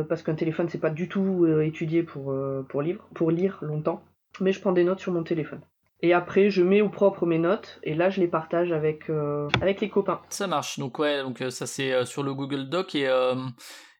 parce 0.07 0.23
qu'un 0.23 0.35
téléphone 0.35 0.69
c'est 0.69 0.79
pas 0.79 0.89
du 0.89 1.07
tout 1.07 1.45
euh, 1.45 1.61
étudié 1.61 2.03
pour, 2.03 2.31
euh, 2.31 2.65
pour, 2.69 2.81
lire, 2.81 2.99
pour 3.13 3.31
lire 3.31 3.59
longtemps, 3.61 4.03
mais 4.39 4.51
je 4.53 4.61
prends 4.61 4.71
des 4.71 4.83
notes 4.83 4.99
sur 4.99 5.11
mon 5.11 5.23
téléphone. 5.23 5.61
Et 6.03 6.13
après, 6.13 6.49
je 6.49 6.63
mets 6.63 6.81
au 6.81 6.89
propre 6.89 7.27
mes 7.27 7.37
notes, 7.37 7.79
et 7.83 7.93
là, 7.93 8.09
je 8.09 8.19
les 8.19 8.27
partage 8.27 8.71
avec, 8.71 9.07
euh, 9.09 9.47
avec 9.61 9.81
les 9.81 9.89
copains. 9.89 10.19
Ça 10.29 10.47
marche. 10.47 10.79
Donc 10.79 10.97
ouais, 10.97 11.21
donc 11.21 11.41
euh, 11.41 11.51
ça 11.51 11.67
c'est 11.67 11.93
euh, 11.93 12.05
sur 12.05 12.23
le 12.23 12.33
Google 12.33 12.69
Doc 12.69 12.95
et 12.95 13.07
euh, 13.07 13.35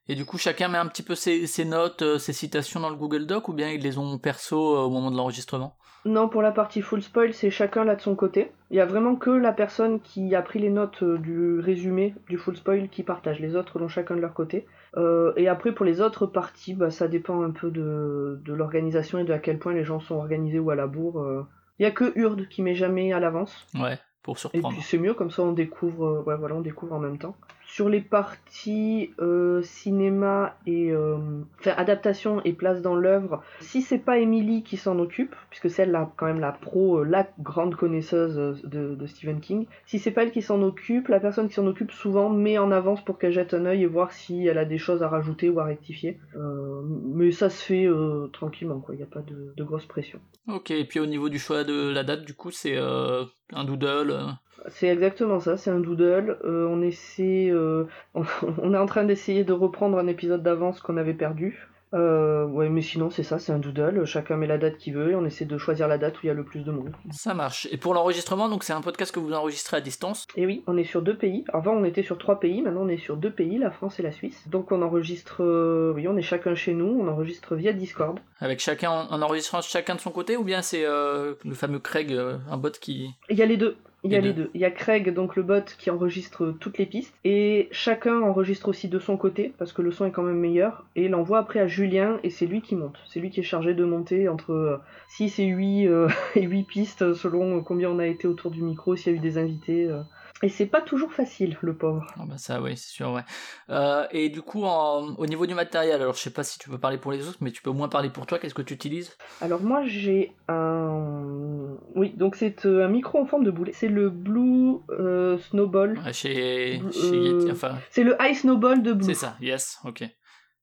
et 0.08 0.16
du 0.16 0.24
coup 0.24 0.36
chacun 0.36 0.66
met 0.68 0.78
un 0.78 0.88
petit 0.88 1.04
peu 1.04 1.14
ses, 1.14 1.64
notes, 1.64 2.02
euh, 2.02 2.18
ses 2.18 2.32
citations 2.32 2.80
dans 2.80 2.90
le 2.90 2.96
Google 2.96 3.26
Doc 3.26 3.48
ou 3.48 3.52
bien 3.52 3.70
ils 3.70 3.80
les 3.80 3.98
ont 3.98 4.18
perso 4.18 4.76
euh, 4.76 4.80
au 4.80 4.90
moment 4.90 5.12
de 5.12 5.16
l'enregistrement? 5.16 5.76
Non, 6.04 6.28
pour 6.28 6.42
la 6.42 6.50
partie 6.50 6.82
full 6.82 7.00
spoil, 7.00 7.32
c'est 7.32 7.50
chacun 7.50 7.84
là 7.84 7.94
de 7.94 8.00
son 8.00 8.16
côté. 8.16 8.50
Il 8.70 8.76
y 8.76 8.80
a 8.80 8.86
vraiment 8.86 9.14
que 9.14 9.30
la 9.30 9.52
personne 9.52 10.00
qui 10.00 10.34
a 10.34 10.42
pris 10.42 10.58
les 10.58 10.68
notes 10.70 11.02
euh, 11.04 11.16
du 11.16 11.60
résumé 11.60 12.14
du 12.28 12.38
full 12.38 12.56
spoil 12.56 12.88
qui 12.88 13.04
partage. 13.04 13.38
Les 13.38 13.54
autres 13.54 13.78
l'ont 13.78 13.86
chacun 13.88 14.16
de 14.16 14.20
leur 14.20 14.34
côté. 14.34 14.66
Euh, 14.96 15.32
et 15.36 15.46
après, 15.48 15.70
pour 15.72 15.86
les 15.86 16.00
autres 16.00 16.26
parties, 16.26 16.74
bah, 16.74 16.90
ça 16.90 17.06
dépend 17.06 17.42
un 17.42 17.50
peu 17.50 17.70
de, 17.70 18.40
de 18.44 18.52
l'organisation 18.52 19.20
et 19.20 19.24
de 19.24 19.32
à 19.32 19.38
quel 19.38 19.58
point 19.60 19.74
les 19.74 19.84
gens 19.84 20.00
sont 20.00 20.16
organisés 20.16 20.58
ou 20.58 20.70
à 20.70 20.74
la 20.74 20.88
bourre. 20.88 21.20
euh. 21.20 21.46
Il 21.78 21.84
y 21.84 21.86
a 21.86 21.92
que 21.92 22.12
Urde 22.18 22.48
qui 22.48 22.62
met 22.62 22.74
jamais 22.74 23.12
à 23.12 23.20
l'avance. 23.20 23.66
Ouais, 23.74 23.98
pour 24.22 24.36
Et 24.36 24.40
surprendre. 24.40 24.70
puis 24.70 24.82
c'est 24.82 24.98
mieux, 24.98 25.14
comme 25.14 25.30
ça 25.30 25.42
on 25.42 25.52
découvre, 25.52 26.24
ouais, 26.26 26.36
voilà, 26.36 26.56
on 26.56 26.60
découvre 26.60 26.94
en 26.94 26.98
même 27.00 27.18
temps. 27.18 27.36
Sur 27.72 27.88
les 27.88 28.02
parties 28.02 29.14
euh, 29.18 29.62
cinéma 29.62 30.58
et 30.66 30.92
euh, 30.92 31.16
enfin, 31.58 31.72
adaptation 31.78 32.42
et 32.44 32.52
place 32.52 32.82
dans 32.82 32.94
l'œuvre, 32.94 33.42
si 33.60 33.80
c'est 33.80 33.98
pas 33.98 34.18
Emily 34.18 34.62
qui 34.62 34.76
s'en 34.76 34.98
occupe, 34.98 35.34
puisque 35.48 35.70
c'est 35.70 35.84
elle 35.84 36.06
quand 36.18 36.26
même 36.26 36.38
la 36.38 36.52
pro, 36.52 36.98
euh, 36.98 37.04
la 37.04 37.26
grande 37.38 37.74
connaisseuse 37.74 38.60
de, 38.62 39.06
Stephen 39.06 39.40
King, 39.40 39.64
si 39.86 39.98
c'est 39.98 40.10
pas 40.10 40.24
elle 40.24 40.32
qui 40.32 40.42
s'en 40.42 40.60
occupe, 40.60 41.08
la 41.08 41.18
personne 41.18 41.48
qui 41.48 41.54
s'en 41.54 41.66
occupe 41.66 41.92
souvent 41.92 42.28
met 42.28 42.58
en 42.58 42.70
avance 42.72 43.02
pour 43.02 43.18
qu'elle 43.18 43.32
jette 43.32 43.54
un 43.54 43.64
œil 43.64 43.84
et 43.84 43.86
voir 43.86 44.12
si 44.12 44.46
elle 44.46 44.58
a 44.58 44.66
des 44.66 44.76
choses 44.76 45.02
à 45.02 45.08
rajouter 45.08 45.48
ou 45.48 45.58
à 45.58 45.64
rectifier. 45.64 46.20
Mais 46.34 47.30
ça 47.32 47.48
se 47.48 47.64
fait 47.64 47.88
tranquillement, 48.34 48.80
quoi. 48.80 48.94
Il 48.94 48.98
n'y 48.98 49.04
a 49.04 49.06
pas 49.06 49.22
de, 49.22 49.64
grosse 49.64 49.86
pression. 49.86 50.20
Ok, 50.46 50.72
et 50.72 50.84
puis 50.84 51.00
au 51.00 51.06
niveau 51.06 51.30
du 51.30 51.38
choix 51.38 51.64
de 51.64 51.90
la 51.90 52.04
date, 52.04 52.26
du 52.26 52.34
coup 52.34 52.50
c'est 52.50 52.76
un 52.76 53.64
doodle. 53.64 54.36
C'est 54.68 54.88
exactement 54.88 55.40
ça, 55.40 55.56
c'est 55.56 55.70
un 55.70 55.80
doodle. 55.80 56.38
Euh, 56.44 56.66
on 56.68 56.82
essaie, 56.82 57.48
euh, 57.50 57.84
on, 58.14 58.24
on 58.58 58.74
est 58.74 58.78
en 58.78 58.86
train 58.86 59.04
d'essayer 59.04 59.44
de 59.44 59.52
reprendre 59.52 59.98
un 59.98 60.06
épisode 60.06 60.42
d'avance 60.42 60.80
qu'on 60.80 60.96
avait 60.96 61.14
perdu. 61.14 61.68
Euh, 61.94 62.46
ouais, 62.46 62.70
mais 62.70 62.80
sinon 62.80 63.10
c'est 63.10 63.22
ça, 63.22 63.38
c'est 63.38 63.52
un 63.52 63.58
doodle. 63.58 64.04
Chacun 64.06 64.36
met 64.36 64.46
la 64.46 64.56
date 64.56 64.78
qu'il 64.78 64.94
veut 64.94 65.10
et 65.10 65.14
on 65.14 65.26
essaie 65.26 65.44
de 65.44 65.58
choisir 65.58 65.88
la 65.88 65.98
date 65.98 66.16
où 66.16 66.20
il 66.22 66.28
y 66.28 66.30
a 66.30 66.34
le 66.34 66.44
plus 66.44 66.60
de 66.64 66.70
monde. 66.70 66.92
Ça 67.10 67.34
marche. 67.34 67.68
Et 67.70 67.76
pour 67.76 67.92
l'enregistrement, 67.92 68.48
donc 68.48 68.64
c'est 68.64 68.72
un 68.72 68.80
podcast 68.80 69.14
que 69.14 69.20
vous 69.20 69.32
enregistrez 69.32 69.76
à 69.76 69.80
distance. 69.80 70.26
Et 70.36 70.46
oui, 70.46 70.62
on 70.66 70.78
est 70.78 70.84
sur 70.84 71.02
deux 71.02 71.16
pays. 71.16 71.44
Avant 71.52 71.72
on 71.72 71.84
était 71.84 72.02
sur 72.02 72.16
trois 72.16 72.40
pays, 72.40 72.62
maintenant 72.62 72.82
on 72.82 72.88
est 72.88 72.96
sur 72.96 73.16
deux 73.18 73.30
pays, 73.30 73.58
la 73.58 73.70
France 73.70 74.00
et 74.00 74.02
la 74.02 74.12
Suisse. 74.12 74.48
Donc 74.48 74.72
on 74.72 74.80
enregistre, 74.80 75.42
euh, 75.44 75.92
oui, 75.94 76.08
on 76.08 76.16
est 76.16 76.22
chacun 76.22 76.54
chez 76.54 76.72
nous, 76.72 76.98
on 76.98 77.08
enregistre 77.08 77.56
via 77.56 77.74
Discord. 77.74 78.18
Avec 78.40 78.60
chacun 78.60 78.90
en, 78.90 79.12
en 79.12 79.20
enregistrant 79.20 79.60
chacun 79.60 79.94
de 79.94 80.00
son 80.00 80.12
côté 80.12 80.38
ou 80.38 80.44
bien 80.44 80.62
c'est 80.62 80.86
euh, 80.86 81.34
le 81.44 81.54
fameux 81.54 81.78
Craig, 81.78 82.18
un 82.50 82.56
bot 82.56 82.70
qui. 82.70 83.10
Il 83.28 83.36
y 83.36 83.42
a 83.42 83.46
les 83.46 83.58
deux. 83.58 83.76
Il 84.04 84.10
y 84.12 84.16
a 84.16 84.20
Les 84.20 84.32
deux. 84.32 84.50
Il 84.54 84.60
y 84.60 84.64
a 84.64 84.70
Craig, 84.70 85.12
donc 85.14 85.36
le 85.36 85.42
bot, 85.42 85.64
qui 85.78 85.90
enregistre 85.90 86.54
toutes 86.58 86.78
les 86.78 86.86
pistes. 86.86 87.14
Et 87.24 87.68
chacun 87.70 88.20
enregistre 88.20 88.68
aussi 88.68 88.88
de 88.88 88.98
son 88.98 89.16
côté, 89.16 89.52
parce 89.58 89.72
que 89.72 89.80
le 89.82 89.92
son 89.92 90.06
est 90.06 90.10
quand 90.10 90.24
même 90.24 90.40
meilleur. 90.40 90.84
Et 90.96 91.08
l'envoie 91.08 91.38
après 91.38 91.60
à 91.60 91.68
Julien, 91.68 92.18
et 92.24 92.30
c'est 92.30 92.46
lui 92.46 92.62
qui 92.62 92.74
monte. 92.74 92.98
C'est 93.06 93.20
lui 93.20 93.30
qui 93.30 93.40
est 93.40 93.44
chargé 93.44 93.74
de 93.74 93.84
monter 93.84 94.28
entre 94.28 94.80
6 95.08 95.38
et 95.38 95.46
8, 95.46 95.86
euh, 95.86 96.08
et 96.34 96.42
8 96.42 96.64
pistes, 96.64 97.14
selon 97.14 97.58
euh, 97.58 97.60
combien 97.60 97.90
on 97.90 97.98
a 98.00 98.06
été 98.06 98.26
autour 98.26 98.50
du 98.50 98.62
micro, 98.62 98.96
s'il 98.96 99.12
y 99.12 99.14
a 99.14 99.18
eu 99.18 99.20
des 99.20 99.38
invités. 99.38 99.86
euh. 99.86 100.02
Et 100.44 100.48
c'est 100.48 100.66
pas 100.66 100.80
toujours 100.80 101.12
facile, 101.12 101.56
le 101.62 101.76
pauvre. 101.76 102.04
Ah 102.18 102.24
bah 102.26 102.36
ça 102.36 102.60
oui, 102.60 102.76
c'est 102.76 102.90
sûr, 102.90 103.12
ouais. 103.12 103.22
Euh, 103.70 104.06
et 104.10 104.28
du 104.28 104.42
coup, 104.42 104.64
en- 104.64 105.14
au 105.14 105.26
niveau 105.26 105.46
du 105.46 105.54
matériel, 105.54 106.00
alors 106.02 106.14
je 106.14 106.20
sais 106.20 106.32
pas 106.32 106.42
si 106.42 106.58
tu 106.58 106.68
peux 106.68 106.78
parler 106.78 106.98
pour 106.98 107.12
les 107.12 107.28
autres, 107.28 107.38
mais 107.40 107.52
tu 107.52 107.62
peux 107.62 107.70
au 107.70 107.74
moins 107.74 107.88
parler 107.88 108.10
pour 108.10 108.26
toi, 108.26 108.40
qu'est-ce 108.40 108.54
que 108.54 108.62
tu 108.62 108.74
utilises? 108.74 109.16
Alors 109.40 109.60
moi 109.62 109.84
j'ai 109.86 110.32
un... 110.48 111.76
Oui, 111.94 112.12
donc 112.16 112.34
c'est 112.36 112.66
euh, 112.66 112.84
un 112.84 112.88
micro 112.88 113.20
en 113.20 113.26
forme 113.26 113.44
de 113.44 113.50
boulet. 113.52 113.72
C'est 113.72 113.88
le 113.88 114.10
Blue 114.10 114.78
euh, 114.90 115.38
Snowball. 115.50 115.98
Ouais, 116.04 116.12
Chez, 116.12 116.80
Euh, 116.84 116.90
chez 116.90 117.18
Yeti, 117.18 117.50
enfin, 117.52 117.78
C'est 117.90 118.02
le 118.02 118.16
High 118.20 118.34
Snowball 118.34 118.82
de 118.82 118.92
Blue. 118.94 119.06
c'est 119.06 119.14
ça, 119.14 119.36
yes, 119.40 119.78
ok. 119.84 120.02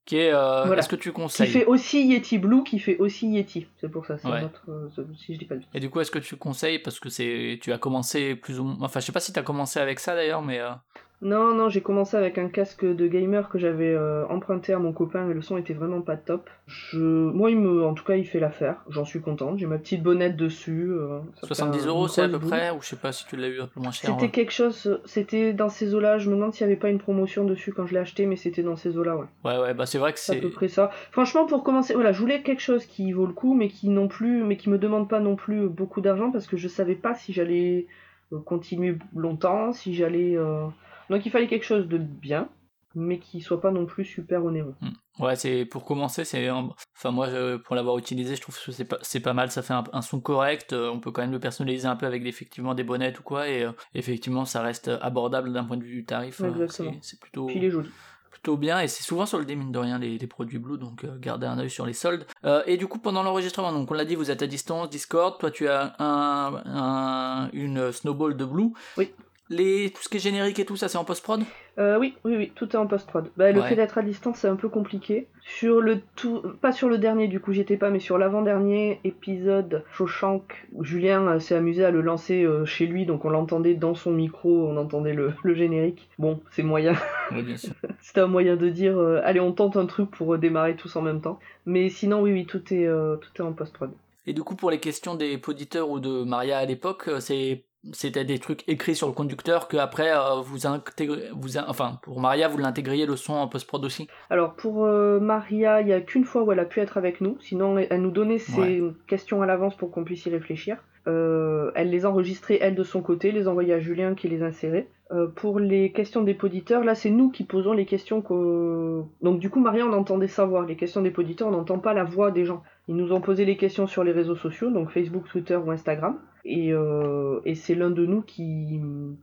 Qui 0.05 0.17
est, 0.17 0.33
euh, 0.33 0.63
Voilà. 0.65 0.79
est-ce 0.79 0.89
que 0.89 0.95
tu 0.95 1.09
Qui 1.09 1.15
conseilles 1.15 1.47
fait 1.47 1.65
aussi 1.65 2.05
Yeti 2.07 2.39
Blue, 2.39 2.63
qui 2.63 2.79
fait 2.79 2.97
aussi 2.97 3.27
Yeti. 3.29 3.67
C'est 3.79 3.89
pour 3.91 4.05
ça, 4.05 4.17
c'est 4.17 4.27
Ouais. 4.27 4.43
autre, 4.43 4.63
euh, 4.69 4.89
si 5.17 5.33
je 5.35 5.39
dis 5.39 5.45
pas 5.45 5.55
de 5.55 5.61
Et 5.73 5.79
du 5.79 5.89
coup, 5.89 5.99
est-ce 5.99 6.09
que 6.11 6.19
tu 6.19 6.35
conseilles 6.35 6.79
parce 6.79 6.99
que 6.99 7.09
c'est, 7.09 7.59
tu 7.61 7.71
as 7.71 7.77
commencé 7.77 8.35
plus 8.35 8.59
ou 8.59 8.63
moins, 8.63 8.77
enfin, 8.85 8.99
je 8.99 9.05
sais 9.05 9.11
pas 9.11 9.19
si 9.19 9.31
tu 9.33 9.39
as 9.39 9.43
commencé 9.43 9.79
avec 9.79 9.99
ça 9.99 10.15
d'ailleurs, 10.15 10.41
mais 10.41 10.59
euh, 10.59 10.71
Non, 11.21 11.53
non, 11.53 11.67
j'ai 11.67 11.81
commencé 11.81 12.15
avec 12.15 12.37
un 12.37 12.47
casque 12.47 12.85
de 12.85 13.05
gamer 13.07 13.49
que 13.49 13.59
j'avais 13.59 13.93
euh, 13.93 14.25
emprunté 14.27 14.71
à 14.71 14.79
mon 14.79 14.93
copain, 14.93 15.25
mais 15.25 15.33
le 15.33 15.41
son 15.41 15.57
était 15.57 15.73
vraiment 15.73 15.99
pas 15.99 16.15
top. 16.15 16.49
Je... 16.65 16.97
Moi, 16.97 17.51
il 17.51 17.59
me... 17.59 17.83
en 17.83 17.93
tout 17.93 18.05
cas, 18.05 18.15
il 18.15 18.25
fait 18.25 18.39
l'affaire. 18.39 18.77
J'en 18.89 19.03
suis 19.03 19.19
contente. 19.19 19.59
J'ai 19.59 19.65
ma 19.65 19.77
petite 19.77 20.01
bonnette 20.01 20.37
dessus. 20.37 20.89
euh, 20.89 21.19
ça 21.35 21.41
fait 21.41 21.55
70 21.55 21.83
un- 21.83 21.87
euros, 21.87 22.07
c'est 22.07 22.21
à 22.21 22.29
peu 22.29 22.39
près, 22.39 22.71
ou 22.71 22.81
je 22.81 22.87
sais 22.87 22.95
pas 22.95 23.11
si 23.11 23.25
tu 23.27 23.35
l'as 23.35 23.49
eu 23.49 23.59
un 23.59 23.67
peu 23.67 23.81
moins 23.81 23.91
cher. 23.91 24.11
C'était 24.11 24.21
ouais. 24.23 24.31
quelque 24.31 24.53
chose, 24.53 25.01
c'était 25.03 25.51
dans 25.51 25.67
ces 25.67 25.93
eaux-là. 25.93 26.19
Je 26.19 26.29
me 26.29 26.35
demande 26.35 26.53
s'il 26.53 26.65
n'y 26.65 26.71
avait 26.71 26.79
pas 26.79 26.89
une 26.89 26.99
promotion 26.99 27.43
dessus 27.43 27.73
quand 27.73 27.85
je 27.85 27.93
l'ai 27.95 27.99
acheté, 27.99 28.25
mais 28.25 28.37
c'était 28.37 28.63
dans 28.63 28.77
ces 28.77 28.97
eaux-là, 28.97 29.17
ouais. 29.17 29.25
Ouais, 29.43 29.57
ouais, 29.59 29.73
bah 29.73 29.85
c'est 29.85 29.97
vrai 29.97 30.13
que 30.13 30.19
C'est 30.19 30.37
à 30.37 30.41
peu 30.41 30.49
près 30.51 30.69
ça. 30.69 30.89
Franchement, 31.11 31.45
pour 31.45 31.63
commencer, 31.65 31.95
voilà, 31.95 32.13
je 32.13 32.19
voulais 32.21 32.43
quelque 32.43 32.61
chose 32.61 32.85
qui 32.85 33.11
vaut 33.11 33.25
le 33.25 33.33
coup, 33.33 33.55
mais 33.55 33.67
qui 33.67 33.89
non 33.89 34.07
plus, 34.07 34.41
mais 34.45 34.55
qui 34.55 34.69
me 34.69 34.77
demande 34.77 35.09
pas 35.09 35.19
non 35.19 35.35
plus 35.35 35.67
beaucoup 35.67 35.99
d'argent 35.99 36.31
parce 36.31 36.47
que 36.47 36.55
je 36.55 36.69
savais 36.69 36.95
pas 36.95 37.13
si 37.13 37.33
j'allais 37.33 37.87
euh, 38.31 38.39
continuer 38.39 38.97
longtemps, 39.13 39.73
si 39.73 39.93
j'allais. 39.95 40.37
euh, 40.37 40.65
Donc 41.09 41.25
il 41.25 41.31
fallait 41.31 41.47
quelque 41.47 41.65
chose 41.65 41.87
de 41.87 41.97
bien, 41.97 42.49
mais 42.95 43.19
qui 43.19 43.41
soit 43.41 43.61
pas 43.61 43.71
non 43.71 43.85
plus 43.85 44.05
super 44.05 44.43
onéreux. 44.43 44.75
Ouais, 45.19 45.35
c'est 45.35 45.65
pour 45.65 45.85
commencer, 45.85 46.23
c'est 46.23 46.47
un- 46.47 46.69
enfin 46.97 47.11
moi 47.11 47.29
je- 47.29 47.57
pour 47.57 47.75
l'avoir 47.75 47.97
utilisé, 47.97 48.35
je 48.35 48.41
trouve 48.41 48.57
que 48.63 48.71
c'est 48.71 48.85
pas 48.85 48.97
c'est 49.01 49.19
pas 49.19 49.33
mal, 49.33 49.51
ça 49.51 49.61
fait 49.61 49.73
un, 49.73 49.83
un 49.91 50.01
son 50.01 50.21
correct, 50.21 50.73
euh, 50.73 50.89
on 50.89 50.99
peut 50.99 51.11
quand 51.11 51.21
même 51.21 51.31
le 51.31 51.39
personnaliser 51.39 51.87
un 51.87 51.95
peu 51.95 52.05
avec 52.05 52.25
effectivement 52.25 52.73
des 52.73 52.83
bonnettes 52.83 53.19
ou 53.19 53.23
quoi 53.23 53.47
et 53.49 53.63
euh, 53.63 53.71
effectivement 53.93 54.45
ça 54.45 54.61
reste 54.61 54.89
abordable 55.01 55.51
d'un 55.53 55.65
point 55.65 55.77
de 55.77 55.83
vue 55.83 55.95
du 55.97 56.05
tarif, 56.05 56.41
euh, 56.41 56.47
Exactement. 56.49 56.93
c'est 57.01 57.19
plutôt 57.19 57.47
Puis 57.47 57.57
il 57.57 57.65
est 57.65 57.69
joli. 57.69 57.89
plutôt 58.31 58.55
bien 58.55 58.79
et 58.79 58.87
c'est 58.87 59.03
souvent 59.03 59.25
soldé 59.25 59.55
mine 59.57 59.71
de 59.73 59.79
rien 59.79 59.99
les, 59.99 60.17
les 60.17 60.27
produits 60.27 60.57
Blue 60.59 60.77
donc 60.77 61.03
euh, 61.03 61.17
gardez 61.19 61.47
un 61.47 61.59
œil 61.59 61.69
sur 61.69 61.85
les 61.85 61.93
soldes. 61.93 62.25
Euh, 62.45 62.63
et 62.65 62.77
du 62.77 62.87
coup 62.87 62.99
pendant 62.99 63.21
l'enregistrement 63.23 63.73
donc 63.73 63.91
on 63.91 63.93
l'a 63.95 64.05
dit 64.05 64.15
vous 64.15 64.31
êtes 64.31 64.41
à 64.41 64.47
distance 64.47 64.89
Discord, 64.89 65.37
toi 65.37 65.51
tu 65.51 65.67
as 65.67 65.95
un, 65.99 66.53
un- 66.65 67.49
une 67.51 67.91
snowball 67.91 68.37
de 68.37 68.45
Blue. 68.45 68.71
Oui. 68.97 69.11
Les, 69.51 69.89
tout 69.89 70.03
ce 70.03 70.09
qui 70.09 70.17
est 70.17 70.19
générique 70.19 70.59
et 70.59 70.65
tout 70.65 70.75
ça, 70.75 70.87
c'est 70.89 70.97
en 70.99 71.03
post-prod? 71.03 71.41
Euh, 71.79 71.97
oui, 71.97 72.13
oui, 72.23 72.35
oui, 72.37 72.51
tout 72.53 72.69
est 72.69 72.75
en 72.75 72.85
post-prod. 72.85 73.31
Bah, 73.35 73.51
le 73.51 73.61
Ouais. 73.61 73.69
fait 73.69 73.75
d'être 73.75 73.97
à 73.97 74.03
distance, 74.03 74.37
c'est 74.39 74.47
un 74.47 74.55
peu 74.55 74.69
compliqué. 74.69 75.27
Sur 75.41 75.81
le 75.81 76.01
tout, 76.15 76.43
pas 76.61 76.71
sur 76.71 76.87
le 76.87 76.99
dernier, 76.99 77.27
du 77.27 77.39
coup, 77.39 77.51
j'étais 77.51 77.75
pas, 77.77 77.89
mais 77.89 77.99
sur 77.99 78.19
l'avant-dernier 78.19 78.99
épisode, 79.03 79.83
Shawshank, 79.91 80.67
Julien 80.81 81.27
euh, 81.27 81.39
s'est 81.39 81.55
amusé 81.55 81.83
à 81.83 81.89
le 81.89 82.01
lancer 82.01 82.43
euh, 82.43 82.63
chez 82.65 82.85
lui, 82.85 83.07
donc 83.07 83.25
on 83.25 83.29
l'entendait 83.31 83.73
dans 83.73 83.95
son 83.95 84.11
micro, 84.11 84.67
on 84.67 84.77
entendait 84.77 85.13
le, 85.13 85.33
le 85.43 85.53
générique. 85.55 86.09
Bon, 86.19 86.41
c'est 86.51 86.63
moyen. 86.63 86.93
Oui, 87.31 87.41
bien 87.43 87.57
sûr. 87.57 87.73
C'était 88.01 88.21
un 88.21 88.27
moyen 88.27 88.55
de 88.55 88.69
dire, 88.69 88.99
allez, 89.23 89.39
on 89.39 89.51
tente 89.51 89.77
un 89.77 89.85
truc 89.87 90.09
pour 90.11 90.37
démarrer 90.37 90.75
tous 90.75 90.95
en 90.95 91.01
même 91.01 91.21
temps. 91.21 91.39
Mais 91.65 91.89
sinon, 91.89 92.21
oui, 92.21 92.31
oui, 92.33 92.45
tout 92.45 92.61
est, 92.73 92.87
tout 92.87 93.29
est 93.37 93.41
en 93.41 93.53
post-prod. 93.53 93.91
Et 94.27 94.33
du 94.33 94.43
coup, 94.43 94.55
pour 94.55 94.69
les 94.71 94.79
questions 94.79 95.15
des 95.15 95.39
auditeurs 95.47 95.89
ou 95.89 95.99
de 95.99 96.23
Maria 96.23 96.57
à 96.59 96.65
l'époque, 96.65 97.09
c'est 97.19 97.63
c'était 97.93 98.25
des 98.25 98.39
trucs 98.39 98.67
écrits 98.67 98.95
sur 98.95 99.07
le 99.07 99.13
conducteur 99.13 99.67
que 99.67 99.77
après 99.77 100.11
euh, 100.11 100.41
vous 100.43 100.67
intégrez, 100.67 101.29
vous 101.33 101.57
in- 101.57 101.65
enfin 101.67 101.99
pour 102.03 102.19
Maria 102.19 102.47
vous 102.47 102.57
l'intégriez 102.57 103.05
le 103.05 103.15
son 103.15 103.33
en 103.33 103.47
post-prod 103.47 103.83
aussi? 103.85 104.07
Alors 104.29 104.55
pour 104.55 104.85
euh, 104.85 105.19
Maria, 105.19 105.81
il 105.81 105.87
y 105.87 105.93
a 105.93 106.01
qu'une 106.01 106.25
fois 106.25 106.43
où 106.43 106.51
elle 106.51 106.59
a 106.59 106.65
pu 106.65 106.79
être 106.81 106.97
avec 106.97 107.21
nous, 107.21 107.37
sinon 107.39 107.77
elle 107.77 108.01
nous 108.01 108.11
donnait 108.11 108.37
ses 108.37 108.83
questions 109.07 109.41
à 109.41 109.45
l'avance 109.45 109.75
pour 109.77 109.91
qu'on 109.91 110.03
puisse 110.03 110.25
y 110.25 110.29
réfléchir. 110.29 110.77
Euh, 111.07 111.71
elle 111.75 111.89
les 111.89 112.05
enregistrait 112.05 112.59
elle 112.61 112.75
de 112.75 112.83
son 112.83 113.01
côté, 113.01 113.31
les 113.31 113.47
envoyait 113.47 113.73
à 113.73 113.79
Julien 113.79 114.13
qui 114.15 114.27
les 114.27 114.43
insérait. 114.43 114.89
Pour 115.37 115.59
les 115.59 115.91
questions 115.91 116.21
des 116.21 116.35
poditeurs, 116.35 116.83
là 116.83 116.93
c'est 116.93 117.09
nous 117.09 117.31
qui 117.31 117.43
posons 117.43 117.73
les 117.73 117.87
questions 117.87 118.21
que... 118.21 119.01
Donc 119.23 119.39
du 119.39 119.49
coup 119.49 119.59
Maria 119.59 119.83
on 119.87 119.93
entendait 119.93 120.27
sa 120.27 120.45
voix, 120.45 120.63
les 120.67 120.75
questions 120.75 121.01
des 121.01 121.09
poditeurs 121.09 121.47
on 121.47 121.51
n'entend 121.51 121.79
pas 121.79 121.95
la 121.95 122.03
voix 122.03 122.29
des 122.29 122.45
gens. 122.45 122.61
Ils 122.87 122.95
nous 122.95 123.11
ont 123.11 123.21
posé 123.21 123.43
les 123.43 123.57
questions 123.57 123.87
sur 123.87 124.03
les 124.03 124.11
réseaux 124.11 124.35
sociaux, 124.35 124.69
donc 124.69 124.91
Facebook, 124.91 125.27
Twitter 125.27 125.55
ou 125.55 125.71
Instagram. 125.71 126.19
Et, 126.45 126.73
euh, 126.73 127.41
et 127.45 127.55
c'est 127.55 127.75
l'un 127.75 127.89
de 127.89 128.05
nous 128.05 128.21
qui, 128.21 128.79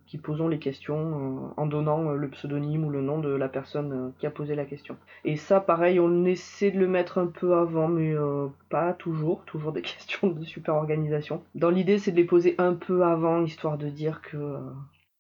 qui 0.07 0.18
posons 0.18 0.48
les 0.48 0.59
questions 0.59 0.96
euh, 0.96 1.52
en 1.57 1.66
donnant 1.66 2.11
euh, 2.11 2.16
le 2.16 2.29
pseudonyme 2.29 2.85
ou 2.85 2.90
le 2.90 3.00
nom 3.00 3.18
de 3.18 3.29
la 3.29 3.48
personne 3.48 4.12
qui 4.18 4.26
a 4.26 4.31
posé 4.31 4.55
la 4.55 4.64
question. 4.64 4.96
Et 5.24 5.37
ça, 5.37 5.61
pareil, 5.61 5.98
on 6.00 6.24
essaie 6.24 6.70
de 6.70 6.79
le 6.79 6.88
mettre 6.88 7.18
un 7.18 7.26
peu 7.26 7.55
avant, 7.55 7.88
mais 7.88 8.12
euh, 8.12 8.46
pas 8.68 8.92
toujours. 8.92 9.44
Toujours 9.44 9.72
des 9.72 9.83
questions 9.83 10.29
de 10.29 10.44
super 10.44 10.74
organisation. 10.74 11.42
Dans 11.55 11.70
l'idée, 11.70 11.98
c'est 11.98 12.12
de 12.12 12.16
les 12.16 12.24
poser 12.24 12.55
un 12.59 12.74
peu 12.74 13.05
avant, 13.05 13.42
histoire 13.42 13.79
de 13.79 13.88
dire 13.88 14.22
que 14.22 14.59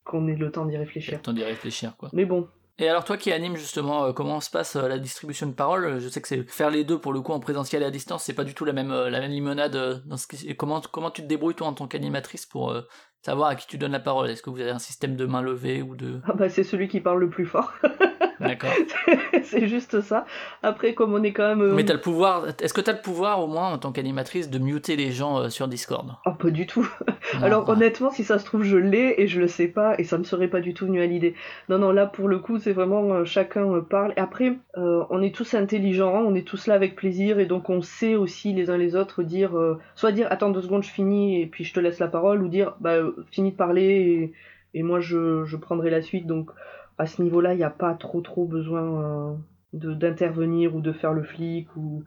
qu'on 0.04 0.28
ait 0.28 0.36
le 0.36 0.52
temps 0.52 0.66
d'y 0.66 0.76
réfléchir. 0.76 1.14
le 1.14 1.20
temps 1.20 1.32
d'y 1.32 1.42
réfléchir 1.42 1.96
quoi. 1.96 2.10
Mais 2.12 2.24
bon, 2.24 2.46
Et 2.78 2.88
alors 2.88 3.04
toi 3.04 3.16
qui 3.16 3.32
anime 3.32 3.56
justement 3.56 4.04
euh, 4.04 4.12
comment 4.12 4.40
se 4.40 4.50
passe 4.50 4.76
euh, 4.76 4.86
la 4.86 4.98
distribution 4.98 5.46
de 5.46 5.52
parole, 5.54 5.98
je 5.98 6.08
sais 6.08 6.20
que 6.20 6.28
c'est 6.28 6.42
faire 6.50 6.68
les 6.70 6.84
deux 6.84 6.98
pour 6.98 7.12
le 7.14 7.22
coup 7.22 7.32
en 7.32 7.40
présentiel 7.40 7.82
et 7.82 7.86
à 7.86 7.90
distance, 7.90 8.24
c'est 8.24 8.34
pas 8.34 8.44
du 8.44 8.52
tout 8.54 8.66
la 8.66 8.74
même 8.74 8.90
euh, 8.90 9.08
la 9.08 9.20
même 9.20 9.30
limonade 9.30 9.76
euh, 9.76 9.98
dans 10.04 10.18
ce 10.18 10.26
qui- 10.26 10.54
comment 10.56 10.80
comment 10.92 11.10
tu 11.10 11.22
te 11.22 11.26
débrouilles 11.26 11.54
toi 11.54 11.68
en 11.68 11.72
tant 11.72 11.86
qu'animatrice 11.88 12.44
pour 12.44 12.70
euh, 12.72 12.82
savoir 13.24 13.48
à 13.48 13.54
qui 13.56 13.66
tu 13.66 13.78
donnes 13.78 13.92
la 13.92 14.00
parole? 14.00 14.28
Est-ce 14.28 14.42
que 14.42 14.50
vous 14.50 14.60
avez 14.60 14.70
un 14.70 14.78
système 14.78 15.16
de 15.16 15.24
main 15.24 15.40
levée 15.40 15.80
ou 15.80 15.96
de 15.96 16.20
ah 16.26 16.34
bah, 16.34 16.50
c'est 16.50 16.64
celui 16.64 16.88
qui 16.88 17.00
parle 17.00 17.20
le 17.20 17.30
plus 17.30 17.46
fort. 17.46 17.72
D'accord. 18.40 18.70
c'est 19.44 19.66
juste 19.68 20.00
ça. 20.00 20.26
Après, 20.62 20.94
comme 20.94 21.14
on 21.14 21.22
est 21.22 21.32
quand 21.32 21.48
même... 21.48 21.62
euh, 21.62 21.74
Mais 21.74 21.84
t'as 21.84 21.94
le 21.94 22.00
pouvoir, 22.00 22.46
est-ce 22.60 22.74
que 22.74 22.80
t'as 22.80 22.92
le 22.92 23.00
pouvoir 23.00 23.40
au 23.40 23.46
moins 23.46 23.72
en 23.72 23.78
tant 23.78 23.92
qu'animatrice 23.92 24.50
de 24.50 24.58
muter 24.58 24.96
les 24.96 25.10
gens 25.10 25.38
euh, 25.38 25.48
sur 25.48 25.68
Discord? 25.68 26.12
Oh, 26.26 26.32
pas 26.32 26.50
du 26.50 26.66
tout. 26.66 26.88
Non, 27.34 27.42
Alors 27.42 27.68
ouais. 27.68 27.74
honnêtement, 27.74 28.10
si 28.10 28.24
ça 28.24 28.38
se 28.38 28.44
trouve, 28.44 28.62
je 28.62 28.76
l'ai 28.76 29.14
et 29.18 29.26
je 29.26 29.40
le 29.40 29.48
sais 29.48 29.68
pas 29.68 29.94
et 29.98 30.04
ça 30.04 30.18
me 30.18 30.24
serait 30.24 30.48
pas 30.48 30.60
du 30.60 30.74
tout 30.74 30.86
venu 30.86 31.00
à 31.00 31.06
l'idée. 31.06 31.34
Non, 31.68 31.78
non, 31.78 31.90
là 31.92 32.06
pour 32.06 32.28
le 32.28 32.38
coup, 32.38 32.58
c'est 32.58 32.72
vraiment 32.72 33.12
euh, 33.14 33.24
chacun 33.24 33.80
parle. 33.88 34.12
Et 34.16 34.20
après, 34.20 34.56
on 34.76 35.22
est 35.22 35.34
tous 35.34 35.54
intelligents, 35.54 36.22
on 36.26 36.34
est 36.34 36.46
tous 36.46 36.66
là 36.66 36.74
avec 36.74 36.96
plaisir 36.96 37.38
et 37.38 37.46
donc 37.46 37.70
on 37.70 37.82
sait 37.82 38.14
aussi 38.14 38.52
les 38.52 38.70
uns 38.70 38.76
les 38.76 38.94
autres 38.96 39.22
dire, 39.22 39.52
soit 39.94 40.12
dire 40.12 40.26
attends 40.30 40.50
deux 40.50 40.62
secondes, 40.62 40.82
je 40.82 40.90
finis 40.90 41.40
et 41.40 41.46
puis 41.46 41.64
je 41.64 41.72
te 41.72 41.80
laisse 41.80 41.98
la 41.98 42.08
parole, 42.08 42.42
ou 42.42 42.48
dire 42.48 42.74
bah 42.80 42.96
finis 43.30 43.52
de 43.52 43.56
parler 43.56 44.32
et, 44.74 44.78
et 44.78 44.82
moi 44.82 45.00
je, 45.00 45.44
je 45.44 45.56
prendrai 45.56 45.90
la 45.90 46.02
suite. 46.02 46.26
Donc 46.26 46.50
à 46.98 47.06
ce 47.06 47.22
niveau-là, 47.22 47.54
il 47.54 47.58
n'y 47.58 47.64
a 47.64 47.70
pas 47.70 47.94
trop 47.94 48.20
trop 48.20 48.46
besoin 48.46 48.82
euh, 48.82 49.34
d'intervenir 49.72 50.74
ou 50.74 50.80
de 50.80 50.92
faire 50.92 51.12
le 51.12 51.22
flic 51.22 51.68
ou 51.76 52.04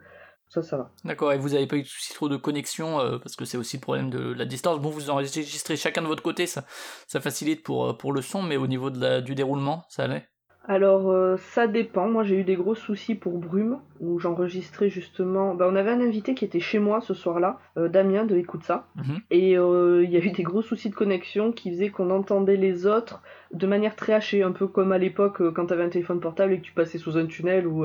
ça, 0.50 0.64
ça 0.64 0.78
va. 0.78 0.92
D'accord, 1.06 1.32
et 1.32 1.38
vous 1.38 1.54
avez 1.54 1.68
pas 1.68 1.78
eu 1.78 1.84
de 1.84 1.88
soucis 1.88 2.14
trop 2.14 2.28
de 2.28 2.36
connexion, 2.36 3.00
euh, 3.00 3.20
parce 3.20 3.36
que 3.36 3.46
c'est 3.46 3.58
aussi 3.58 3.78
le 3.78 3.82
problème 3.82 4.10
de 4.10 4.34
la 4.34 4.46
distance. 4.46 4.80
Bon, 4.80 4.90
vous 4.90 5.12
enregistrez 5.12 5.78
chacun 5.78 6.02
de 6.02 6.08
votre 6.08 6.24
côté, 6.24 6.48
ça, 6.48 6.66
ça 7.08 7.22
facilite 7.22 7.64
pour, 7.64 7.86
euh, 7.86 7.94
pour 7.94 8.14
le 8.14 8.24
son, 8.24 8.42
mais 8.42 8.58
au 8.58 8.66
niveau 8.66 8.90
du 8.90 9.36
déroulement, 9.36 9.86
ça 9.90 10.06
allait? 10.06 10.28
Alors, 10.68 11.10
euh, 11.10 11.38
ça 11.38 11.68
dépend. 11.68 12.10
Moi, 12.10 12.24
j'ai 12.24 12.36
eu 12.36 12.44
des 12.44 12.56
gros 12.56 12.76
soucis 12.76 13.16
pour 13.16 13.40
Brume, 13.40 13.80
où 14.02 14.20
j'enregistrais 14.20 14.90
justement. 14.90 15.56
Bah, 15.56 15.68
on 15.68 15.76
avait 15.76 15.90
un 15.90 16.02
invité 16.02 16.36
qui 16.36 16.46
était 16.46 16.60
chez 16.60 16.80
moi 16.80 17.02
ce 17.02 17.14
soir-là, 17.14 17.60
euh, 17.78 17.88
Damien 17.88 18.26
de 18.26 18.36
Écoute 18.36 18.64
ça. 18.64 18.86
Mhm. 18.96 19.20
Et 19.32 19.58
euh, 19.58 20.04
il 20.04 20.12
y 20.12 20.18
a 20.18 20.20
eu 20.20 20.30
des 20.30 20.44
gros 20.44 20.62
soucis 20.62 20.90
de 20.90 20.96
connexion 20.96 21.52
qui 21.52 21.72
faisaient 21.72 21.90
qu'on 21.90 22.12
entendait 22.12 22.58
les 22.58 22.86
autres 22.86 23.24
de 23.52 23.66
manière 23.66 23.96
très 23.96 24.14
hachée, 24.14 24.44
un 24.44 24.52
peu 24.52 24.68
comme 24.68 24.92
à 24.92 25.00
l'époque 25.00 25.42
quand 25.54 25.66
t'avais 25.66 25.84
un 25.84 25.90
téléphone 25.90 26.20
portable 26.20 26.54
et 26.54 26.60
que 26.60 26.66
tu 26.66 26.74
passais 26.74 27.00
sous 27.00 27.18
un 27.18 27.26
tunnel. 27.26 27.66
Ou, 27.66 27.84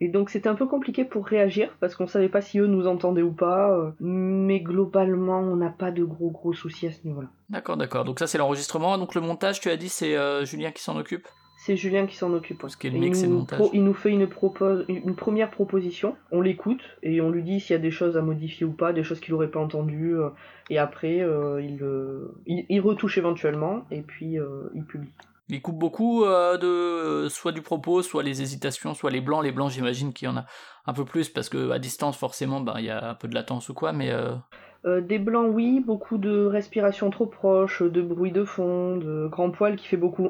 Et 0.00 0.08
donc, 0.08 0.30
c'était 0.30 0.48
un 0.48 0.56
peu 0.56 0.66
compliqué 0.66 1.04
pour 1.04 1.26
réagir, 1.26 1.68
parce 1.78 1.94
qu'on 1.94 2.08
savait 2.08 2.28
pas 2.28 2.40
si 2.40 2.58
eux 2.58 2.66
nous 2.66 2.88
entendaient 2.88 3.22
ou 3.22 3.30
pas. 3.30 3.94
Mais 4.00 4.58
globalement, 4.58 5.38
on 5.38 5.54
n'a 5.54 5.70
pas 5.70 5.92
de 5.92 6.02
gros 6.02 6.30
gros 6.30 6.52
soucis 6.52 6.88
à 6.88 6.90
ce 6.90 7.06
niveau-là. 7.06 7.28
D'accord, 7.48 7.76
d'accord. 7.76 8.04
Donc 8.04 8.18
ça, 8.18 8.26
c'est 8.26 8.38
l'enregistrement. 8.38 8.98
Donc 8.98 9.14
le 9.14 9.20
montage, 9.20 9.60
tu 9.60 9.70
as 9.70 9.76
dit, 9.76 9.88
c'est 9.88 10.16
Julien 10.44 10.72
qui 10.72 10.82
s'en 10.82 10.96
occupe? 10.96 11.28
C'est 11.66 11.76
Julien 11.76 12.04
qui 12.04 12.14
s'en 12.14 12.30
occupe. 12.34 12.58
Tout 12.58 12.68
ce 12.68 12.76
qui 12.76 12.88
est 12.88 12.90
le 12.90 13.02
Et 13.02 13.26
montage. 13.26 13.58
pro- 13.58 13.70
il 13.72 13.82
nous 13.84 13.94
fait 13.94 14.10
une, 14.10 14.26
propose, 14.26 14.84
une 14.86 15.16
première 15.16 15.50
proposition, 15.50 16.14
on 16.30 16.42
l'écoute 16.42 16.82
et 17.02 17.22
on 17.22 17.30
lui 17.30 17.42
dit 17.42 17.58
s'il 17.58 17.72
y 17.72 17.78
a 17.78 17.80
des 17.80 17.90
choses 17.90 18.18
à 18.18 18.20
modifier 18.20 18.66
ou 18.66 18.72
pas, 18.72 18.92
des 18.92 19.02
choses 19.02 19.18
qu'il 19.18 19.32
n'aurait 19.32 19.50
pas 19.50 19.60
entendues. 19.60 20.14
euh, 20.14 20.28
et 20.68 20.76
après, 20.76 21.20
euh, 21.22 21.62
il, 21.62 21.82
euh, 21.82 22.34
il, 22.46 22.66
il 22.68 22.80
retouche 22.80 23.16
éventuellement 23.16 23.86
et 23.90 24.02
puis 24.02 24.36
il 24.74 24.84
publie. 24.84 25.08
Il 25.48 25.62
coupe 25.62 25.78
beaucoup 25.78 26.24
de 26.24 27.28
soit 27.30 27.52
du 27.52 27.62
propos, 27.62 28.02
soit 28.02 28.22
les 28.22 28.42
hésitations, 28.42 28.92
soit 28.92 29.10
les 29.10 29.22
blancs. 29.22 29.42
Les 29.42 29.52
blancs, 29.52 29.70
j'imagine 29.70 30.12
qu'il 30.12 30.28
y 30.28 30.30
en 30.30 30.36
a 30.36 30.44
un 30.86 30.92
peu 30.92 31.06
plus, 31.06 31.30
parce 31.30 31.48
que 31.48 31.70
à 31.70 31.78
distance, 31.78 32.18
forcément, 32.18 32.60
ben, 32.60 32.74
il 32.78 32.84
y 32.84 32.90
a 32.90 33.10
un 33.10 33.14
peu 33.14 33.26
de 33.28 33.34
latence 33.34 33.70
ou 33.70 33.74
quoi, 33.74 33.92
mais... 33.94 34.10
Euh, 34.10 35.00
des 35.00 35.18
blancs, 35.18 35.48
oui, 35.50 35.80
beaucoup 35.80 36.18
de 36.18 36.44
respiration 36.44 37.08
trop 37.08 37.24
proche, 37.24 37.82
de 37.82 38.02
bruit 38.02 38.32
de 38.32 38.44
fond, 38.44 38.98
de 38.98 39.28
grand 39.28 39.50
poil 39.50 39.76
qui 39.76 39.86
fait 39.86 39.96
beaucoup 39.96 40.28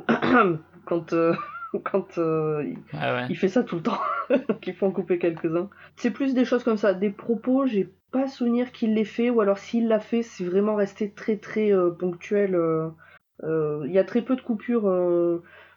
quand, 0.84 1.12
euh, 1.12 1.34
quand 1.84 2.18
euh, 2.18 2.64
il- 2.64 2.78
ouais. 2.96 3.26
Il 3.30 3.36
fait 3.36 3.48
ça 3.48 3.62
tout 3.62 3.76
le 3.76 3.82
temps, 3.82 4.00
donc 4.48 4.66
il 4.66 4.74
faut 4.74 4.86
en 4.86 4.90
couper 4.90 5.18
quelques-uns. 5.18 5.68
C'est 5.96 6.10
plus 6.10 6.34
des 6.34 6.44
choses 6.44 6.64
comme 6.64 6.76
ça, 6.76 6.94
des 6.94 7.10
propos, 7.10 7.66
j'ai 7.66 7.92
pas 8.12 8.28
souvenir 8.28 8.72
qu'il 8.72 8.94
l'ait 8.94 9.04
fait, 9.04 9.30
ou 9.30 9.40
alors 9.40 9.58
s'il 9.58 9.88
l'a 9.88 10.00
fait, 10.00 10.22
c'est 10.22 10.44
vraiment 10.44 10.76
resté 10.76 11.10
très 11.10 11.36
très 11.36 11.72
euh, 11.72 11.90
ponctuel. 11.90 12.58
Il 13.42 13.90
y 13.92 13.98
a 13.98 14.04
très 14.04 14.22
peu 14.22 14.36
de 14.36 14.40
coupures. 14.40 14.88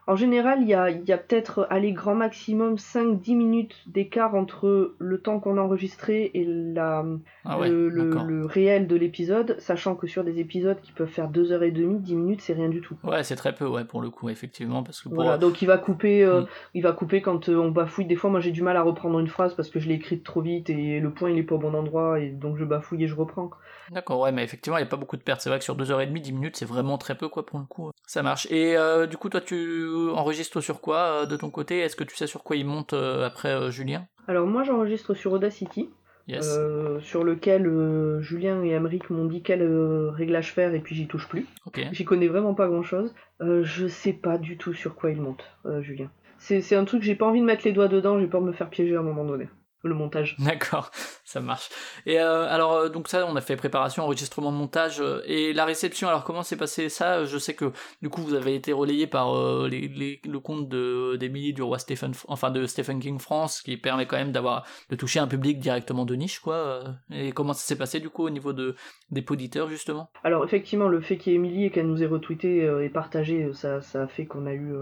En 0.08 0.16
général, 0.16 0.62
il 0.62 0.68
y 0.70 0.74
a, 0.74 0.90
il 0.90 1.04
y 1.06 1.12
a 1.12 1.18
peut-être, 1.18 1.68
allez, 1.70 1.92
grand 1.92 2.16
maximum 2.16 2.78
5-10 2.78 3.36
minutes 3.36 3.76
d'écart 3.88 4.36
entre 4.36 4.96
le 4.98 5.20
temps 5.20 5.40
qu'on 5.40 5.58
a 5.58 5.62
enregistré 5.62 6.32
et 6.34 6.46
la, 6.46 7.06
Ah 7.44 7.60
ouais, 7.60 7.68
le, 7.70 7.90
le- 7.90 8.06
d'accord. 8.06 8.24
le 8.24 8.46
réel 8.46 8.88
de 8.88 8.96
l'épisode, 8.96 9.58
sachant 9.60 9.96
que 9.96 10.08
sur 10.08 10.24
des 10.24 10.40
épisodes 10.40 10.80
qui 10.82 10.94
peuvent 10.94 11.10
faire 11.10 11.30
2h30, 11.30 12.02
10 12.02 12.16
minutes, 12.16 12.42
c'est 12.42 12.54
rien 12.54 12.70
du 12.70 12.80
tout. 12.82 12.96
Ouais, 13.04 13.24
c'est 13.24 13.36
très 13.36 13.54
peu, 13.54 13.66
ouais, 13.68 13.84
pour 13.84 14.02
le 14.02 14.10
coup, 14.10 14.30
effectivement, 14.30 14.82
parce 14.82 15.02
que 15.02 15.10
pour... 15.10 15.18
Voilà, 15.24 15.38
donc 15.38 15.62
il 15.62 15.66
va 15.66 15.78
couper, 15.78 16.24
euh, 16.24 16.42
Mm. 16.42 16.46
il 16.76 16.84
va 16.84 16.92
couper 16.94 17.22
quand 17.22 17.50
euh, 17.50 17.58
on 17.58 17.72
bafouille. 17.72 18.06
Des 18.06 18.16
fois, 18.16 18.30
moi 18.30 18.40
j'ai 18.40 18.52
du 18.52 18.62
mal 18.62 18.78
à 18.78 18.84
reprendre 18.84 19.20
une 19.20 19.28
phrase 19.28 19.56
parce 19.56 19.70
que 19.70 19.80
je 19.80 19.90
l'ai 19.90 19.96
écrite 19.96 20.24
trop 20.24 20.42
vite 20.42 20.70
et 20.70 21.00
le 21.00 21.12
point 21.12 21.30
il 21.32 21.38
est 21.38 21.44
pas 21.44 21.56
au 21.56 21.60
bon 21.60 21.74
endroit 21.74 22.20
et 22.20 22.30
donc 22.30 22.58
je 22.58 22.64
bafouille 22.66 23.04
et 23.04 23.08
je 23.08 23.16
reprends. 23.16 23.50
D'accord, 23.90 24.20
ouais, 24.20 24.34
mais 24.34 24.44
effectivement, 24.44 24.78
il 24.78 24.82
n'y 24.82 24.88
a 24.88 24.90
pas 24.90 24.98
beaucoup 24.98 25.16
de 25.16 25.22
pertes. 25.24 25.40
C'est 25.40 25.50
vrai 25.50 25.60
que 25.60 25.64
sur 25.64 25.76
2h30, 25.78 26.22
10 26.22 26.34
minutes, 26.34 26.58
c'est 26.58 26.66
vraiment 26.66 26.98
très 26.98 27.16
peu, 27.16 27.30
quoi, 27.30 27.46
pour 27.46 27.58
le 27.60 27.66
coup. 27.66 27.90
Ça 28.06 28.22
marche. 28.22 28.46
Et 28.52 28.76
euh, 28.76 29.08
du 29.08 29.16
coup, 29.16 29.30
toi, 29.30 29.40
tu 29.40 29.86
enregistres 30.16 30.62
sur 30.62 30.82
quoi 30.82 30.98
euh, 30.98 31.26
de 31.26 31.36
ton 31.36 31.50
côté? 31.50 31.80
Est-ce 31.80 31.96
que 31.96 32.04
tu 32.04 32.16
sais 32.16 32.28
sur 32.28 32.44
quoi 32.44 32.56
il 32.56 32.66
monte 32.66 32.94
euh, 32.94 33.26
après 33.26 33.50
euh, 33.54 33.70
Julien? 33.72 34.08
Alors 34.28 34.48
moi 34.48 34.64
j'enregistre 34.64 35.14
sur 35.14 35.34
Audacity, 35.34 35.90
Yes. 36.28 36.58
euh, 36.58 37.00
sur 37.00 37.24
lequel 37.24 37.66
euh, 37.68 38.20
Julien 38.22 38.62
et 38.64 38.76
Amric 38.76 39.10
m'ont 39.10 39.26
dit 39.26 39.42
quel 39.42 39.62
euh, 39.62 40.10
réglage 40.12 40.52
faire 40.54 40.74
et 40.74 40.80
puis 40.82 40.94
j'y 40.96 41.08
touche 41.08 41.28
plus. 41.30 41.46
J'y 41.94 42.04
connais 42.04 42.28
vraiment 42.28 42.54
pas 42.54 42.68
grand 42.68 42.84
chose. 42.84 43.14
je 43.40 43.88
sais 43.88 44.14
pas 44.14 44.38
du 44.38 44.58
tout 44.58 44.74
sur 44.74 44.96
quoi 44.96 45.12
il 45.12 45.22
monte, 45.22 45.46
Julien. 45.82 46.10
C'est 46.40 46.76
un 46.76 46.84
truc, 46.86 47.02
j'ai 47.02 47.16
pas 47.16 47.26
envie 47.26 47.40
de 47.40 47.46
mettre 47.46 47.64
les 47.66 47.72
doigts 47.72 47.88
dedans, 47.88 48.20
j'ai 48.20 48.28
peur 48.28 48.42
de 48.42 48.48
me 48.48 48.52
faire 48.52 48.70
piéger 48.70 48.96
à 48.96 49.00
un 49.00 49.04
moment 49.04 49.24
donné. 49.26 49.48
Le 49.84 49.94
montage. 49.94 50.36
D'accord, 50.40 50.92
ça 51.24 51.40
marche. 51.40 51.70
Et 52.06 52.20
euh, 52.20 52.48
alors, 52.50 52.74
euh, 52.74 52.90
donc 52.90 53.08
ça, 53.08 53.26
on 53.28 53.36
a 53.36 53.42
fait 53.42 53.56
préparation, 53.56 54.04
enregistrement, 54.04 54.52
montage, 54.52 55.00
euh, 55.00 55.22
et 55.26 55.54
la 55.54 55.66
réception, 55.66 56.08
alors 56.08 56.24
comment 56.24 56.42
s'est 56.44 56.58
passé 56.58 56.90
ça? 56.90 57.26
Je 57.26 57.38
sais 57.38 57.54
que, 57.54 57.72
du 58.02 58.10
coup, 58.10 58.22
vous 58.22 58.34
avez 58.34 58.56
été 58.56 58.74
relayé 58.74 59.06
par 59.08 59.36
euh, 59.38 59.68
les, 59.70 59.88
les- 59.88 60.20
le 60.28 60.40
compte 60.40 60.68
de- 60.68 61.16
d'Emily 61.20 61.54
du 61.54 61.62
roi 61.62 61.78
Stephen, 61.80 62.12
enfin 62.28 62.50
de 62.50 62.66
Stephen 62.66 63.00
King 63.00 63.20
France, 63.20 63.62
qui 63.62 63.78
permet 63.78 64.08
quand 64.08 64.18
même 64.18 64.32
d'avoir, 64.32 64.66
de 64.90 64.96
toucher 64.96 65.20
un 65.20 65.28
public 65.28 65.60
directement 65.60 66.06
de 66.06 66.16
niche, 66.16 66.40
quoi. 66.40 66.84
Et 67.12 67.32
comment 67.32 67.54
ça 67.54 67.62
s'est 67.66 67.78
passé, 67.78 68.00
du 68.00 68.10
coup, 68.10 68.24
au 68.26 68.30
niveau 68.32 68.54
de, 68.54 68.76
des 69.12 69.22
poditeurs, 69.22 69.70
justement? 69.70 70.10
Alors 70.24 70.44
effectivement, 70.44 70.88
le 70.88 71.02
fait 71.02 71.18
qu'il 71.18 71.34
y 71.34 71.36
ait 71.36 71.40
Emily 71.40 71.66
et 71.66 71.70
qu'elle 71.70 71.88
nous 71.88 72.02
ait 72.04 72.08
retweeté 72.08 72.64
et 72.84 72.90
partagé, 72.90 73.52
ça, 73.54 73.82
ça 73.82 74.04
a 74.04 74.08
fait 74.08 74.26
qu'on 74.26 74.48
a 74.48 74.54
eu, 74.54 74.74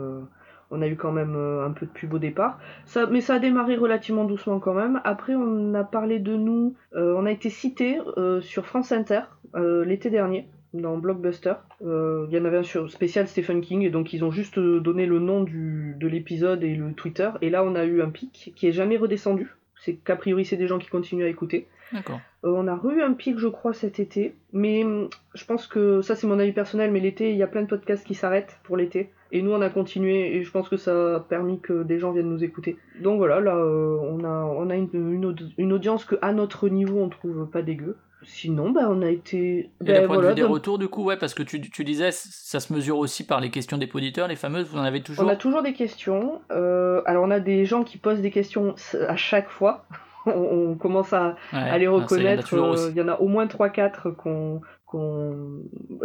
on 0.71 0.81
a 0.81 0.87
eu 0.87 0.95
quand 0.95 1.11
même 1.11 1.35
euh, 1.35 1.65
un 1.65 1.71
peu 1.71 1.85
de 1.85 1.91
pub 1.91 2.13
au 2.13 2.19
départ. 2.19 2.59
Ça, 2.85 3.07
mais 3.07 3.21
ça 3.21 3.35
a 3.35 3.39
démarré 3.39 3.75
relativement 3.75 4.25
doucement 4.25 4.59
quand 4.59 4.73
même. 4.73 5.01
Après, 5.03 5.35
on 5.35 5.73
a 5.73 5.83
parlé 5.83 6.19
de 6.19 6.35
nous, 6.35 6.75
euh, 6.95 7.15
on 7.17 7.25
a 7.25 7.31
été 7.31 7.49
cité 7.49 7.99
euh, 8.17 8.41
sur 8.41 8.65
France 8.65 8.91
Inter 8.91 9.21
l'été 9.85 10.09
dernier. 10.09 10.49
dans 10.73 10.97
Blockbuster. 10.97 11.53
Il 11.79 12.27
y 12.29 12.37
en 12.37 12.43
avait 12.43 12.57
un 12.57 12.63
sur 12.63 12.91
spécial 12.91 13.25
Stephen 13.25 13.61
King, 13.61 13.83
et 13.83 13.89
donc 13.89 14.11
ils 14.11 14.25
ont 14.25 14.31
juste 14.31 14.59
donné 14.59 15.05
le 15.05 15.19
nom 15.19 15.43
de 15.43 16.07
l'épisode 16.07 16.61
et 16.61 16.75
le 16.75 16.91
Twitter. 16.91 17.29
Et 17.41 17.49
là, 17.49 17.63
on 17.63 17.73
a 17.75 17.85
eu 17.85 18.01
un 18.01 18.09
pic 18.09 18.51
qui 18.53 18.67
est 18.67 18.73
jamais 18.73 18.97
redescendu. 18.97 19.55
C'est 19.77 19.93
qu'a 19.93 20.17
priori, 20.17 20.43
c'est 20.43 20.57
des 20.57 20.67
gens 20.67 20.77
qui 20.77 20.89
continuent 20.89 21.23
à 21.23 21.29
écouter. 21.29 21.67
D'accord. 21.93 22.19
Euh, 22.43 22.49
on 22.55 22.67
a 22.67 22.79
eu 22.93 23.01
un 23.01 23.13
pic, 23.13 23.37
je 23.39 23.47
crois, 23.47 23.73
cet 23.73 23.99
été. 23.99 24.35
Mais 24.53 24.83
hum, 24.83 25.09
je 25.33 25.45
pense 25.45 25.67
que 25.67 26.01
ça, 26.01 26.15
c'est 26.15 26.27
mon 26.27 26.39
avis 26.39 26.51
personnel. 26.51 26.91
Mais 26.91 26.99
l'été, 26.99 27.31
il 27.31 27.37
y 27.37 27.43
a 27.43 27.47
plein 27.47 27.61
de 27.61 27.67
podcasts 27.67 28.05
qui 28.05 28.15
s'arrêtent 28.15 28.59
pour 28.63 28.77
l'été. 28.77 29.11
Et 29.31 29.41
nous, 29.41 29.51
on 29.51 29.61
a 29.61 29.69
continué. 29.69 30.35
Et 30.35 30.43
je 30.43 30.51
pense 30.51 30.69
que 30.69 30.77
ça 30.77 31.15
a 31.15 31.19
permis 31.19 31.59
que 31.59 31.83
des 31.83 31.99
gens 31.99 32.11
viennent 32.11 32.29
nous 32.29 32.43
écouter. 32.43 32.77
Donc 33.01 33.17
voilà, 33.17 33.39
là, 33.39 33.55
euh, 33.55 33.97
on 34.01 34.23
a, 34.23 34.29
on 34.45 34.69
a 34.69 34.75
une, 34.75 34.89
une, 34.93 35.25
audi- 35.25 35.53
une 35.57 35.73
audience 35.73 36.05
que 36.05 36.15
à 36.21 36.33
notre 36.33 36.69
niveau, 36.69 36.99
on 36.99 37.09
trouve 37.09 37.47
pas 37.49 37.61
dégueu. 37.61 37.97
Sinon, 38.27 38.71
bah, 38.71 38.87
on 38.89 39.03
a 39.03 39.09
été. 39.09 39.37
Et 39.59 39.69
ben, 39.81 40.01
d'un 40.01 40.07
point 40.07 40.15
voilà, 40.15 40.21
de 40.21 40.27
vue 40.29 40.35
des 40.35 40.41
donc- 40.41 40.51
retours, 40.53 40.79
du 40.79 40.87
coup, 40.87 41.03
ouais, 41.03 41.17
parce 41.17 41.35
que 41.35 41.43
tu, 41.43 41.61
tu 41.61 41.83
disais, 41.83 42.09
ça 42.11 42.59
se 42.59 42.73
mesure 42.73 42.97
aussi 42.97 43.23
par 43.23 43.39
les 43.39 43.51
questions 43.51 43.77
des 43.77 43.87
auditeurs, 43.93 44.27
les 44.27 44.35
fameuses, 44.35 44.67
vous 44.67 44.79
en 44.79 44.83
avez 44.83 45.01
toujours 45.01 45.25
On 45.25 45.29
a 45.29 45.35
toujours 45.35 45.61
des 45.61 45.73
questions. 45.73 46.41
Euh, 46.51 47.03
alors, 47.05 47.23
on 47.23 47.29
a 47.29 47.39
des 47.39 47.65
gens 47.65 47.83
qui 47.83 47.99
posent 47.99 48.21
des 48.21 48.31
questions 48.31 48.73
à 49.07 49.15
chaque 49.15 49.49
fois. 49.49 49.85
on, 50.35 50.71
on 50.71 50.75
commence 50.75 51.13
à, 51.13 51.35
Ouais, 51.53 51.59
à 51.59 51.77
les 51.77 51.85
ah, 51.87 51.91
reconnaître. 51.91 52.53
euh. 52.53 52.89
Il 52.91 52.97
y 52.97 53.01
en 53.01 53.07
a 53.07 53.15
au 53.19 53.27
moins 53.27 53.45
3-4 53.45 54.13
qu'on. 54.15 54.61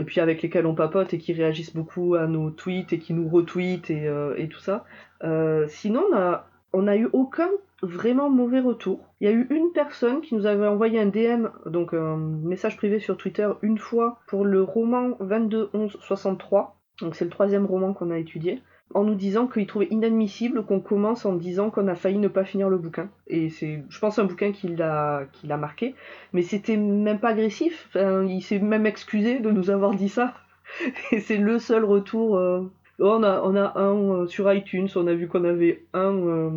Et 0.01 0.05
puis 0.05 0.21
avec 0.21 0.43
lesquels 0.43 0.66
on 0.66 0.75
papote 0.75 1.14
et 1.14 1.18
qui 1.18 1.33
réagissent 1.33 1.75
beaucoup 1.77 2.16
à 2.16 2.27
nos 2.27 2.51
tweets 2.51 2.93
et 2.93 2.99
qui 2.99 3.14
nous 3.14 3.29
retweetent 3.29 3.89
et, 3.91 4.09
euh, 4.09 4.35
et 4.37 4.49
tout 4.49 4.59
ça. 4.59 4.85
Euh, 5.23 5.66
sinon, 5.68 6.03
on 6.11 6.16
a, 6.16 6.47
on 6.73 6.89
a 6.89 6.97
eu 6.97 7.09
aucun 7.12 7.49
vraiment 7.83 8.29
mauvais 8.31 8.59
retour. 8.59 8.99
Il 9.21 9.29
y 9.29 9.33
a 9.33 9.33
eu 9.33 9.47
une 9.51 9.71
personne 9.73 10.21
qui 10.23 10.35
nous 10.35 10.45
avait 10.45 10.66
envoyé 10.66 10.99
un 11.01 11.07
DM, 11.07 11.47
donc 11.66 11.95
un 11.95 12.16
message 12.16 12.77
privé 12.77 12.99
sur 12.99 13.16
Twitter, 13.16 13.49
une 13.62 13.79
fois 13.79 14.18
pour 14.27 14.45
le 14.45 14.62
roman 14.62 15.11
22-11-63. 15.21 16.71
Donc 17.01 17.14
c'est 17.14 17.25
le 17.25 17.31
troisième 17.31 17.66
roman 17.66 17.93
qu'on 17.95 18.11
a 18.11 18.18
étudié 18.18 18.61
en 18.95 19.05
nous 19.05 19.14
disant 19.14 19.47
qu'il 19.47 19.66
trouvait 19.66 19.88
inadmissible 19.91 20.64
qu'on 20.64 20.80
commence 20.80 21.24
en 21.24 21.34
disant 21.34 21.70
qu'on 21.70 21.88
a 21.88 21.95
failli 21.95 22.18
ne 22.18 22.28
pas 22.28 22.45
finir 22.45 22.68
le 22.68 22.78
bouquin. 22.78 23.09
Et 23.28 23.49
c'est, 23.49 23.84
je 23.88 23.99
pense, 24.01 24.18
un 24.18 24.24
bouquin 24.24 24.53
qui 24.53 24.68
l'a, 24.68 25.24
qui 25.32 25.47
l'a 25.47 25.57
marqué. 25.57 25.95
Mais 26.32 26.43
c'était 26.43 26.76
même 26.76 27.20
pas 27.20 27.28
agressif. 27.30 27.86
Enfin, 27.91 28.24
il 28.24 28.43
s'est 28.43 28.59
même 28.59 28.86
excusé 28.86 29.38
de 29.41 29.51
nous 29.51 29.70
avoir 29.70 29.95
dit 29.95 30.09
ça. 30.09 30.34
Et 31.12 31.20
c'est 31.20 31.36
le 31.36 31.59
seul 31.59 31.84
retour. 31.84 32.36
euh, 32.36 32.70
On 32.99 33.22
a, 33.22 33.41
on 33.43 33.57
a 33.57 33.78
un 33.80 33.97
euh, 33.97 34.26
sur 34.26 34.53
iTunes, 34.53 34.88
on 34.97 35.07
a 35.07 35.14
vu 35.14 35.26
qu'on 35.28 35.45
avait 35.45 35.84
un, 35.95 36.14
euh, 36.14 36.51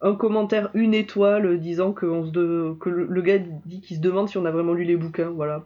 un 0.00 0.14
commentaire, 0.14 0.70
une 0.74 0.94
étoile, 0.94 1.58
disant 1.58 1.92
que, 1.92 2.06
on 2.06 2.26
se 2.26 2.74
que 2.74 2.88
le, 2.90 3.06
le 3.06 3.22
gars 3.22 3.38
dit 3.38 3.80
qu'il 3.80 3.96
se 3.96 4.02
demande 4.02 4.28
si 4.28 4.36
on 4.38 4.44
a 4.44 4.50
vraiment 4.50 4.74
lu 4.74 4.84
les 4.84 4.96
bouquins. 4.96 5.30
Voilà. 5.30 5.64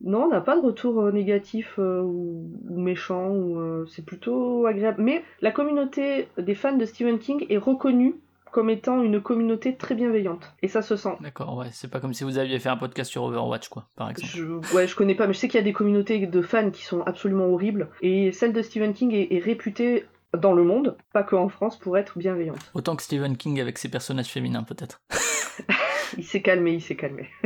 Non, 0.00 0.24
on 0.24 0.28
n'a 0.28 0.40
pas 0.40 0.56
de 0.56 0.64
retour 0.64 1.00
euh, 1.00 1.12
négatif 1.12 1.74
euh, 1.78 2.02
ou, 2.02 2.50
ou 2.68 2.80
méchant, 2.80 3.28
ou, 3.30 3.58
euh, 3.58 3.86
c'est 3.86 4.04
plutôt 4.04 4.66
agréable. 4.66 5.02
Mais 5.02 5.24
la 5.40 5.50
communauté 5.50 6.28
des 6.38 6.54
fans 6.54 6.76
de 6.76 6.84
Stephen 6.84 7.18
King 7.18 7.46
est 7.48 7.58
reconnue 7.58 8.16
comme 8.50 8.70
étant 8.70 9.02
une 9.02 9.20
communauté 9.20 9.74
très 9.74 9.96
bienveillante. 9.96 10.54
Et 10.62 10.68
ça 10.68 10.80
se 10.80 10.94
sent. 10.94 11.16
D'accord, 11.20 11.56
ouais, 11.56 11.66
c'est 11.72 11.90
pas 11.90 11.98
comme 11.98 12.14
si 12.14 12.22
vous 12.22 12.38
aviez 12.38 12.60
fait 12.60 12.68
un 12.68 12.76
podcast 12.76 13.10
sur 13.10 13.24
Overwatch, 13.24 13.68
quoi, 13.68 13.88
par 13.96 14.08
exemple. 14.10 14.30
Je, 14.32 14.74
ouais, 14.76 14.86
je 14.86 14.94
connais 14.94 15.16
pas, 15.16 15.26
mais 15.26 15.32
je 15.32 15.40
sais 15.40 15.48
qu'il 15.48 15.58
y 15.58 15.62
a 15.62 15.64
des 15.64 15.72
communautés 15.72 16.24
de 16.24 16.42
fans 16.42 16.70
qui 16.70 16.84
sont 16.84 17.02
absolument 17.02 17.46
horribles. 17.46 17.88
Et 18.00 18.30
celle 18.30 18.52
de 18.52 18.62
Stephen 18.62 18.94
King 18.94 19.12
est, 19.12 19.34
est 19.34 19.40
réputée 19.40 20.04
dans 20.36 20.52
le 20.52 20.62
monde, 20.62 20.96
pas 21.12 21.24
que 21.24 21.34
en 21.34 21.48
France, 21.48 21.78
pour 21.78 21.98
être 21.98 22.18
bienveillante. 22.18 22.58
Autant 22.74 22.94
que 22.94 23.02
Stephen 23.02 23.36
King 23.36 23.60
avec 23.60 23.78
ses 23.78 23.88
personnages 23.88 24.28
féminins, 24.28 24.62
peut-être. 24.62 25.00
Il 26.16 26.24
s'est 26.24 26.42
calmé, 26.42 26.72
il 26.72 26.80
s'est 26.82 26.96
calmé. 26.96 27.28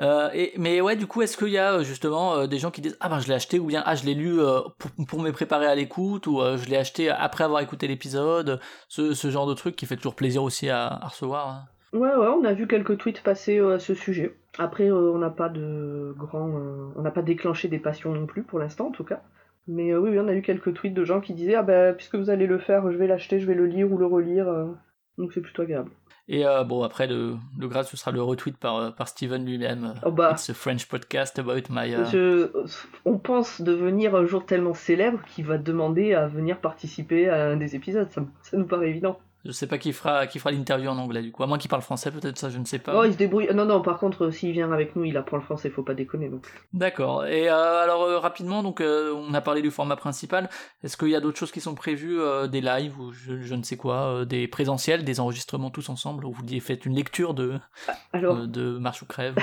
Euh, 0.00 0.28
et, 0.34 0.52
mais 0.58 0.80
ouais, 0.80 0.94
du 0.94 1.06
coup, 1.06 1.22
est-ce 1.22 1.36
qu'il 1.36 1.48
y 1.48 1.58
a 1.58 1.72
euh, 1.74 1.82
justement 1.82 2.34
euh, 2.34 2.46
des 2.46 2.58
gens 2.58 2.70
qui 2.70 2.80
disent 2.82 2.96
Ah 3.00 3.08
ben 3.08 3.18
je 3.18 3.26
l'ai 3.28 3.34
acheté, 3.34 3.58
ou 3.58 3.66
bien 3.66 3.82
Ah 3.86 3.94
je 3.94 4.04
l'ai 4.04 4.14
lu 4.14 4.38
euh, 4.40 4.60
pour, 4.78 4.90
pour 5.06 5.20
me 5.20 5.30
préparer 5.32 5.66
à 5.66 5.74
l'écoute, 5.74 6.26
ou 6.26 6.40
je 6.56 6.68
l'ai 6.68 6.76
acheté 6.76 7.08
après 7.10 7.44
avoir 7.44 7.60
écouté 7.62 7.88
l'épisode, 7.88 8.60
ce, 8.88 9.14
ce 9.14 9.30
genre 9.30 9.46
de 9.46 9.54
truc 9.54 9.74
qui 9.74 9.86
fait 9.86 9.96
toujours 9.96 10.14
plaisir 10.14 10.42
aussi 10.42 10.68
à, 10.68 10.86
à 10.86 11.08
recevoir. 11.08 11.48
hein. 11.48 11.64
Ouais, 11.92 12.14
ouais, 12.14 12.26
on 12.28 12.44
a 12.44 12.52
vu 12.52 12.66
quelques 12.66 12.98
tweets 12.98 13.22
passer 13.22 13.58
à 13.58 13.78
ce 13.78 13.94
sujet. 13.94 14.36
Après, 14.58 14.90
on 14.90 15.18
n'a 15.18 15.30
pas 15.30 15.48
de 15.48 16.14
grand. 16.16 16.50
on 16.94 17.00
n'a 17.02 17.10
pas 17.10 17.22
déclenché 17.22 17.68
des 17.68 17.78
passions 17.78 18.12
non 18.12 18.26
plus, 18.26 18.42
pour 18.42 18.58
l'instant 18.58 18.88
en 18.88 18.92
tout 18.92 19.04
cas. 19.04 19.22
Mais 19.66 19.94
oui, 19.96 20.10
oui, 20.10 20.18
on 20.20 20.28
a 20.28 20.34
eu 20.34 20.42
quelques 20.42 20.74
tweets 20.74 20.94
de 20.94 21.04
gens 21.04 21.20
qui 21.20 21.32
disaient 21.34 21.54
Ah 21.56 21.62
bah, 21.62 21.92
puisque 21.94 22.14
vous 22.16 22.30
allez 22.30 22.46
le 22.46 22.58
faire, 22.58 22.90
je 22.92 22.96
vais 22.96 23.06
l'acheter, 23.08 23.40
je 23.40 23.46
vais 23.46 23.54
le 23.54 23.66
lire 23.66 23.90
ou 23.90 23.96
le 23.98 24.06
relire. 24.06 24.46
Donc 25.18 25.32
c'est 25.32 25.40
plutôt 25.40 25.62
agréable. 25.62 25.90
Et 26.28 26.44
euh, 26.44 26.64
bon, 26.64 26.82
après, 26.82 27.06
le, 27.06 27.36
le 27.56 27.68
grade, 27.68 27.84
ce 27.86 27.96
sera 27.96 28.10
le 28.10 28.20
retweet 28.20 28.56
par, 28.56 28.76
euh, 28.78 28.90
par 28.90 29.06
Steven 29.06 29.44
lui-même. 29.46 29.84
euh, 29.96 30.08
Oh 30.08 30.10
bah. 30.10 30.32
It's 30.32 30.50
a 30.50 30.54
French 30.54 30.86
podcast 30.88 31.38
about 31.38 31.70
my. 31.70 31.92
Je- 32.10 32.50
on 33.04 33.16
pense 33.16 33.60
devenir 33.60 34.16
un 34.16 34.24
jour 34.26 34.44
tellement 34.44 34.74
célèbre 34.74 35.20
qu'il 35.28 35.46
va 35.46 35.56
demander 35.56 36.14
à 36.14 36.26
venir 36.26 36.58
participer 36.58 37.28
à 37.28 37.50
un 37.50 37.56
des 37.56 37.76
épisodes. 37.76 38.10
Ça, 38.10 38.22
ça 38.42 38.56
nous 38.56 38.66
paraît 38.66 38.88
évident. 38.90 39.18
Je 39.46 39.52
sais 39.52 39.68
pas 39.68 39.78
qui 39.78 39.92
fera, 39.92 40.26
qui 40.26 40.40
fera 40.40 40.50
l'interview 40.50 40.90
en 40.90 40.98
anglais, 40.98 41.22
du 41.22 41.30
coup. 41.30 41.44
À 41.44 41.46
moins 41.46 41.58
qu'il 41.58 41.70
parle 41.70 41.82
français, 41.82 42.10
peut-être 42.10 42.36
ça, 42.36 42.50
je 42.50 42.58
ne 42.58 42.64
sais 42.64 42.80
pas. 42.80 42.98
Oh, 42.98 43.04
il 43.04 43.12
se 43.12 43.18
débrouille. 43.18 43.48
Non, 43.54 43.64
non, 43.64 43.80
par 43.80 43.98
contre, 43.98 44.30
s'il 44.30 44.50
vient 44.50 44.72
avec 44.72 44.96
nous, 44.96 45.04
il 45.04 45.16
apprend 45.16 45.36
le 45.36 45.42
français, 45.42 45.70
faut 45.70 45.84
pas 45.84 45.94
déconner 45.94 46.28
plus. 46.28 46.52
D'accord. 46.72 47.26
Et 47.26 47.48
euh, 47.48 47.82
alors 47.82 48.02
euh, 48.02 48.18
rapidement, 48.18 48.62
donc 48.62 48.80
euh, 48.80 49.12
on 49.14 49.32
a 49.34 49.40
parlé 49.40 49.62
du 49.62 49.70
format 49.70 49.96
principal. 49.96 50.50
Est-ce 50.82 50.96
qu'il 50.96 51.08
y 51.08 51.14
a 51.14 51.20
d'autres 51.20 51.38
choses 51.38 51.52
qui 51.52 51.60
sont 51.60 51.74
prévues, 51.74 52.18
des 52.48 52.60
lives 52.60 52.98
ou 52.98 53.12
je, 53.12 53.40
je 53.40 53.54
ne 53.54 53.62
sais 53.62 53.76
quoi, 53.76 54.24
des 54.24 54.48
présentiels, 54.48 55.04
des 55.04 55.20
enregistrements 55.20 55.70
tous 55.70 55.88
ensemble 55.88 56.24
où 56.24 56.32
vous 56.32 56.60
faites 56.60 56.84
une 56.84 56.94
lecture 56.94 57.34
de 57.34 57.58
Alors, 58.12 58.46
de 58.46 58.78
Marche 58.78 59.02
ou 59.02 59.06
crève. 59.06 59.36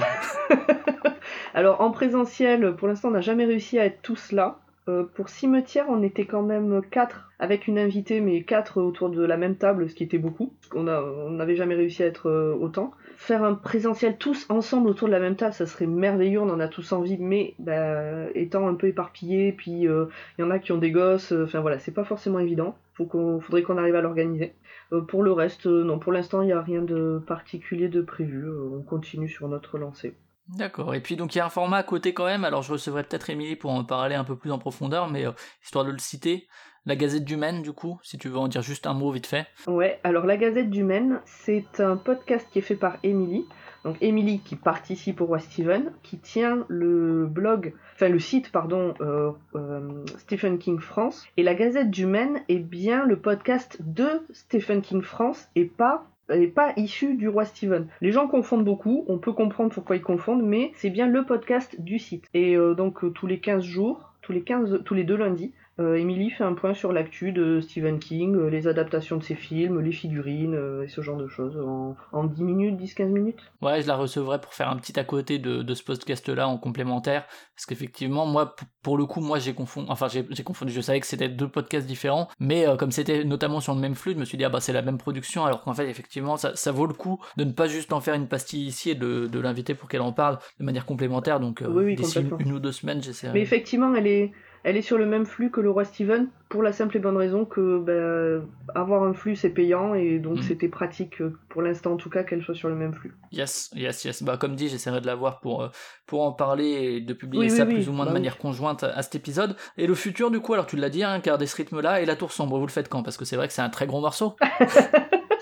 Alors 1.53 1.81
en 1.81 1.91
présentiel, 1.91 2.75
pour 2.75 2.87
l'instant, 2.87 3.09
on 3.09 3.11
n'a 3.11 3.21
jamais 3.21 3.45
réussi 3.45 3.79
à 3.79 3.85
être 3.85 4.01
tous 4.01 4.31
là. 4.31 4.62
Euh, 4.89 5.03
pour 5.03 5.29
cimetière, 5.29 5.85
on 5.89 6.03
était 6.03 6.25
quand 6.25 6.43
même 6.43 6.81
quatre 6.91 7.31
avec 7.39 7.67
une 7.67 7.79
invitée, 7.79 8.19
mais 8.19 8.43
quatre 8.43 8.81
autour 8.81 9.09
de 9.09 9.23
la 9.23 9.37
même 9.37 9.55
table, 9.55 9.89
ce 9.89 9.95
qui 9.95 10.03
était 10.03 10.17
beaucoup. 10.17 10.53
On 10.75 10.83
n'avait 10.83 11.55
jamais 11.55 11.75
réussi 11.75 12.03
à 12.03 12.07
être 12.07 12.29
euh, 12.29 12.53
autant. 12.53 12.91
Faire 13.15 13.43
un 13.43 13.53
présentiel 13.53 14.17
tous 14.17 14.45
ensemble 14.49 14.89
autour 14.89 15.07
de 15.07 15.13
la 15.13 15.19
même 15.19 15.35
table, 15.37 15.53
ça 15.53 15.65
serait 15.65 15.85
merveilleux. 15.87 16.41
On 16.41 16.49
en 16.49 16.59
a 16.59 16.67
tous 16.67 16.91
envie, 16.91 17.17
mais 17.17 17.55
bah, 17.59 18.29
étant 18.35 18.67
un 18.67 18.75
peu 18.75 18.87
éparpillés, 18.87 19.53
puis 19.53 19.87
euh, 19.87 20.05
il 20.37 20.41
y 20.41 20.43
en 20.45 20.51
a 20.51 20.59
qui 20.59 20.71
ont 20.73 20.77
des 20.77 20.91
gosses. 20.91 21.31
euh, 21.31 21.45
Enfin 21.45 21.61
voilà, 21.61 21.79
c'est 21.79 21.93
pas 21.93 22.03
forcément 22.03 22.39
évident. 22.39 22.75
Faut 22.93 23.07
faudrait 23.41 23.63
qu'on 23.63 23.77
arrive 23.77 23.95
à 23.95 24.01
l'organiser. 24.01 24.53
Euh, 24.91 25.01
pour 25.01 25.23
le 25.23 25.31
reste, 25.31 25.67
euh, 25.67 25.83
non, 25.83 25.99
pour 25.99 26.11
l'instant, 26.11 26.41
il 26.41 26.47
n'y 26.47 26.51
a 26.53 26.61
rien 26.61 26.81
de 26.81 27.21
particulier 27.25 27.87
de 27.89 28.01
prévu. 28.01 28.45
Euh, 28.47 28.69
on 28.79 28.81
continue 28.81 29.29
sur 29.29 29.47
notre 29.47 29.77
lancée. 29.77 30.13
D'accord. 30.47 30.93
Et 30.93 31.01
puis 31.01 31.15
donc 31.15 31.35
il 31.35 31.37
y 31.37 31.41
a 31.41 31.45
un 31.45 31.49
format 31.49 31.77
à 31.77 31.83
côté 31.83 32.13
quand 32.13 32.25
même. 32.25 32.43
Alors 32.43 32.61
je 32.61 32.73
recevrai 32.73 33.03
peut-être 33.03 33.29
Émilie 33.29 33.55
pour 33.55 33.71
en 33.71 33.83
parler 33.83 34.15
un 34.15 34.23
peu 34.23 34.35
plus 34.35 34.51
en 34.51 34.59
profondeur, 34.59 35.09
mais 35.09 35.25
euh, 35.25 35.31
histoire 35.63 35.85
de 35.85 35.91
le 35.91 35.99
citer, 35.99 36.47
la 36.85 36.97
Gazette 36.97 37.23
du 37.23 37.37
Maine, 37.37 37.61
du 37.61 37.71
coup, 37.71 37.99
si 38.03 38.17
tu 38.17 38.27
veux 38.27 38.37
en 38.37 38.49
dire 38.49 38.61
juste 38.61 38.87
un 38.87 38.93
mot 38.93 39.11
vite 39.11 39.27
fait. 39.27 39.47
Ouais, 39.67 39.99
alors 40.03 40.25
la 40.25 40.35
Gazette 40.35 40.69
du 40.69 40.83
Maine, 40.83 41.21
c'est 41.25 41.79
un 41.79 41.95
podcast 41.95 42.45
qui 42.51 42.59
est 42.59 42.63
fait 42.63 42.75
par 42.75 42.97
Émilie. 43.03 43.45
Donc 43.85 43.97
Émilie 44.01 44.39
qui 44.39 44.55
participe 44.55 45.21
au 45.21 45.25
Roi 45.25 45.39
Steven, 45.39 45.91
qui 46.03 46.17
tient 46.17 46.65
le 46.67 47.25
blog, 47.25 47.73
enfin 47.95 48.09
le 48.09 48.19
site, 48.19 48.51
pardon, 48.51 48.93
euh, 49.01 49.31
euh, 49.55 50.05
Stephen 50.17 50.57
King 50.57 50.79
France. 50.79 51.25
Et 51.37 51.43
la 51.43 51.55
Gazette 51.55 51.89
du 51.89 52.05
Maine 52.05 52.41
est 52.49 52.59
bien 52.59 53.05
le 53.05 53.17
podcast 53.17 53.77
de 53.79 54.21
Stephen 54.31 54.81
King 54.81 55.01
France 55.01 55.47
et 55.55 55.65
pas 55.65 56.05
et 56.31 56.47
pas 56.47 56.73
issu 56.77 57.15
du 57.15 57.27
roi 57.27 57.45
Steven. 57.45 57.87
Les 58.01 58.11
gens 58.11 58.27
confondent 58.27 58.65
beaucoup, 58.65 59.05
on 59.07 59.17
peut 59.17 59.33
comprendre 59.33 59.73
pourquoi 59.73 59.95
ils 59.95 60.01
confondent, 60.01 60.43
mais 60.43 60.71
c'est 60.75 60.89
bien 60.89 61.07
le 61.07 61.25
podcast 61.25 61.79
du 61.79 61.99
site. 61.99 62.29
Et 62.33 62.55
euh, 62.55 62.73
donc 62.73 63.03
euh, 63.03 63.09
tous 63.09 63.27
les 63.27 63.39
15 63.39 63.63
jours, 63.63 64.13
tous 64.21 64.31
les 64.31 64.41
15, 64.41 64.81
tous 64.85 64.93
les 64.93 65.03
deux 65.03 65.17
lundis, 65.17 65.53
euh, 65.79 65.95
Emily 65.95 66.29
fait 66.29 66.43
un 66.43 66.53
point 66.53 66.73
sur 66.73 66.93
l'actu 66.93 67.31
de 67.31 67.59
Stephen 67.61 67.99
King, 67.99 68.35
euh, 68.35 68.49
les 68.49 68.67
adaptations 68.67 69.17
de 69.17 69.23
ses 69.23 69.35
films, 69.35 69.79
les 69.79 69.91
figurines 69.91 70.53
euh, 70.53 70.83
et 70.83 70.87
ce 70.87 71.01
genre 71.01 71.17
de 71.17 71.27
choses 71.27 71.57
en, 71.57 71.95
en 72.11 72.23
10 72.25 72.43
minutes, 72.43 72.79
10-15 72.79 73.05
minutes. 73.07 73.39
Ouais, 73.61 73.81
je 73.81 73.87
la 73.87 73.95
recevrai 73.95 74.39
pour 74.39 74.53
faire 74.53 74.69
un 74.69 74.77
petit 74.77 74.99
à 74.99 75.03
côté 75.03 75.39
de, 75.39 75.63
de 75.63 75.73
ce 75.73 75.83
podcast-là 75.83 76.47
en 76.47 76.57
complémentaire, 76.57 77.25
parce 77.55 77.65
qu'effectivement, 77.65 78.25
moi, 78.25 78.55
pour 78.83 78.97
le 78.97 79.05
coup, 79.05 79.21
moi, 79.21 79.39
j'ai 79.39 79.53
confondu, 79.53 79.87
enfin, 79.89 80.07
j'ai 80.09 80.43
confondu, 80.43 80.71
je 80.71 80.81
savais 80.81 80.99
que 80.99 81.07
c'était 81.07 81.29
deux 81.29 81.47
podcasts 81.47 81.87
différents, 81.87 82.27
mais 82.39 82.67
euh, 82.67 82.75
comme 82.75 82.91
c'était 82.91 83.23
notamment 83.23 83.59
sur 83.59 83.73
le 83.73 83.79
même 83.81 83.95
flux, 83.95 84.13
je 84.13 84.19
me 84.19 84.25
suis 84.25 84.37
dit, 84.37 84.43
ah 84.45 84.49
bah, 84.49 84.59
c'est 84.59 84.73
la 84.73 84.83
même 84.83 84.97
production, 84.99 85.45
alors 85.45 85.63
qu'en 85.63 85.73
fait, 85.73 85.89
effectivement, 85.89 86.37
ça, 86.37 86.55
ça 86.55 86.71
vaut 86.71 86.85
le 86.85 86.93
coup 86.93 87.19
de 87.37 87.45
ne 87.45 87.51
pas 87.51 87.67
juste 87.67 87.93
en 87.93 87.99
faire 87.99 88.13
une 88.13 88.27
pastille 88.27 88.67
ici 88.67 88.91
et 88.91 88.95
de, 88.95 89.27
de 89.27 89.39
l'inviter 89.39 89.73
pour 89.73 89.89
qu'elle 89.89 90.01
en 90.01 90.13
parle 90.13 90.37
de 90.59 90.65
manière 90.65 90.85
complémentaire, 90.85 91.39
donc 91.39 91.61
euh, 91.61 91.67
Oui, 91.67 91.83
oui, 91.83 91.95
d'ici 91.95 92.19
une 92.39 92.51
ou 92.51 92.59
deux 92.59 92.71
semaines, 92.71 93.01
j'essaierai. 93.01 93.33
Mais 93.33 93.41
effectivement, 93.41 93.95
elle 93.95 94.07
est, 94.07 94.31
elle 94.63 94.77
est 94.77 94.81
sur 94.81 94.97
le 94.97 95.05
même 95.05 95.25
flux 95.25 95.51
que 95.51 95.61
le 95.61 95.69
roi 95.69 95.83
Steven, 95.85 96.27
pour 96.49 96.63
la 96.63 96.71
simple 96.71 96.97
et 96.97 96.99
bonne 96.99 97.17
raison 97.17 97.45
que 97.45 97.79
ben, 97.79 98.47
avoir 98.75 99.03
un 99.03 99.13
flux 99.13 99.35
c'est 99.35 99.49
payant 99.49 99.93
et 99.95 100.19
donc 100.19 100.37
Mhm. 100.37 100.43
c'était 100.43 100.67
pratique 100.67 101.21
euh, 101.21 101.37
pour 101.49 101.61
l'instant 101.61 101.93
en 101.93 101.97
tout 101.97 102.09
cas 102.09 102.23
qu'elle 102.23 102.41
soit 102.43 102.53
sur 102.55 102.69
le 102.69 102.75
même 102.75 102.93
flux. 102.93 103.13
Yes, 103.31 103.71
yes, 103.75 104.05
yes. 104.05 104.23
Bah, 104.23 104.37
comme 104.37 104.55
dit, 104.55 104.69
j'essaierai 104.69 105.01
de 105.01 105.05
la 105.07 105.15
voir 105.15 105.39
pour, 105.39 105.63
euh, 105.63 105.69
pour 106.05 106.21
en 106.23 106.31
parler 106.31 106.65
et 106.95 107.01
de 107.01 107.13
publier 107.13 107.45
Oui, 107.45 107.49
ça 107.49 107.65
oui. 107.65 107.73
plus 107.73 107.89
ou 107.89 107.91
moins 107.91 108.05
Bah 108.05 108.11
de 108.11 108.15
oui. 108.15 108.21
manière 108.21 108.37
conjointe 108.37 108.83
à, 108.83 109.01
cet 109.01 109.15
épisode. 109.15 109.55
Et 109.77 109.87
le 109.87 109.95
futur, 109.95 110.29
du 110.31 110.39
coup, 110.39 110.53
alors 110.53 110.65
tu 110.67 110.75
l'as 110.77 110.89
dit, 110.89 111.03
hein, 111.03 111.19
garder 111.19 111.45
ce 111.47 111.55
rythme-là 111.55 112.01
et 112.01 112.05
la 112.05 112.15
tour 112.15 112.31
sombre, 112.31 112.57
vous 112.59 112.65
le 112.67 112.71
faites 112.71 112.89
quand? 112.89 113.03
Parce 113.03 113.17
que 113.17 113.25
c'est 113.25 113.35
vrai 113.35 113.47
que 113.47 113.53
c'est 113.53 113.61
un 113.63 113.69
très 113.69 113.87
gros 113.87 113.99
morceau. 114.01 114.35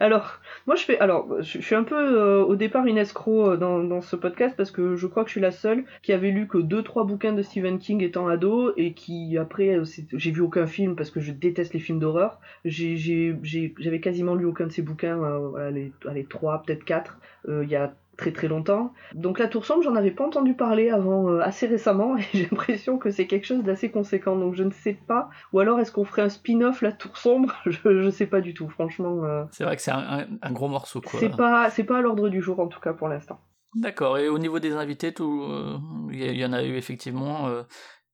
Alors, 0.00 0.40
moi 0.66 0.76
je 0.76 0.84
fais. 0.84 0.98
Alors, 0.98 1.42
je, 1.42 1.60
suis 1.60 1.74
un 1.74 1.84
peu 1.84 1.96
euh, 1.96 2.44
au 2.44 2.56
départ 2.56 2.86
une 2.86 2.98
escroc 2.98 3.50
euh, 3.50 3.56
dans, 3.56 4.00
ce 4.00 4.16
podcast 4.16 4.56
parce 4.56 4.70
que 4.70 4.96
je 4.96 5.06
crois 5.06 5.24
que 5.24 5.28
je 5.28 5.34
suis 5.34 5.40
la 5.40 5.50
seule 5.50 5.84
qui 6.02 6.12
avait 6.12 6.30
lu 6.30 6.46
que 6.46 6.58
deux 6.58 6.82
trois 6.82 7.04
bouquins 7.04 7.32
de 7.32 7.42
Stephen 7.42 7.78
King 7.78 8.02
étant 8.02 8.28
ado 8.28 8.72
et 8.76 8.92
qui 8.92 9.36
après 9.38 9.76
euh, 9.76 9.84
j'ai 10.12 10.30
vu 10.30 10.40
aucun 10.40 10.66
film 10.66 10.96
parce 10.96 11.10
que 11.10 11.20
je 11.20 11.32
déteste 11.32 11.74
les 11.74 11.80
films 11.80 11.98
d'horreur. 11.98 12.40
J'avais 12.64 14.00
quasiment 14.00 14.34
lu 14.34 14.44
aucun 14.46 14.66
de 14.66 14.72
ces 14.72 14.82
bouquins, 14.82 15.22
euh, 15.22 15.70
les, 15.70 15.92
allez, 16.08 16.24
trois, 16.24 16.62
peut-être 16.62 16.84
quatre, 16.84 17.18
y 17.48 17.76
a 17.76 17.94
très 18.20 18.32
très 18.32 18.48
longtemps. 18.48 18.92
Donc 19.14 19.38
la 19.38 19.48
Tour 19.48 19.64
Sombre, 19.64 19.82
j'en 19.82 19.94
avais 19.96 20.10
pas 20.10 20.24
entendu 20.26 20.54
parler 20.54 20.90
avant 20.90 21.28
euh, 21.30 21.40
assez 21.40 21.66
récemment 21.66 22.16
et 22.18 22.22
j'ai 22.32 22.42
l'impression 22.50 22.98
que 22.98 23.10
c'est 23.10 23.26
quelque 23.26 23.46
chose 23.46 23.62
d'assez 23.64 23.90
conséquent. 23.90 24.36
Donc 24.36 24.54
je 24.54 24.62
ne 24.62 24.70
sais 24.70 24.94
pas. 25.06 25.30
Ou 25.52 25.60
alors 25.60 25.80
est-ce 25.80 25.90
qu'on 25.92 26.04
ferait 26.04 26.22
un 26.22 26.28
spin-off 26.28 26.82
la 26.82 26.92
Tour 26.92 27.16
Sombre? 27.16 27.54
Je, 27.66 28.02
je 28.02 28.10
sais 28.10 28.26
pas 28.26 28.40
du 28.40 28.54
tout. 28.54 28.68
Franchement, 28.68 29.24
euh, 29.24 29.44
C'est 29.52 29.64
vrai 29.64 29.76
que 29.76 29.82
c'est 29.82 29.90
un, 29.90 30.20
un- 30.20 30.26
un 30.42 30.52
gros 30.52 30.68
morceau, 30.68 31.00
quoi. 31.00 31.18
c'est 31.18 31.34
pas 31.36 31.70
c'est 31.70 31.84
pas 31.84 31.98
à 31.98 32.00
l'ordre 32.02 32.28
du 32.28 32.40
jour 32.42 32.60
en 32.60 32.68
tout 32.68 32.80
cas 32.80 32.92
pour 32.92 33.08
l'instant. 33.08 33.40
D'accord. 33.74 34.18
Et 34.18 34.28
au 34.28 34.38
niveau 34.38 34.58
des 34.60 34.72
invités, 34.74 35.12
tout, 35.14 35.44
euh, 35.48 35.78
il 36.12 36.20
y, 36.22 36.38
y 36.38 36.44
en 36.44 36.52
a 36.52 36.62
eu 36.62 36.76
effectivement. 36.76 37.48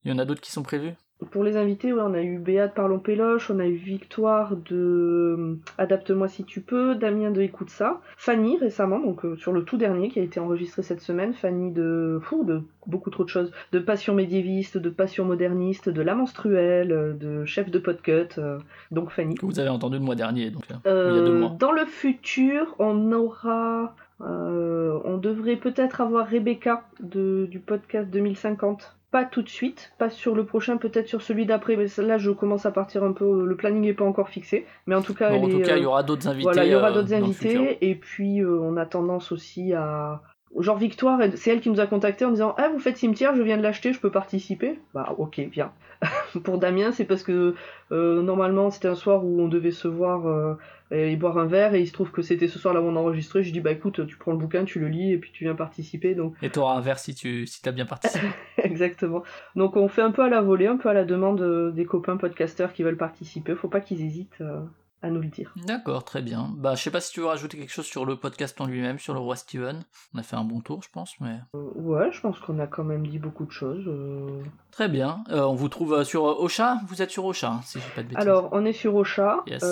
il 0.04 0.11
y 0.11 0.14
en 0.14 0.18
a 0.18 0.24
d'autres 0.24 0.40
qui 0.42 0.52
sont 0.52 0.62
prévus? 0.62 0.94
Pour 1.30 1.44
les 1.44 1.56
invités, 1.56 1.92
ouais, 1.92 2.02
on 2.02 2.12
a 2.12 2.22
eu 2.22 2.38
Béat 2.38 2.68
de 2.68 2.72
Parlons 2.72 2.98
Péloche, 2.98 3.50
on 3.50 3.58
a 3.58 3.66
eu 3.66 3.74
Victoire 3.74 4.54
de 4.54 5.36
euh, 5.38 5.58
Adapte-moi 5.78 6.28
si 6.28 6.44
tu 6.44 6.60
peux, 6.60 6.94
Damien 6.94 7.30
de 7.30 7.40
Écoute 7.40 7.70
ça, 7.70 8.00
Fanny 8.18 8.58
récemment, 8.58 9.00
donc 9.00 9.24
euh, 9.24 9.34
sur 9.36 9.52
le 9.52 9.64
tout 9.64 9.78
dernier 9.78 10.10
qui 10.10 10.20
a 10.20 10.22
été 10.22 10.40
enregistré 10.40 10.82
cette 10.82 11.00
semaine, 11.00 11.32
Fanny 11.32 11.72
de 11.72 12.20
de 12.44 12.62
beaucoup 12.86 13.10
trop 13.10 13.24
de 13.24 13.28
choses, 13.28 13.50
de 13.72 13.78
Passion 13.78 14.14
médiéviste, 14.14 14.78
de 14.78 14.90
Passion 14.90 15.24
moderniste, 15.24 15.88
de 15.88 16.02
La 16.02 16.14
menstruelle, 16.14 16.92
euh, 16.92 17.12
de 17.12 17.44
Chef 17.44 17.70
de 17.70 17.78
Podcut, 17.78 18.38
euh, 18.38 18.58
donc 18.90 19.10
Fanny. 19.10 19.34
Que 19.34 19.46
vous 19.46 19.58
avez 19.58 19.68
entendu 19.68 19.98
le 19.98 20.04
mois 20.04 20.14
dernier, 20.14 20.50
donc 20.50 20.64
euh, 20.86 21.10
il 21.10 21.16
y 21.16 21.20
a 21.20 21.24
deux 21.24 21.38
mois. 21.38 21.56
dans 21.58 21.72
le 21.72 21.84
futur, 21.84 22.74
on 22.78 23.12
aura, 23.12 23.94
on 24.20 25.18
devrait 25.18 25.56
peut-être 25.56 26.00
avoir 26.00 26.28
Rebecca 26.28 26.84
de, 27.00 27.46
du 27.50 27.58
podcast 27.58 28.10
2050. 28.10 28.95
Pas 29.12 29.24
tout 29.24 29.42
de 29.42 29.48
suite, 29.48 29.92
pas 29.98 30.11
sur 30.11 30.34
le 30.34 30.44
prochain, 30.44 30.76
peut-être 30.76 31.07
sur 31.09 31.22
celui 31.22 31.46
d'après. 31.46 31.76
Mais 31.76 31.86
là, 31.98 32.18
je 32.18 32.30
commence 32.30 32.66
à 32.66 32.70
partir 32.72 33.04
un 33.04 33.12
peu. 33.12 33.46
Le 33.46 33.57
planning 33.57 33.82
n'est 33.82 33.94
pas 33.94 34.04
encore 34.04 34.28
fixé, 34.28 34.66
mais 34.86 34.94
en 34.94 35.02
tout 35.02 35.14
cas, 35.14 35.30
Bon, 35.30 35.44
en 35.44 35.48
tout 35.48 35.61
cas, 35.61 35.76
il 35.76 35.82
y 35.82 35.84
euh, 35.84 35.88
aura 35.88 36.02
d'autres 36.02 36.26
invités. 36.28 36.42
voilà, 36.42 36.64
il 36.64 36.72
y 36.72 36.74
aura 36.74 36.90
euh, 36.90 36.92
d'autres 36.92 37.09
futur. 37.32 37.61
invités. 37.61 37.88
Et 37.88 37.94
puis, 37.94 38.40
euh, 38.40 38.59
on 38.61 38.76
a 38.76 38.84
tendance 38.86 39.32
aussi 39.32 39.72
à. 39.72 40.22
Genre 40.59 40.78
Victoire, 40.78 41.20
c'est 41.34 41.50
elle 41.50 41.61
qui 41.61 41.70
nous 41.70 41.80
a 41.80 41.86
contacté 41.86 42.24
en 42.24 42.30
disant 42.30 42.54
Ah, 42.59 42.68
vous 42.72 42.78
faites 42.78 42.96
cimetière, 42.96 43.34
je 43.36 43.42
viens 43.42 43.59
de 43.59 43.62
l'acheter, 43.62 43.92
je 43.92 44.00
peux 44.00 44.11
participer? 44.11 44.78
Bah, 44.94 45.14
ok, 45.18 45.38
viens. 45.52 45.72
Pour 46.44 46.59
Damien, 46.59 46.92
c'est 46.92 47.04
parce 47.04 47.22
que 47.22 47.54
euh, 47.92 48.22
normalement, 48.22 48.70
c'était 48.70 48.88
un 48.88 48.94
soir 48.94 49.24
où 49.24 49.40
on 49.40 49.48
devait 49.48 49.70
se 49.70 49.88
voir 49.88 50.26
euh, 50.28 50.54
et 50.91 51.16
boire 51.16 51.39
un 51.39 51.47
verre, 51.47 51.74
et 51.74 51.80
il 51.80 51.87
se 51.87 51.93
trouve 51.93 52.11
que 52.11 52.22
c'était 52.22 52.49
ce 52.49 52.59
soir-là 52.59 52.80
où 52.80 52.84
on 52.84 52.97
a 52.97 53.01
enregistré. 53.01 53.43
Je 53.43 53.53
dis 53.53 53.61
Bah, 53.61 53.72
écoute, 53.72 54.07
tu 54.07 54.16
prends 54.16 54.32
le 54.32 54.39
bouquin, 54.39 54.64
tu 54.64 54.78
le 54.78 54.89
lis, 54.89 55.12
et 55.12 55.18
puis 55.18 55.30
tu 55.32 55.45
viens 55.45 55.55
participer. 55.55 56.14
Donc, 56.14 56.34
Et 56.43 56.51
tu 56.51 56.59
auras 56.59 56.74
un 56.74 56.80
verre 56.80 56.99
si 56.99 57.14
tu 57.14 57.47
si 57.47 57.66
as 57.68 57.72
bien 57.72 57.87
participé. 57.87 58.26
exactement. 58.59 59.22
Donc, 59.55 59.76
on 59.76 59.89
fait 59.89 60.03
un 60.03 60.12
peu 60.12 60.22
à 60.22 60.28
la 60.28 60.41
volée, 60.41 60.66
un 60.66 60.76
peu 60.76 60.89
à 60.89 60.95
la 60.95 61.05
demande 61.05 61.41
euh, 61.41 61.70
des 61.70 61.84
copains 61.84 62.16
podcasteurs 62.16 62.72
qui 62.72 62.82
veulent 62.82 62.97
participer. 62.97 63.55
Faut 63.55 63.68
pas 63.68 63.80
qu'ils 63.80 64.03
hésitent 64.03 64.41
euh, 64.41 64.61
à 65.03 65.11
nous 65.11 65.20
le 65.20 65.28
dire. 65.28 65.53
D'accord, 65.66 66.05
très 66.05 66.22
bien. 66.22 66.51
Bah, 66.57 66.74
je 66.74 66.82
sais 66.82 66.90
pas 66.90 67.01
si 67.01 67.12
tu 67.12 67.20
veux 67.20 67.26
rajouter 67.26 67.59
quelque 67.59 67.70
chose 67.72 67.84
sur 67.86 68.05
le 68.07 68.16
podcast 68.16 68.61
en 68.61 68.66
lui-même, 68.66 68.99
sur 68.99 69.12
le 69.14 69.20
roi 69.20 69.36
Steven. 69.36 69.84
On 70.14 70.18
a 70.18 70.22
fait 70.22 70.36
un 70.36 70.44
bon 70.44 70.61
tour, 70.61 70.82
je 70.82 70.88
pense, 70.90 71.14
mais. 71.20 71.36
Euh, 71.55 71.59
ouais, 71.74 72.11
je 72.12 72.20
pense 72.20 72.38
qu'on 72.40 72.59
a 72.59 72.66
quand 72.66 72.82
même 72.84 73.07
dit 73.07 73.18
beaucoup 73.18 73.44
de 73.44 73.51
choses. 73.51 73.84
euh. 73.86 74.42
Très 74.72 74.88
bien. 74.88 75.22
Euh, 75.30 75.42
on 75.42 75.55
vous 75.55 75.68
trouve 75.68 76.03
sur 76.05 76.24
Ocha? 76.24 76.78
Vous 76.88 77.03
êtes 77.03 77.11
sur 77.11 77.24
Ocha, 77.24 77.53
hein, 77.53 77.61
si 77.62 77.78
je 77.78 77.84
dis 77.84 77.90
pas 77.94 78.03
de 78.03 78.09
bêtises. 78.09 78.22
Alors, 78.26 78.49
on 78.53 78.64
est 78.64 78.72
sur 78.72 78.94
Ocha, 78.97 79.42
Yes. 79.47 79.62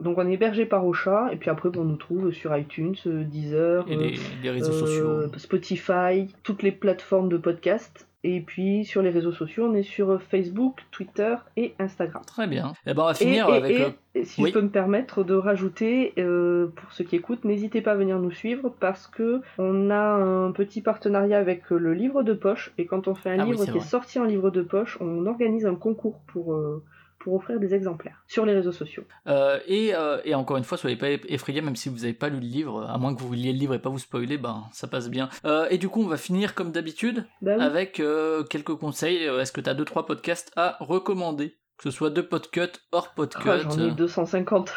donc 0.00 0.18
on 0.18 0.28
est 0.28 0.32
hébergé 0.34 0.66
par 0.66 0.86
Ocha, 0.86 1.28
et 1.32 1.36
puis 1.36 1.50
après 1.50 1.70
on 1.76 1.84
nous 1.84 1.96
trouve 1.96 2.30
sur 2.32 2.56
iTunes, 2.56 2.94
Deezer, 3.04 3.84
Et 3.88 3.96
les, 3.96 4.18
les 4.42 4.50
réseaux 4.50 4.72
sociaux. 4.72 5.28
Spotify, 5.38 6.28
toutes 6.42 6.62
les 6.62 6.72
plateformes 6.72 7.28
de 7.28 7.36
podcast. 7.38 8.06
Et 8.26 8.40
puis 8.40 8.84
sur 8.86 9.02
les 9.02 9.10
réseaux 9.10 9.32
sociaux, 9.32 9.68
on 9.70 9.74
est 9.74 9.82
sur 9.82 10.20
Facebook, 10.22 10.78
Twitter 10.90 11.34
et 11.58 11.74
Instagram. 11.78 12.22
Très 12.26 12.46
bien. 12.46 12.72
Et 12.86 12.94
ben, 12.94 13.02
on 13.02 13.06
va 13.06 13.14
finir 13.14 13.48
et- 13.50 13.56
avec. 13.58 13.70
et- 13.78 13.82
euh, 13.84 13.88
et 14.16 14.24
si 14.24 14.42
oui. 14.42 14.48
je 14.48 14.54
peux 14.54 14.62
me 14.62 14.70
permettre 14.70 15.24
de 15.24 15.34
rajouter, 15.34 16.14
euh, 16.18 16.68
pour 16.74 16.90
ceux 16.92 17.04
qui 17.04 17.16
écoutent, 17.16 17.44
n'hésitez 17.44 17.82
pas 17.82 17.92
à 17.92 17.96
venir 17.96 18.18
nous 18.18 18.30
suivre 18.30 18.72
parce 18.80 19.06
que 19.08 19.42
on 19.58 19.90
a 19.90 19.96
un 20.14 20.52
petit 20.52 20.80
partenariat 20.80 21.38
avec 21.38 21.70
euh, 21.70 21.76
le 21.76 21.92
livre 21.92 22.22
de 22.22 22.32
poche. 22.32 22.72
Et 22.78 22.86
quand 22.86 23.08
on 23.08 23.14
fait 23.14 23.30
un 23.30 23.40
Ah 23.40 23.44
livre 23.44 23.64
qui 23.66 23.76
est 23.76 23.80
sorti 23.80 24.18
en 24.18 24.24
livre 24.24 24.50
de 24.50 24.62
poche, 24.62 24.96
on 25.02 25.26
organise 25.26 25.66
un 25.66 25.74
concours 25.74 26.20
pour, 26.26 26.54
euh, 26.54 26.82
pour 27.24 27.34
offrir 27.36 27.58
des 27.58 27.74
exemplaires 27.74 28.22
sur 28.28 28.44
les 28.44 28.52
réseaux 28.52 28.70
sociaux. 28.70 29.02
Euh, 29.26 29.58
et, 29.66 29.94
euh, 29.94 30.18
et 30.26 30.34
encore 30.34 30.58
une 30.58 30.64
fois, 30.64 30.76
soyez 30.76 30.96
pas 30.96 31.08
effrayés, 31.10 31.62
même 31.62 31.74
si 31.74 31.88
vous 31.88 32.00
n'avez 32.00 32.12
pas 32.12 32.28
lu 32.28 32.36
le 32.36 32.46
livre, 32.46 32.84
à 32.86 32.98
moins 32.98 33.14
que 33.14 33.22
vous 33.22 33.32
liez 33.32 33.50
le 33.52 33.58
livre 33.58 33.72
et 33.74 33.78
pas 33.78 33.88
vous 33.88 33.98
spoiler, 33.98 34.36
ben 34.36 34.64
ça 34.72 34.86
passe 34.86 35.08
bien. 35.08 35.30
Euh, 35.46 35.66
et 35.70 35.78
du 35.78 35.88
coup, 35.88 36.02
on 36.02 36.06
va 36.06 36.18
finir 36.18 36.54
comme 36.54 36.70
d'habitude 36.70 37.24
Bah 37.40 37.54
oui. 37.56 37.64
avec 37.64 38.02
quelques 38.50 38.74
conseils. 38.76 39.24
Est-ce 39.24 39.52
que 39.52 39.62
tu 39.62 39.70
as 39.70 39.74
deux 39.74 39.86
trois 39.86 40.04
podcasts 40.04 40.52
à 40.54 40.76
recommander? 40.80 41.56
Que 41.78 41.84
ce 41.84 41.90
soit 41.90 42.10
de 42.10 42.20
podcut, 42.20 42.70
hors 42.92 43.14
podcut. 43.14 43.48
Ah, 43.48 43.58
J'en 43.58 43.70
ai 43.78 43.90
euh, 43.90 43.94
250. 43.94 44.72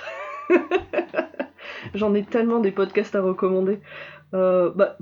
J'en 1.94 2.14
ai 2.16 2.24
tellement 2.24 2.60
des 2.60 2.72
podcasts 2.72 3.16
à 3.16 3.22
recommander. 3.22 3.82
Bah, 4.32 4.98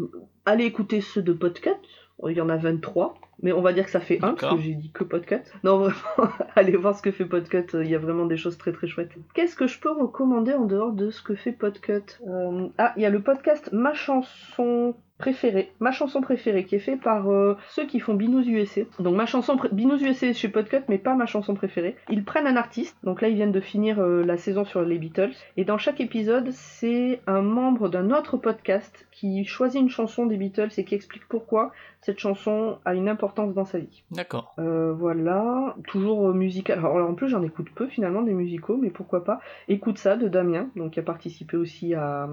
allez 0.46 0.66
écouter 0.66 1.00
ceux 1.02 1.22
de 1.22 1.34
podcast. 1.34 1.80
Il 2.28 2.36
y 2.36 2.41
en 2.41 2.50
a 2.50 2.58
23. 2.58 3.14
Mais 3.42 3.52
on 3.52 3.62
va 3.62 3.74
dire 3.74 3.86
que 3.86 3.92
ça 3.92 4.00
fait 4.00 4.20
un, 4.24 4.34
parce 4.34 4.56
que 4.56 4.62
j'ai 4.62 4.74
dit 4.76 4.92
que 4.92 5.04
podcast. 5.04 5.54
Non, 5.64 5.78
vraiment, 5.78 6.32
allez 6.56 6.76
voir 6.78 6.96
ce 6.96 7.02
que 7.02 7.12
fait 7.12 7.26
Podcut. 7.26 7.66
Il 7.74 7.90
y 7.90 7.96
a 7.96 8.00
vraiment 8.00 8.26
des 8.26 8.38
choses 8.38 8.58
très 8.58 8.72
très 8.72 8.88
chouettes. 8.88 9.12
Qu'est-ce 9.34 9.56
que 9.56 9.68
je 9.68 9.80
peux 9.80 9.92
recommander 9.92 10.54
en 10.54 10.66
dehors 10.66 10.94
de 10.94 11.12
ce 11.12 11.22
que 11.22 11.36
fait 11.36 11.52
Podcut 11.52 12.20
Euh, 12.28 12.68
Ah, 12.78 12.94
il 12.96 13.04
y 13.04 13.06
a 13.06 13.10
le 13.10 13.22
podcast 13.22 13.70
Ma 13.72 13.94
chanson 13.94 14.96
préférée, 15.18 15.72
ma 15.80 15.91
chanson 15.91 16.22
préférée, 16.22 16.66
qui 16.66 16.76
est 16.76 16.80
fait 16.80 16.97
par 16.97 17.32
euh, 17.32 17.55
ceux 17.70 17.86
qui 17.86 17.99
font 17.99 18.13
Binous 18.13 18.43
USA. 18.47 18.82
Donc 18.99 19.16
ma 19.16 19.26
chanson 19.26 19.57
Binous 19.72 20.01
USA 20.03 20.34
chez 20.34 20.49
Podcut, 20.49 20.84
mais 20.89 20.97
pas 20.97 21.16
ma 21.16 21.26
chanson 21.26 21.53
préférée. 21.53 21.95
Ils 22.09 22.24
prennent 22.24 22.47
un 22.47 22.57
artiste, 22.57 22.97
donc 23.03 23.22
là 23.22 23.30
ils 23.30 23.36
viennent 23.36 23.53
de 23.53 23.61
finir 23.61 23.99
euh, 23.99 24.24
la 24.24 24.38
saison 24.38 24.66
sur 24.66 24.82
les 24.82 24.97
Beatles, 24.97 25.34
et 25.55 25.63
dans 25.63 25.78
chaque 25.78 26.01
épisode 26.01 26.51
c'est 26.51 27.22
un 27.28 27.41
membre 27.41 27.88
d'un 27.88 28.11
autre 28.11 28.36
podcast 28.38 29.07
qui 29.11 29.45
choisit 29.45 29.82
une 29.82 29.89
chanson 29.89 30.26
des 30.26 30.36
Beatles 30.36 30.72
et 30.78 30.84
qui 30.84 30.95
explique 30.95 31.28
pourquoi 31.30 31.72
cette 32.01 32.20
chanson 32.20 32.78
a 32.84 32.93
une 32.93 33.07
importance 33.07 33.53
dans 33.53 33.66
sa 33.66 33.80
vie. 33.80 34.03
D'accord. 34.11 34.53
Euh, 34.59 34.93
voilà, 34.93 35.76
toujours 35.88 36.34
musical. 36.34 36.80
Alors 36.80 37.09
en 37.09 37.13
plus 37.13 37.30
j'en 37.30 37.41
écoute 37.41 37.68
peu 37.74 37.88
finalement 37.88 38.22
des 38.22 38.34
musicaux, 38.34 38.78
mais 38.78 38.89
pourquoi 38.89 39.24
pas. 39.24 39.39
Écoute 39.70 39.97
ça 39.97 40.18
de 40.18 40.28
Damien, 40.28 40.68
donc 40.76 40.91
qui 40.91 40.99
a 40.99 41.03
participé 41.03 41.55
aussi 41.55 41.93
à 41.93 42.28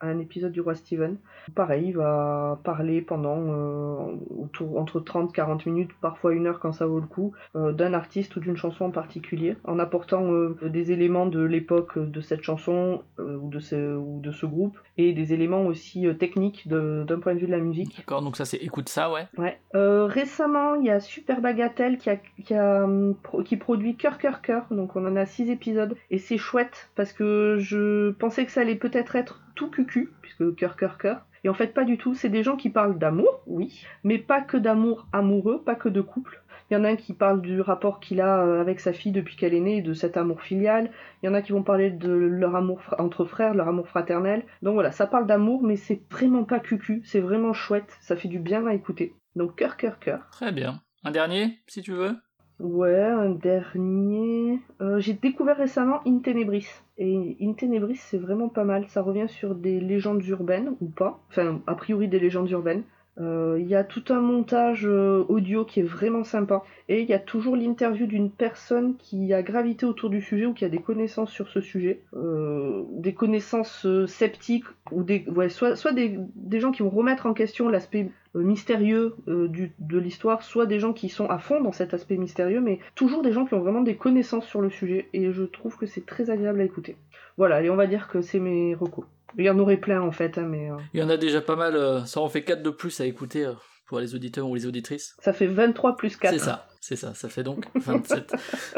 un 0.00 0.18
épisode 0.18 0.52
du 0.52 0.60
Roi 0.60 0.74
Steven. 0.74 1.16
Pareil, 1.54 1.88
il 1.88 1.96
va 1.96 2.60
parler 2.64 3.02
pendant 3.02 3.38
euh, 3.38 4.16
autour, 4.30 4.78
entre 4.78 5.00
30-40 5.00 5.68
minutes, 5.68 5.90
parfois 6.00 6.32
une 6.32 6.46
heure 6.46 6.60
quand 6.60 6.72
ça 6.72 6.86
vaut 6.86 7.00
le 7.00 7.06
coup, 7.06 7.32
euh, 7.56 7.72
d'un 7.72 7.94
artiste 7.94 8.36
ou 8.36 8.40
d'une 8.40 8.56
chanson 8.56 8.86
en 8.86 8.90
particulier, 8.90 9.56
en 9.64 9.78
apportant 9.78 10.32
euh, 10.32 10.56
des 10.62 10.92
éléments 10.92 11.26
de 11.26 11.40
l'époque 11.40 11.98
de 11.98 12.20
cette 12.20 12.42
chanson 12.42 13.02
ou, 13.18 13.48
de 13.48 13.60
ce, 13.60 13.96
ou 13.96 14.20
de 14.20 14.32
ce 14.32 14.46
groupe, 14.46 14.78
et 14.96 15.12
des 15.12 15.32
éléments 15.32 15.66
aussi 15.66 16.06
techniques 16.18 16.68
d'un 16.68 17.18
point 17.20 17.34
de 17.34 17.40
vue 17.40 17.46
de 17.46 17.52
la 17.52 17.58
musique. 17.58 17.96
D'accord, 17.98 18.22
donc 18.22 18.36
ça 18.36 18.44
c'est 18.44 18.58
écoute 18.58 18.88
ça, 18.88 19.10
ouais. 19.10 19.26
Ouais. 19.38 19.58
Récemment, 19.72 20.74
il 20.74 20.86
y 20.86 20.90
a 20.90 21.00
Super 21.00 21.40
Bagatelle 21.40 21.98
qui, 21.98 22.10
a, 22.10 22.16
qui, 22.16 22.54
a, 22.54 22.84
hum, 22.84 23.14
qui 23.44 23.56
produit 23.56 23.96
Cœur 23.96 24.18
Cœur 24.18 24.42
Cœur, 24.42 24.66
donc 24.70 24.96
on 24.96 25.06
en 25.06 25.16
a 25.16 25.26
six 25.26 25.50
épisodes, 25.50 25.96
et 26.10 26.18
c'est 26.18 26.38
chouette 26.38 26.90
parce 26.94 27.12
que 27.12 27.56
je 27.58 28.10
pensais 28.12 28.44
que 28.44 28.52
ça 28.52 28.60
allait 28.60 28.74
peut-être 28.74 29.16
être 29.16 29.40
tout 29.60 29.68
cucu, 29.68 30.10
puisque 30.22 30.54
Cœur 30.54 30.74
Cœur 30.74 30.96
Cœur, 30.96 31.26
et 31.44 31.50
en 31.50 31.54
fait 31.54 31.74
pas 31.74 31.84
du 31.84 31.98
tout, 31.98 32.14
c'est 32.14 32.30
des 32.30 32.42
gens 32.42 32.56
qui 32.56 32.70
parlent 32.70 32.98
d'amour, 32.98 33.42
oui, 33.46 33.84
mais 34.04 34.16
pas 34.16 34.40
que 34.40 34.56
d'amour 34.56 35.06
amoureux, 35.12 35.62
pas 35.62 35.74
que 35.74 35.90
de 35.90 36.00
couple. 36.00 36.42
Il 36.70 36.74
y 36.74 36.76
en 36.78 36.84
a 36.84 36.88
un 36.88 36.96
qui 36.96 37.12
parle 37.12 37.42
du 37.42 37.60
rapport 37.60 38.00
qu'il 38.00 38.22
a 38.22 38.42
euh, 38.42 38.60
avec 38.62 38.80
sa 38.80 38.94
fille 38.94 39.12
depuis 39.12 39.36
qu'elle 39.36 39.52
est 39.52 39.60
née, 39.60 39.82
de 39.82 39.92
cet 39.92 40.16
amour 40.16 40.40
filial. 40.40 40.90
Il 41.22 41.26
y 41.26 41.28
en 41.28 41.34
a 41.34 41.42
qui 41.42 41.52
vont 41.52 41.62
parler 41.62 41.90
de 41.90 42.10
leur 42.10 42.56
amour 42.56 42.80
entre 42.98 43.26
frères, 43.26 43.52
leur 43.52 43.68
amour 43.68 43.86
fraternel. 43.86 44.44
Donc 44.62 44.74
voilà, 44.74 44.92
ça 44.92 45.06
parle 45.06 45.26
d'amour, 45.26 45.62
mais 45.62 45.76
c'est 45.76 46.00
vraiment 46.10 46.44
pas 46.44 46.60
cucu, 46.60 47.02
c'est 47.04 47.20
vraiment 47.20 47.52
chouette, 47.52 47.98
ça 48.00 48.16
fait 48.16 48.28
du 48.28 48.38
bien 48.38 48.66
à 48.66 48.72
écouter. 48.72 49.14
Donc 49.36 49.56
cœur, 49.56 49.76
cœur, 49.76 49.98
cœur. 49.98 50.26
Très 50.32 50.52
bien. 50.52 50.80
Un 51.04 51.10
dernier, 51.10 51.58
si 51.66 51.82
tu 51.82 51.92
veux? 51.92 52.16
Ouais, 52.60 53.02
un 53.02 53.30
dernier. 53.30 54.60
Euh, 54.82 55.00
J'ai 55.00 55.14
découvert 55.14 55.56
récemment 55.56 56.00
In 56.06 56.18
Tenebris. 56.18 56.66
Et 56.98 57.36
In 57.40 57.54
Tenebris, 57.54 57.96
c'est 57.96 58.18
vraiment 58.18 58.50
pas 58.50 58.64
mal. 58.64 58.86
Ça 58.88 59.00
revient 59.00 59.28
sur 59.28 59.54
des 59.54 59.80
légendes 59.80 60.24
urbaines, 60.26 60.76
ou 60.80 60.88
pas. 60.88 61.20
Enfin, 61.30 61.62
a 61.66 61.74
priori 61.74 62.06
des 62.08 62.20
légendes 62.20 62.50
urbaines. 62.50 62.82
Euh, 63.20 63.58
Il 63.60 63.68
y 63.68 63.74
a 63.74 63.84
tout 63.84 64.04
un 64.08 64.20
montage 64.20 64.86
euh, 64.86 65.24
audio 65.28 65.64
qui 65.64 65.80
est 65.80 65.84
vraiment 65.84 66.24
sympa. 66.24 66.62
Et 66.88 67.02
il 67.02 67.08
y 67.08 67.12
a 67.12 67.18
toujours 67.18 67.56
l'interview 67.56 68.06
d'une 68.06 68.30
personne 68.30 68.96
qui 68.96 69.32
a 69.34 69.42
gravité 69.42 69.86
autour 69.86 70.10
du 70.10 70.22
sujet 70.22 70.46
ou 70.46 70.54
qui 70.54 70.64
a 70.64 70.68
des 70.68 70.78
connaissances 70.78 71.30
sur 71.30 71.48
ce 71.48 71.60
sujet. 71.60 72.02
Euh, 72.14 72.84
des 72.92 73.12
connaissances 73.12 73.86
sceptiques 74.06 74.64
ou 74.90 75.02
des, 75.02 75.26
soit, 75.48 75.92
des, 75.92 76.60
gens 76.60 76.72
qui 76.72 76.82
vont 76.82 76.90
remettre 76.90 77.26
en 77.26 77.34
question 77.34 77.68
l'aspect 77.68 78.10
mystérieux 78.34 79.16
de 79.26 79.98
l'histoire, 79.98 80.42
soit 80.42 80.66
des 80.66 80.78
gens 80.78 80.92
qui 80.92 81.08
sont 81.08 81.26
à 81.28 81.38
fond 81.38 81.60
dans 81.60 81.72
cet 81.72 81.94
aspect 81.94 82.16
mystérieux, 82.16 82.60
mais 82.60 82.78
toujours 82.94 83.22
des 83.22 83.32
gens 83.32 83.44
qui 83.44 83.54
ont 83.54 83.60
vraiment 83.60 83.82
des 83.82 83.96
connaissances 83.96 84.46
sur 84.46 84.60
le 84.60 84.70
sujet. 84.70 85.08
Et 85.12 85.32
je 85.32 85.42
trouve 85.42 85.76
que 85.76 85.86
c'est 85.86 86.06
très 86.06 86.30
agréable 86.30 86.60
à 86.60 86.64
écouter. 86.64 86.96
Voilà, 87.36 87.62
et 87.62 87.70
on 87.70 87.76
va 87.76 87.86
dire 87.86 88.08
que 88.08 88.20
c'est 88.20 88.40
mes 88.40 88.74
recos. 88.74 89.06
Il 89.38 89.44
y 89.44 89.50
en 89.50 89.58
aurait 89.58 89.76
plein 89.78 90.00
en 90.00 90.12
fait, 90.12 90.38
hein, 90.38 90.46
mais 90.48 90.70
euh, 90.70 90.76
Il 90.94 91.00
y 91.00 91.02
en 91.02 91.08
a 91.08 91.16
déjà 91.16 91.40
pas 91.40 91.56
mal, 91.56 91.76
euh, 91.76 92.04
ça 92.04 92.20
en 92.20 92.28
fait 92.28 92.42
4 92.42 92.62
de 92.62 92.70
plus 92.70 93.00
à 93.00 93.06
écouter 93.06 93.44
euh, 93.46 93.52
pour 93.86 94.00
les 94.00 94.14
auditeurs 94.14 94.48
ou 94.48 94.54
les 94.54 94.66
auditrices. 94.66 95.14
ça 95.20 95.32
fait 95.32 95.46
23 95.46 95.96
plus 95.96 96.16
4. 96.16 96.32
C'est 96.32 96.38
ça, 96.38 96.68
c'est 96.80 96.96
ça, 96.96 97.14
ça 97.14 97.28
fait 97.28 97.42
donc 97.42 97.66
27. 97.74 98.34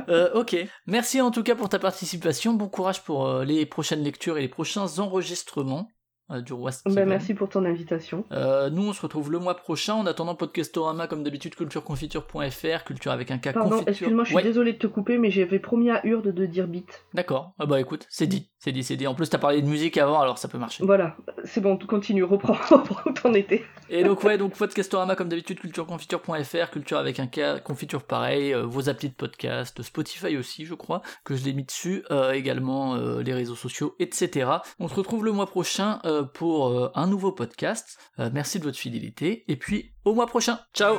Euh, 0.08 0.30
ok, 0.34 0.56
merci 0.86 1.20
en 1.20 1.30
tout 1.30 1.42
cas 1.42 1.54
pour 1.54 1.68
ta 1.68 1.78
participation, 1.78 2.54
bon 2.54 2.68
courage 2.68 3.02
pour 3.02 3.40
les 3.40 3.66
prochaines 3.66 4.02
lectures 4.02 4.38
et 4.38 4.42
les 4.42 4.48
prochains 4.48 4.98
enregistrements 4.98 5.88
du 6.30 6.52
Roi. 6.52 6.70
Ben, 6.86 7.06
merci 7.08 7.34
pour 7.34 7.48
ton 7.48 7.64
invitation. 7.64 8.24
Euh, 8.32 8.70
nous 8.70 8.88
on 8.88 8.92
se 8.92 9.02
retrouve 9.02 9.30
le 9.30 9.38
mois 9.38 9.54
prochain, 9.56 9.94
en 9.94 10.06
attendant 10.06 10.34
Podcastorama 10.34 11.06
comme 11.06 11.22
d'habitude 11.22 11.54
cultureconfiture.fr, 11.54 12.84
culture 12.84 13.12
avec 13.12 13.30
un 13.30 13.38
cas 13.38 13.52
Pardon, 13.52 13.70
confiture. 13.70 13.88
excuse-moi, 13.90 14.24
je 14.24 14.28
suis 14.28 14.36
Ouais, 14.36 14.42
désolée 14.42 14.72
de 14.72 14.78
te 14.78 14.86
couper, 14.86 15.18
mais 15.18 15.30
j'avais 15.30 15.58
promis 15.58 15.90
à 15.90 16.04
Urde 16.06 16.28
de 16.32 16.46
dire 16.46 16.66
bit. 16.66 17.04
D'accord, 17.14 17.52
ah 17.58 17.66
bah 17.66 17.80
écoute, 17.80 18.06
c'est 18.08 18.26
dit, 18.26 18.50
c'est 18.58 18.72
dit, 18.72 18.82
c'est 18.82 18.96
dit. 18.96 19.06
En 19.06 19.14
plus 19.14 19.28
t'as 19.28 19.38
parlé 19.38 19.60
de 19.62 19.66
musique 19.66 19.98
avant, 19.98 20.20
alors 20.20 20.38
ça 20.38 20.48
peut 20.48 20.58
marcher. 20.58 20.84
Voilà, 20.84 21.16
c'est 21.44 21.60
bon, 21.60 21.76
continue, 21.76 22.24
reprends, 22.24 22.54
reprends 22.70 23.00
où 23.10 23.12
t'en 23.12 23.34
étais. 23.34 23.64
Et 23.90 24.04
donc 24.04 24.22
ouais, 24.24 24.38
donc 24.38 24.56
Podcastorama 24.56 25.16
comme 25.16 25.28
d'habitude, 25.28 25.60
cultureconfiture.fr, 25.60 26.70
culture 26.70 26.98
avec 26.98 27.20
un 27.20 27.26
cas, 27.26 27.58
confiture 27.58 28.04
pareil, 28.04 28.54
euh, 28.54 28.62
vos 28.62 28.88
applis 28.88 29.08
de 29.10 29.14
podcast, 29.14 29.82
Spotify 29.82 30.36
aussi 30.36 30.64
je 30.64 30.74
crois, 30.74 31.02
que 31.24 31.34
je 31.36 31.44
l'ai 31.44 31.52
mis 31.52 31.64
dessus, 31.64 32.04
euh, 32.10 32.32
également 32.32 32.94
euh, 32.94 33.22
les 33.22 33.34
réseaux 33.34 33.54
sociaux, 33.54 33.94
etc. 33.98 34.50
On 34.78 34.88
se 34.88 34.94
retrouve 34.94 35.24
le 35.24 35.32
mois 35.32 35.46
prochain 35.46 35.98
euh, 36.04 36.11
pour 36.20 36.68
euh, 36.68 36.90
un 36.94 37.06
nouveau 37.06 37.32
podcast. 37.32 37.98
Euh, 38.18 38.30
merci 38.32 38.58
de 38.58 38.64
votre 38.64 38.78
fidélité, 38.78 39.44
et 39.48 39.56
puis 39.56 39.92
au 40.04 40.14
mois 40.14 40.26
prochain. 40.26 40.60
Ciao 40.74 40.96